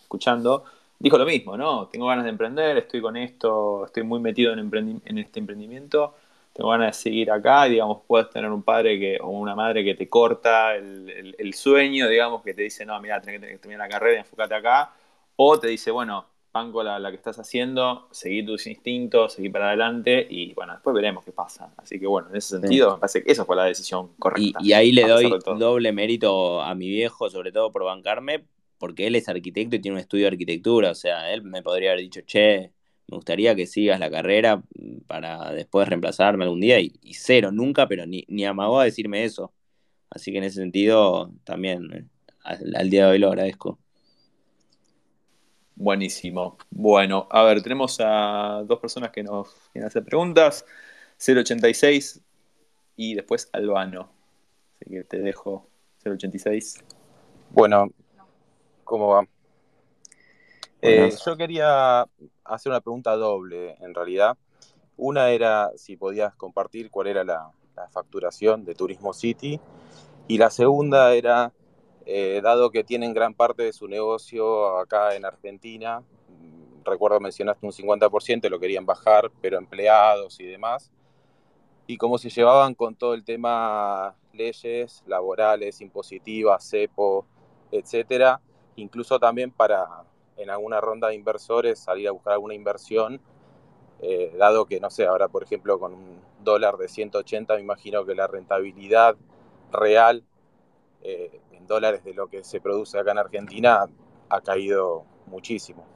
[0.00, 0.64] escuchando,
[0.98, 1.86] dijo lo mismo, ¿no?
[1.88, 6.14] Tengo ganas de emprender, estoy con esto, estoy muy metido en, en este emprendimiento,
[6.52, 9.84] tengo ganas de seguir acá, y digamos, puedes tener un padre que, o una madre
[9.84, 13.98] que te corta el, sueño, digamos, que te dice, no, mira, tenés que terminar la
[13.98, 14.92] carrera, enfócate acá,
[15.36, 19.68] o te dice, bueno, banco la, la, que estás haciendo, seguí tus instintos, seguí para
[19.68, 21.72] adelante y bueno, después veremos qué pasa.
[21.76, 24.58] Así que bueno, en ese sentido me parece que esa fue la decisión correcta.
[24.62, 28.44] Y, ahí le doy doble mérito a mi viejo, sobre todo por bancarme,
[28.78, 31.92] porque él es arquitecto y tiene un estudio de arquitectura, o sea, él me podría
[31.92, 32.72] haber dicho, che,
[33.08, 34.62] me gustaría que sigas la carrera
[35.06, 39.52] para después reemplazarme algún día y, cero, nunca, pero ni, ni amagó a decirme eso.
[40.10, 42.10] Así que en ese sentido también
[42.42, 43.78] al, día de hoy lo agradezco.
[45.74, 46.58] Buenísimo.
[46.70, 50.64] Bueno, a ver, tenemos a dos personas que nos quieren hacer preguntas.
[51.18, 52.20] 086
[52.96, 54.10] y después Albano.
[54.74, 55.68] Así que te dejo
[56.04, 56.82] 086.
[57.50, 57.88] Bueno,
[58.84, 59.26] ¿cómo va?
[60.80, 62.06] Eh, yo quería
[62.44, 64.36] hacer una pregunta doble, en realidad.
[64.96, 67.50] Una era si podías compartir cuál era la,
[67.90, 69.58] facturación de Turismo City.
[70.28, 71.52] Y la segunda era,
[72.06, 77.66] eh, dado que tienen gran parte de su negocio acá en Argentina, mm, recuerdo mencionaste
[77.66, 80.90] un 50%, lo querían bajar, pero empleados y demás.
[81.86, 87.26] Y cómo se llevaban con todo el tema leyes laborales, impositivas, CEPO,
[87.70, 88.40] etcétera,
[88.76, 90.04] incluso también para
[90.36, 93.20] en alguna ronda de inversores salir a buscar alguna inversión,
[94.00, 98.04] eh, dado que, no sé, ahora por ejemplo con un dólar de 180 me imagino
[98.04, 99.16] que la rentabilidad
[99.70, 100.24] real
[101.02, 103.86] eh, en dólares de lo que se produce acá en Argentina
[104.28, 105.86] ha caído muchísimo.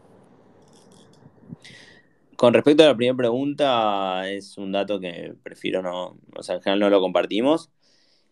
[2.36, 6.62] Con respecto a la primera pregunta, es un dato que prefiero no, o sea, en
[6.62, 7.70] general no lo compartimos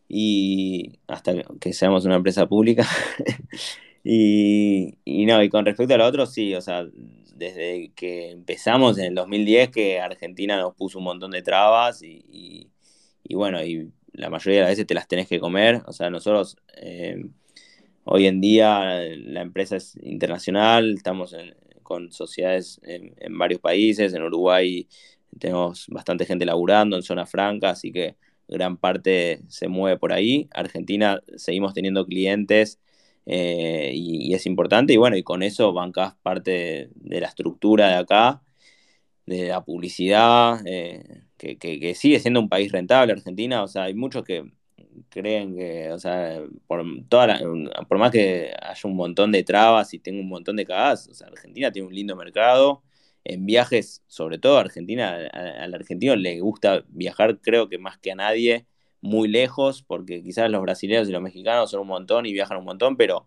[0.09, 2.87] y hasta que seamos una empresa pública.
[4.05, 6.87] y, no, y con respecto a lo otro, sí, o sea,
[7.35, 12.71] desde que empezamos en el 2010 que Argentina nos puso un montón de trabas y,
[13.31, 16.57] bueno, y la mayoría de las veces te las tenés que comer, o sea, nosotros
[16.77, 17.27] eh,
[18.05, 21.37] hoy en día la empresa es internacional, estamos
[21.83, 24.89] con sociedades en, varios países, en Uruguay
[25.39, 28.17] tenemos bastante gente laburando en zona franca, así que
[28.49, 30.49] gran parte se mueve por ahí.
[30.53, 32.81] Argentina seguimos teniendo clientes
[33.27, 34.93] eh, y, es importante.
[34.93, 38.43] Y bueno, y con eso bancás parte de, la estructura de acá,
[39.27, 41.23] de la publicidad, eh,
[41.59, 44.51] que, sigue siendo un país rentable Argentina, o sea, hay muchos que
[45.09, 47.39] creen que, o sea, por, toda
[47.89, 51.15] por más que haya un montón de trabas y tenga un montón de cagadas, o
[51.15, 52.83] sea, Argentina tiene un lindo mercado
[53.25, 58.15] en viajes, sobre todo Argentina, al argentino le gusta viajar, creo que más que a
[58.15, 58.67] nadie,
[59.01, 62.65] muy lejos, porque quizás los brasileños y los mexicanos son un montón y viajan un
[62.65, 63.27] montón, pero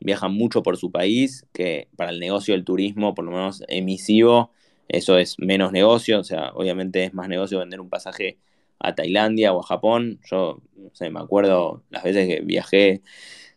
[0.00, 4.50] viajan mucho por su país, que para el negocio del turismo, por lo menos emisivo,
[4.92, 8.38] eso es menos negocio, o sea, obviamente es más negocio vender un pasaje
[8.80, 10.20] a Tailandia o a Japón.
[10.28, 13.02] Yo, no me acuerdo las veces que viajé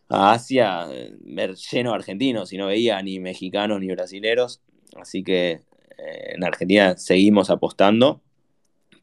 [0.08, 0.86] a Asia,
[1.20, 4.60] ver lleno de argentinos y no veía ni mexicanos ni brasileros.
[4.96, 5.62] Así que
[5.98, 8.22] eh, en Argentina seguimos apostando,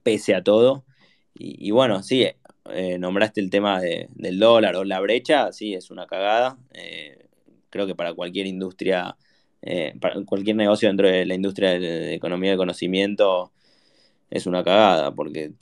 [0.04, 0.86] pese a todo.
[1.34, 2.28] Y, bueno, sí,
[2.70, 6.58] eh, nombraste el tema del dólar o la brecha, sí, es una cagada.
[6.74, 7.26] Eh,
[7.70, 9.18] creo que para cualquier industria,
[10.00, 13.52] para cualquier negocio dentro de la industria de, economía de conocimiento,
[14.30, 15.54] es una cagada, porque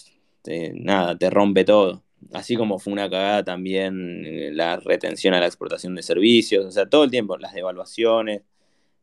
[0.73, 2.03] nada, te rompe todo.
[2.33, 6.87] Así como fue una cagada también la retención a la exportación de servicios, o sea,
[6.89, 8.41] todo el tiempo, las devaluaciones,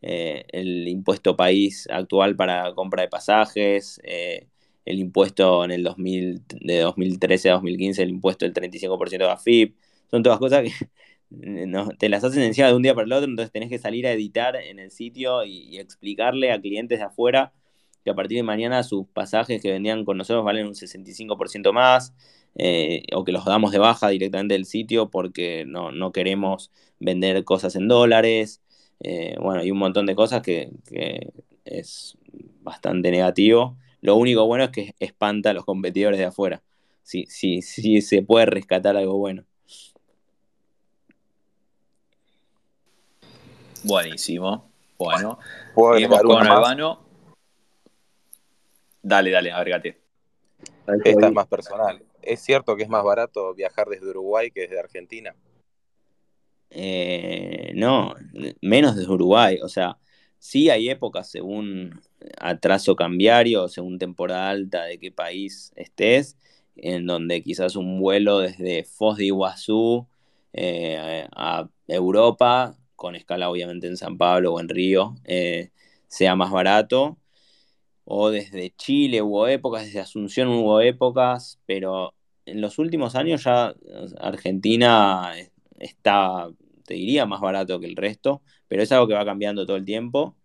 [0.03, 4.47] eh, el impuesto país actual para compra de pasajes, eh,
[4.85, 9.77] el impuesto en el 2000, de 2013 a 2015, el impuesto del 35% de AFIP,
[10.11, 10.73] son todas cosas que
[11.99, 14.13] te las hacen encima de un día para el otro, entonces tenés que salir a
[14.13, 17.53] editar en el sitio y, explicarle a clientes de afuera
[18.05, 22.15] que a partir de mañana sus pasajes que vendían con nosotros valen un 65% más,
[22.55, 26.71] eh, o que los damos de baja directamente del sitio porque no, no queremos
[27.01, 28.63] vender cosas en dólares.
[29.01, 30.71] Eh, bueno, hay un montón de cosas que,
[31.65, 32.17] es
[32.63, 33.77] bastante negativo.
[34.01, 36.63] Lo único bueno es que espanta a los competidores de afuera.
[37.03, 39.45] Sí, sí, sí se puede rescatar algo bueno.
[43.87, 44.69] Buenísimo.
[44.99, 45.39] Bueno,
[45.93, 47.07] seguimos con Albano.
[49.01, 50.01] Dale, dale, agregate.
[51.05, 52.03] Esta es más personal.
[52.21, 55.37] ¿Es cierto que es más barato viajar desde Uruguay que desde Argentina?
[56.71, 58.17] Eh, no,
[58.61, 59.61] menos desde Uruguay.
[59.63, 59.99] O sea,
[60.41, 62.01] sí hay épocas según
[62.41, 66.37] atraso cambiario, según temporada alta de qué país estés,
[66.75, 70.09] en donde quizás un vuelo desde Foz de Iguazú
[70.53, 75.71] eh, a Europa, con escala obviamente en San Pablo o en Río, eh,
[76.09, 77.19] sea más barato.
[78.05, 82.15] O desde Chile hubo épocas, desde Asunción hubo épocas, pero
[82.47, 83.75] en los últimos años ya
[84.21, 85.33] Argentina
[85.79, 86.49] está,
[86.85, 89.85] te diría, más barato que el resto, pero es algo que va cambiando todo el
[89.85, 90.37] tiempo.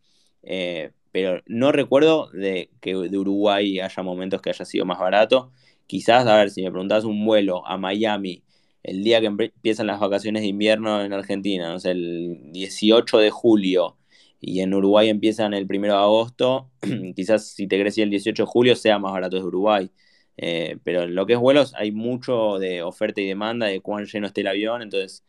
[0.43, 5.51] Eh, pero no recuerdo de que de Uruguay haya momentos que haya sido más barato.
[5.87, 8.43] Quizás, a ver, si me preguntas un vuelo a Miami
[8.83, 13.29] el día que empiezan las vacaciones de invierno en Argentina, no sé, el 18 de
[13.29, 13.97] julio,
[14.39, 16.69] y en Uruguay empiezan el 1 de agosto,
[17.15, 19.91] quizás si te crees el 18 de julio sea más barato de Uruguay.
[20.37, 24.05] Eh, pero en lo que es vuelos hay mucho de oferta y demanda, de cuán
[24.05, 25.23] lleno esté el avión, entonces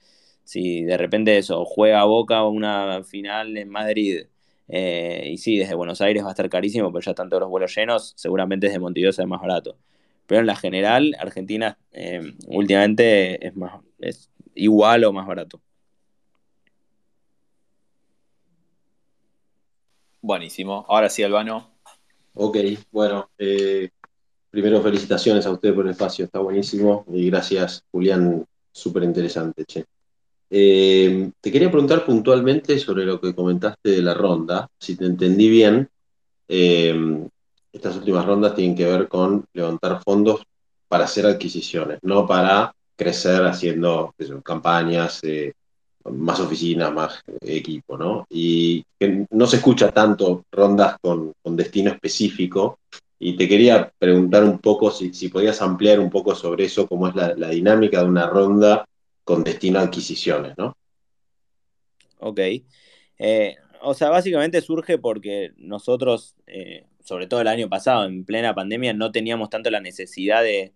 [0.44, 4.26] si de repente eso, juega Boca una final en Madrid,
[4.68, 7.50] eh, y sí, desde Buenos Aires va a estar carísimo, pero ya están todos los
[7.50, 9.76] vuelos llenos, seguramente desde Montevideo sea más barato.
[10.32, 15.60] Pero en la general, Argentina eh, últimamente es, más, es igual o más barato.
[20.22, 20.86] Buenísimo.
[20.88, 21.74] Ahora sí, Albano.
[22.32, 22.56] Ok,
[22.90, 23.90] bueno, eh,
[24.48, 27.04] primero felicitaciones a usted por el espacio, está buenísimo.
[27.12, 29.84] Y gracias, Julián, súper interesante, che.
[30.48, 34.66] Eh, te quería preguntar puntualmente sobre lo que comentaste de la ronda.
[34.78, 35.90] Si te entendí bien,
[36.48, 37.28] eh,
[37.72, 40.42] estas últimas rondas tienen que ver con levantar fondos
[40.88, 45.52] para hacer adquisiciones, no para crecer haciendo campañas, eh,
[46.10, 48.26] más oficinas, más equipo, ¿no?
[48.28, 48.84] Y
[49.30, 52.78] no se escucha tanto rondas con, destino específico.
[53.18, 57.14] Y te quería preguntar un poco si, podías ampliar un poco sobre eso, cómo es
[57.14, 58.84] la, la dinámica de una ronda
[59.22, 60.76] con destino a adquisiciones, ¿no?
[62.18, 62.40] Ok.
[63.18, 68.54] Eh, o sea, básicamente surge porque nosotros, eh, sobre todo el año pasado, en plena
[68.54, 70.72] pandemia, no teníamos tanto la necesidad de,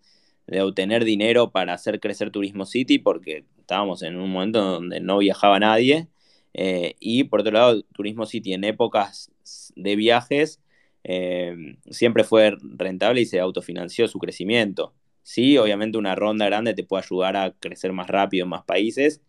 [0.61, 5.59] obtener dinero para hacer crecer Turismo City, porque estábamos en un momento donde no viajaba
[5.59, 6.09] nadie.
[6.55, 9.31] Eh, y por otro lado, Turismo City en épocas
[9.74, 10.61] de viajes
[11.90, 14.93] siempre fue rentable y se autofinanció su crecimiento.
[15.27, 19.20] Sí, obviamente una ronda grande te puede ayudar a crecer más rápido en más países,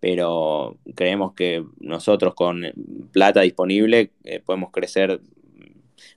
[0.00, 2.62] pero creemos que nosotros con
[3.10, 5.20] plata disponible eh, podemos crecer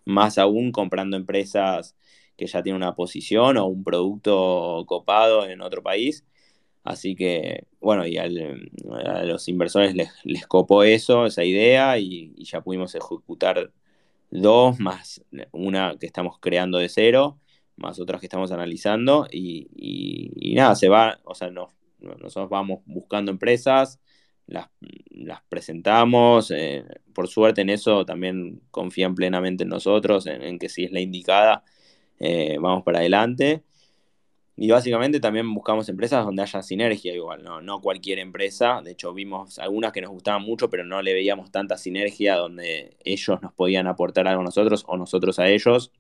[0.05, 1.95] más aún comprando empresas
[2.37, 6.25] que ya tienen una posición o un producto copado en otro país.
[6.83, 12.61] Así que, bueno, y a los inversores les, les, copó eso, esa idea, y, ya
[12.61, 13.71] pudimos ejecutar
[14.31, 17.39] dos más una que estamos creando de cero
[17.79, 23.99] más otras que estamos analizando y, nada, se va, o sea, nosotros vamos buscando empresas,
[24.49, 30.85] las, presentamos, eh, por suerte en eso también confían plenamente en nosotros, en, que si
[30.85, 31.63] es la indicada,
[32.19, 33.63] eh, vamos para adelante.
[34.61, 37.61] Y básicamente también buscamos empresas donde haya sinergia igual, ¿no?
[37.61, 38.81] no cualquier empresa.
[38.83, 42.97] De hecho, vimos algunas que nos gustaban mucho, pero no le veíamos tanta sinergia donde
[43.05, 45.93] ellos nos podían aportar algo a nosotros o nosotros a ellos.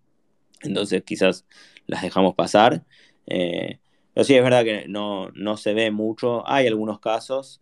[0.61, 1.45] Entonces quizás
[1.87, 2.83] las dejamos pasar.
[3.27, 3.79] Eh,
[4.13, 6.45] pero sí es verdad que no, se ve mucho.
[6.45, 7.61] Hay algunos casos,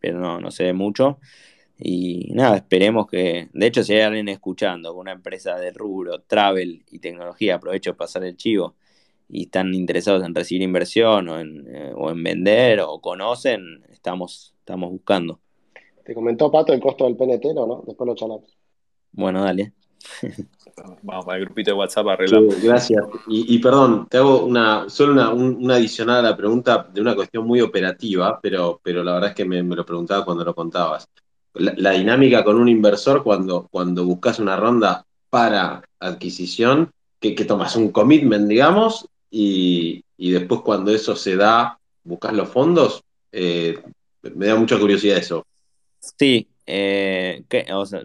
[0.00, 1.18] pero no, no se ve mucho.
[1.78, 6.84] Y nada, esperemos que, de hecho, si hay alguien escuchando una empresa de rubro, travel
[6.90, 8.74] y tecnología, aprovecho para pasar el chivo,
[9.28, 14.54] y están interesados en recibir inversión o en, eh, o en vender o conocen, estamos,
[14.58, 15.38] estamos buscando.
[16.04, 17.84] Te comentó Pato el costo del PNT, ¿no?
[17.86, 18.56] Después lo charlamos.
[19.12, 19.72] Bueno, dale.
[21.02, 22.42] Vamos para el grupito de WhatsApp a arreglar.
[22.62, 23.04] gracias.
[23.26, 27.46] Y, perdón, te hago una, solo una, una, adicional a la pregunta de una cuestión
[27.46, 31.08] muy operativa, pero, pero la verdad es que me, lo preguntaba cuando lo contabas.
[31.54, 37.90] La, dinámica con un inversor cuando, cuando buscas una ronda para adquisición, que, tomas un
[37.90, 43.02] commitment, digamos, y, después cuando eso se da, buscas los fondos.
[43.32, 43.78] Eh,
[44.34, 45.44] me da mucha curiosidad eso.
[46.00, 47.64] Sí, eh, que,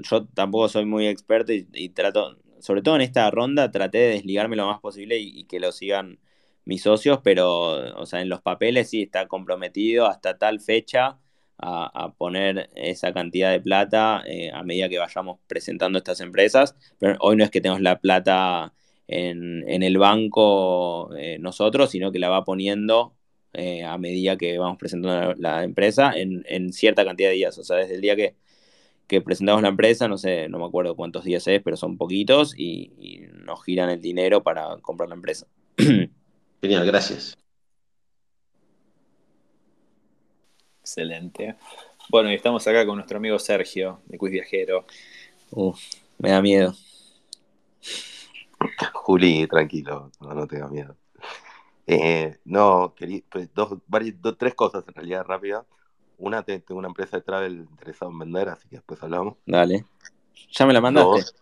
[0.10, 4.56] yo tampoco soy muy experto y, trato, sobre todo en esta ronda, traté de desligarme
[4.56, 6.18] lo más posible y, que lo sigan
[6.64, 11.20] mis socios, pero, o sea, en los papeles sí está comprometido hasta tal fecha
[11.58, 17.18] a, poner esa cantidad de plata eh, a medida que vayamos presentando estas empresas, pero
[17.20, 18.74] hoy no es que tenemos la plata
[19.08, 23.14] en, el banco eh, nosotros, sino que la va poniendo
[23.86, 27.58] a medida que vamos presentando la, empresa en, en, cierta cantidad de días.
[27.60, 28.36] O sea, desde el día que
[29.08, 32.54] que presentamos la empresa, no sé, no me acuerdo cuántos días es, pero son poquitos
[32.58, 35.48] y, nos giran el dinero para comprar la empresa.
[36.62, 37.38] Genial, gracias.
[40.80, 41.56] Excelente.
[42.10, 44.86] Bueno, y estamos acá con nuestro amigo Sergio, de Quiz Viajero.
[46.18, 46.74] me da miedo.
[48.94, 50.96] Juli, tranquilo, no, tenga miedo.
[51.86, 55.66] Eh, no, quería, pues, dos, dos, tres cosas en realidad rápidas.
[56.24, 59.36] Una, tengo una empresa de travel interesado en vender, así que después hablamos.
[59.46, 59.86] Dale.
[60.52, 61.36] ¿Ya me la mandaste?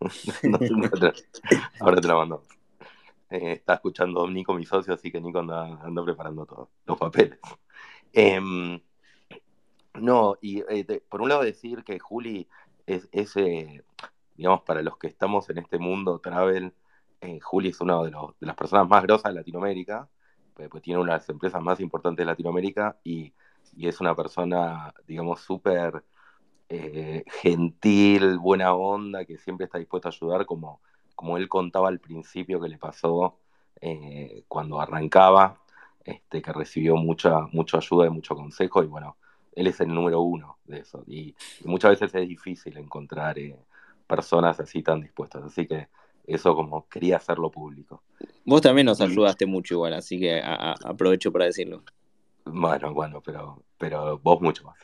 [1.80, 2.44] ahora te la mando.
[3.28, 7.40] Eh, está escuchando Nico, mi socio, así que Nico anda, preparando todos los papeles.
[8.12, 8.80] Em,
[9.94, 12.46] no, y eh, por un lado decir que Juli
[12.86, 13.82] es, ese,
[14.36, 16.72] digamos, para los que estamos en este mundo travel,
[17.20, 20.08] eh, Juli es una de, de, las personas más grosas de Latinoamérica,
[20.54, 23.32] pues, pues, tiene una de las empresas más importantes de Latinoamérica y
[23.76, 26.04] y es una persona, digamos, súper
[26.68, 30.80] eh, gentil, buena onda, que siempre está dispuesto a ayudar, como,
[31.14, 33.38] como él contaba al principio que le pasó
[33.80, 35.60] eh, cuando arrancaba.
[36.04, 39.16] este, que recibió mucha, mucha ayuda y mucho consejo, y bueno,
[39.54, 41.02] él es el número uno de eso.
[41.06, 41.34] Y,
[41.64, 43.56] muchas veces es difícil encontrar eh,
[44.06, 45.44] personas así tan dispuestas.
[45.44, 45.88] Así que
[46.26, 48.02] eso como quería hacerlo público.
[48.44, 51.82] Vos también nos ayudaste mucho igual, así que aprovecho para decirlo.
[52.44, 54.78] Bueno, bueno, pero, pero vos mucho más.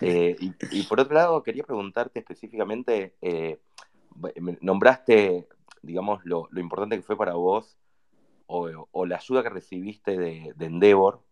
[0.00, 0.36] Eh,
[0.70, 3.60] y, por otro lado, quería preguntarte específicamente, eh,
[4.60, 5.48] nombraste,
[5.82, 7.76] digamos, lo, importante que fue para vos
[8.46, 11.22] o, la ayuda que recibiste de, Endeavor,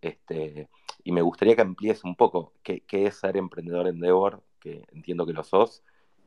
[0.00, 0.68] este,
[1.04, 5.32] y me gustaría que amplíes un poco qué, es ser emprendedor Endeavor, que entiendo que
[5.32, 5.82] lo sos,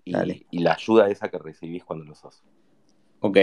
[0.05, 0.13] y,
[0.51, 2.43] y la ayuda esa que recibís cuando lo sos.
[3.21, 3.37] Ok.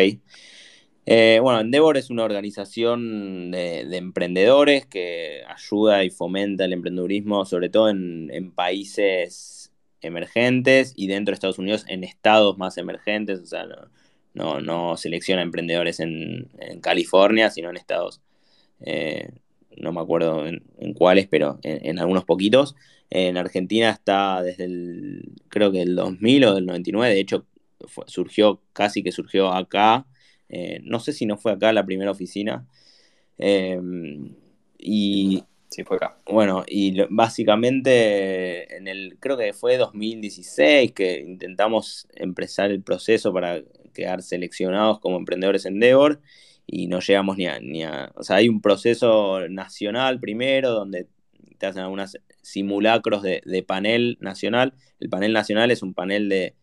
[1.09, 7.69] Eh, bueno, Endeavor es una organización de, emprendedores que ayuda y fomenta el emprendedurismo, sobre
[7.69, 13.41] todo en, países emergentes y dentro de Estados Unidos en estados más emergentes.
[13.41, 13.67] O sea,
[14.35, 16.49] no, selecciona emprendedores en,
[16.83, 18.21] California, sino en estados,
[18.81, 19.31] eh,
[19.77, 22.75] no me acuerdo en, cuáles, pero en, algunos poquitos.
[23.11, 27.47] En Argentina está desde el, creo que el 2000 o del 99, de hecho
[28.07, 30.07] surgió, casi que surgió acá.
[30.49, 32.67] Eh, no sé si no fue acá la primera oficina.
[33.39, 34.35] Em,
[34.79, 35.43] y.
[35.69, 36.19] Sí, fue acá.
[36.27, 43.63] Bueno, y básicamente en el, creo que fue 2016 que intentamos empezar el proceso para
[43.93, 46.21] quedar seleccionados como emprendedores en Endeavor
[46.67, 51.09] y no llegamos ni a, ni a, o sea, hay un proceso nacional primero donde
[51.59, 54.75] te hacen algunos simulacros de, panel nacional.
[55.01, 56.55] El panel nacional es un panel de,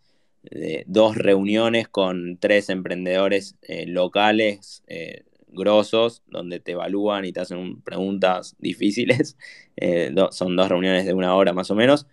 [0.87, 7.81] dos reuniones con tres emprendedores eh, locales eh, grosos, donde te evalúan y te hacen
[7.81, 9.37] preguntas difíciles.
[9.75, 12.05] Eh, son dos reuniones de una hora más o menos,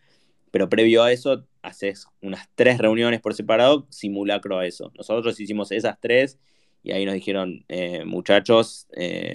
[0.50, 4.90] pero previo a eso haces unas tres reuniones por separado, simulacro a eso.
[4.96, 6.38] Nosotros hicimos esas tres
[6.82, 7.66] y ahí nos dijeron,
[8.06, 8.88] muchachos,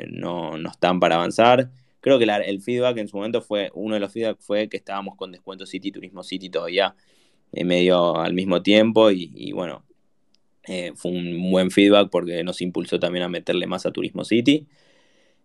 [0.07, 1.69] no, no están para avanzar.
[2.01, 5.15] Creo que el feedback en su momento fue, uno de los feedback fue que estábamos
[5.15, 6.95] con descuento City, Turismo City todavía
[7.51, 9.83] medio al mismo tiempo y, bueno,
[10.67, 14.67] eh, fue un buen feedback porque nos impulsó también a meterle más a Turismo City.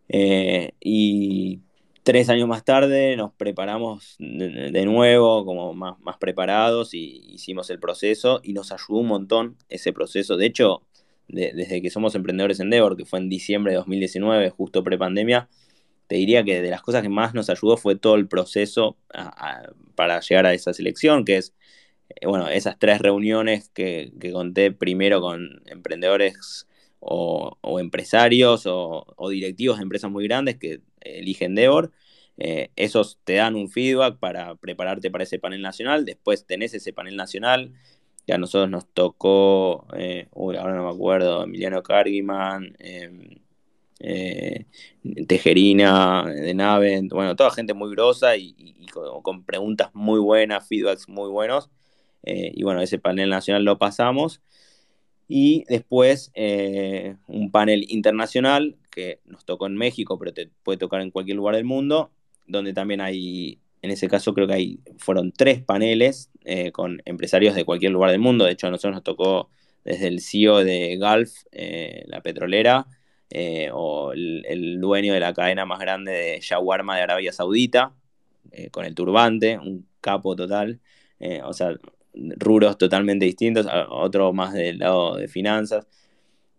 [0.08, 1.60] Eh, y
[2.02, 7.78] tres años más tarde nos preparamos de, nuevo, como más, más preparados, y hicimos el
[7.78, 10.36] proceso y nos ayudó un montón ese proceso.
[10.36, 10.82] De hecho,
[11.28, 15.48] desde que somos emprendedores en Endeavor, que fue en diciembre de 2019, justo pre-pandemia,
[16.06, 18.96] te diría que de las cosas que más nos ayudó fue todo el proceso
[19.94, 21.54] para llegar a esa selección, que es eh,
[22.26, 26.66] bueno, esas tres reuniones que, conté primero con emprendedores
[27.00, 31.92] o, empresarios o, directivos de empresas muy grandes que eligen Devor,
[32.38, 36.92] eh, esos te dan un feedback para prepararte para ese panel nacional, después tenés ese
[36.92, 37.72] panel nacional,
[38.26, 43.40] que a nosotros nos tocó, eh, uy, ahora no me acuerdo, Emiliano Cargiman, em,
[45.26, 48.54] Tejerina, de Navent, bueno, toda gente muy grosa y,
[49.22, 51.70] con, preguntas muy buenas, feedbacks muy buenos.
[52.22, 54.40] Eh, y bueno, ese panel nacional lo pasamos.
[55.28, 61.00] Y después eh, un panel internacional que nos tocó en México, pero te puede tocar
[61.00, 62.10] en cualquier lugar del mundo,
[62.48, 67.54] donde también hay, en ese caso creo que hay, fueron tres paneles eh, con empresarios
[67.54, 68.44] de cualquier lugar del mundo.
[68.44, 69.50] De hecho, a nosotros nos tocó
[69.84, 71.44] desde el CEO de Gulf,
[72.06, 72.86] la petrolera,
[73.72, 77.94] o el, el, dueño de la cadena más grande de shawarma de Arabia Saudita,
[78.72, 80.80] con el turbante, un capo total.
[81.44, 81.76] o sea,
[82.14, 85.86] rubros totalmente distintos, otro más del lado de finanzas.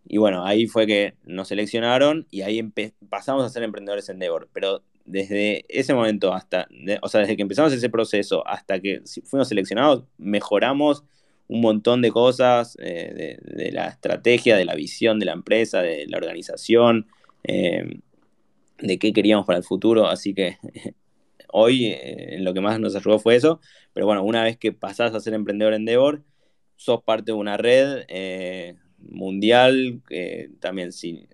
[0.07, 2.63] Y bueno, ahí fue que nos seleccionaron y ahí
[3.09, 4.49] pasamos a ser emprendedores en Endeavor.
[4.53, 6.67] Pero desde ese momento hasta,
[7.01, 11.03] o sea, desde que empezamos ese proceso hasta que fuimos seleccionados, mejoramos
[11.47, 16.07] un montón de cosas eh, de, la estrategia, de la visión de la empresa, de
[16.07, 17.07] la organización,
[17.43, 17.99] eh,
[18.79, 20.07] de qué queríamos para el futuro.
[20.07, 20.57] Así que
[21.51, 23.59] hoy eh, lo que más nos ayudó fue eso,
[23.93, 26.23] pero bueno, una vez que pasás a ser emprendedor en Endeavor,
[26.75, 30.01] sos parte de una red eh, mundial,
[30.59, 31.27] también si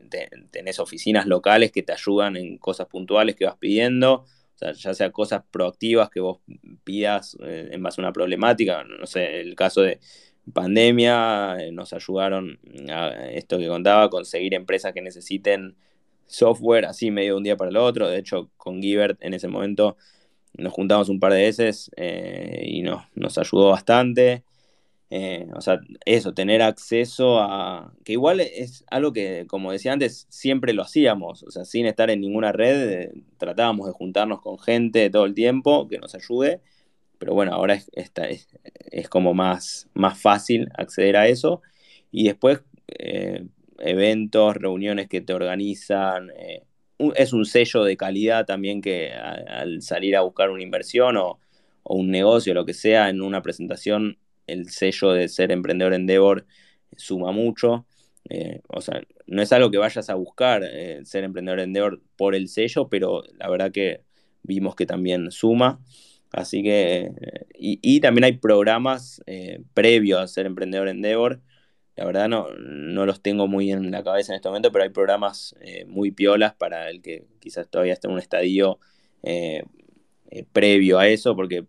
[0.52, 4.26] tenés oficinas locales que te ayudan en cosas puntuales que vas pidiendo,
[4.58, 6.40] o sea, ya sea cosas proactivas que vos
[6.84, 10.00] pidas eh, en base a una problemática, no sé, el caso de
[10.54, 15.76] pandemia, nos ayudaron a esto que contaba, conseguir empresas que necesiten
[16.28, 18.08] software así medio de un día para el otro.
[18.08, 19.98] De hecho, con Givert en ese momento
[20.58, 24.44] nos juntamos un par de veces eh, y nos, ayudó bastante.
[25.10, 27.94] Eh, o sea, eso, tener acceso a...
[28.04, 32.10] que igual es algo que, como decía antes, siempre lo hacíamos, o sea, sin estar
[32.10, 36.60] en ninguna red, eh, tratábamos de juntarnos con gente todo el tiempo que nos ayude,
[37.20, 38.12] pero bueno, ahora es, es,
[38.92, 41.62] es, como más, más fácil acceder a eso.
[42.12, 42.62] Y después,
[43.80, 46.64] eventos, reuniones que te organizan, eh,
[47.16, 51.40] es un sello de calidad también que al salir a buscar una inversión o,
[51.90, 56.46] un negocio, lo que sea, en una presentación, el sello de ser emprendedor Endeavor
[56.98, 57.86] suma mucho.
[58.30, 62.36] Eh, o sea, no es algo que vayas a buscar eh, ser emprendedor Endeavor por
[62.36, 64.02] el sello, pero la verdad que
[64.44, 65.80] vimos que también suma.
[66.34, 67.12] Así que,
[67.58, 69.22] y, también hay programas
[69.74, 71.42] previos a ser emprendedor Endeavor.
[71.98, 74.90] La verdad no, no los tengo muy en la cabeza en este momento, pero hay
[74.92, 78.80] programas eh, muy piolas para el que quizás todavía esté en un estadio
[79.24, 79.64] eh,
[80.54, 81.66] previo a eso, porque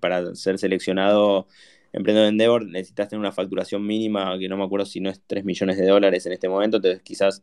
[0.00, 1.46] para ser seleccionado
[1.92, 5.44] emprendedor Endeavor necesitas tener una facturación mínima, que no me acuerdo si no es 3
[5.44, 7.42] millones de dólares en este momento, entonces quizás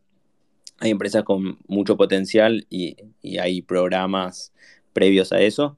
[0.79, 4.53] hay empresas con mucho potencial y, y hay programas
[4.93, 5.77] previos a eso.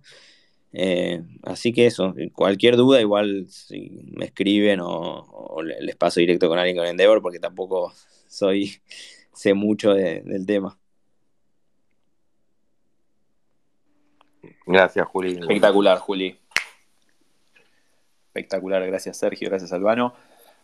[0.74, 6.58] Eh, así que eso, cualquier duda igual si me escriben o, les paso directo con
[6.58, 7.92] alguien con Endeavor porque tampoco
[8.28, 8.72] soy,
[9.34, 10.78] sé mucho del tema.
[14.66, 15.34] Gracias, Juli.
[15.34, 16.38] Espectacular, Juli.
[18.28, 20.14] Espectacular, gracias Sergio, gracias Albano.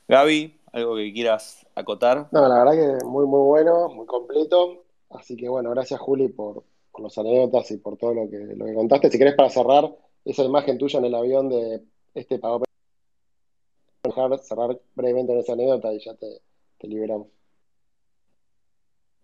[0.07, 2.29] Gaby, ¿algo que quieras acotar?
[2.31, 4.85] No, la verdad que muy, muy bueno, muy completo.
[5.09, 6.63] Así que bueno, gracias Juli por,
[6.97, 9.11] por los anécdotas y por todo lo que, lo que contaste.
[9.11, 9.95] Si querés para cerrar
[10.25, 11.81] esa imagen tuya en el avión de
[12.15, 12.63] este pago
[14.03, 17.27] dejar cerrar brevemente en esa anécdota y ya te, liberamos.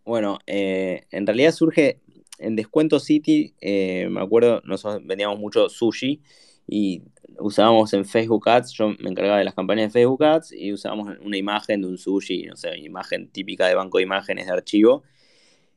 [0.06, 2.02] Bueno, eh, en realidad surge
[2.38, 6.22] en Descuento City, eh, me acuerdo, nosotros vendíamos mucho sushi
[6.68, 7.02] y
[7.40, 11.18] usábamos en Facebook Ads, yo me encargaba de las campañas de Facebook Ads y usábamos
[11.24, 15.04] una imagen de un sushi, no sé, imagen típica de banco de imágenes de archivo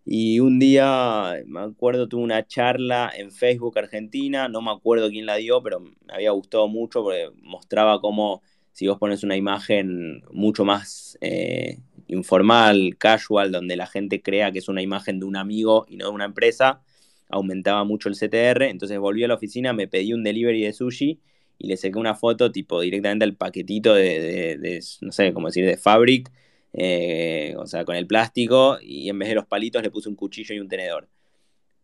[0.08, 5.26] y un día, me acuerdo, tuve una charla en Facebook Argentina, no me acuerdo quién
[5.26, 10.22] la dio, pero me había gustado mucho porque mostraba cómo si vos pones una imagen
[10.30, 15.36] mucho más eh, informal, casual, donde la gente crea que es una imagen de un
[15.36, 16.82] amigo y no de una empresa,
[17.28, 18.62] aumentaba mucho el CTR.
[18.64, 21.20] Entonces volví a la oficina, me pedí un delivery de sushi
[21.58, 25.66] y le saqué una foto tipo directamente al paquetito de, de no sé, cómo decir,
[25.66, 26.30] de Fabric
[26.78, 30.14] eh, o sea, con el plástico, y en vez de los palitos le puse un
[30.16, 31.08] cuchillo y un tenedor.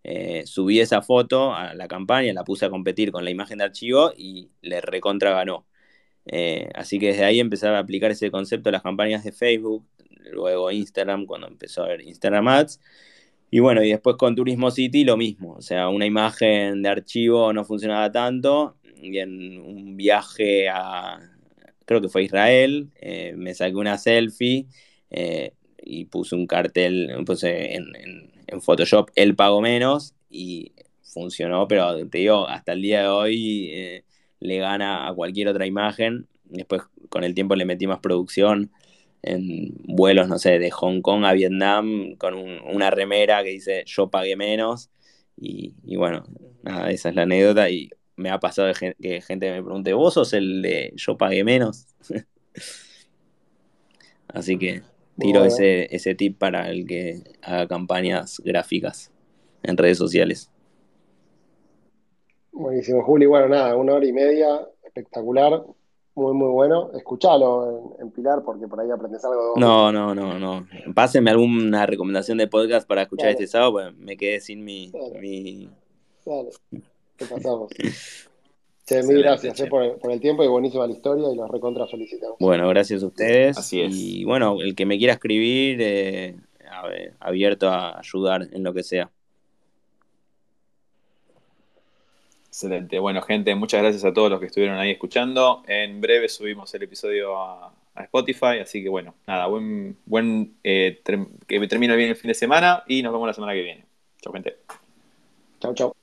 [0.04, 3.64] Eh, subí esa foto a la campaña, la puse a competir con la imagen de
[3.64, 5.66] archivo y le recontra ganó.
[6.26, 9.86] Eh, así que desde ahí empecé a aplicar ese concepto a las campañas de Facebook,
[10.30, 12.80] luego Instagram, cuando empezó a ver Instagram Ads.
[13.50, 17.52] Y bueno, y después con Turismo City lo mismo, o sea, una imagen de archivo
[17.52, 21.31] no funcionaba tanto y en un viaje a,
[21.92, 24.66] creo que fue Israel, eh, me saqué una selfie
[25.10, 25.52] eh,
[25.82, 32.46] y puse un cartel, puse en, Photoshop el pago menos y funcionó, pero te digo,
[32.48, 34.04] hasta el día de hoy eh,
[34.40, 36.26] le gana a cualquier otra imagen.
[36.44, 38.70] Después con el tiempo le metí más producción
[39.22, 44.10] en vuelos, no sé, de Hong Kong a Vietnam con una remera que dice yo
[44.10, 44.90] pagué menos.
[45.36, 46.24] Y, y bueno,
[46.62, 47.90] nada, esa es la anécdota y
[48.22, 51.86] me ha pasado que gente me pregunte, ¿vos sos el de yo pagué menos?
[54.28, 54.82] Así que
[55.18, 59.12] tiro ese, ese tip para el que haga campañas gráficas
[59.62, 60.50] en redes sociales.
[62.52, 63.26] Buenísimo, Juli.
[63.26, 65.64] Bueno, nada, una hora y media, espectacular,
[66.14, 66.90] muy, muy bueno.
[66.94, 69.54] Escuchalo en, Pilar porque por ahí aprendes algo.
[69.56, 70.66] No, no, no, no.
[70.94, 74.92] Pásenme alguna recomendación de podcast para escuchar este sábado, pues me quedé sin mi...
[75.20, 75.68] mi...
[76.24, 76.50] Dale
[77.26, 77.70] pasamos.
[79.06, 82.36] mil gracias eh, por, el, tiempo y buenísima la historia y los recontra felicitamos.
[82.38, 83.56] Bueno, gracias a ustedes.
[83.56, 83.94] Así es.
[83.94, 86.36] Y bueno, el que me quiera escribir, eh,
[87.20, 89.10] abierto a ayudar en lo que sea.
[92.52, 92.98] Excelente.
[92.98, 95.62] Bueno, gente, muchas gracias a todos los que estuvieron ahí escuchando.
[95.66, 101.02] En breve subimos el episodio a, Spotify, así que bueno, nada, buen, buen eh,
[101.46, 103.84] que termine bien el fin de semana y nos vemos la semana que viene.
[104.20, 104.56] Chau, gente.
[105.60, 106.01] Chau, chau.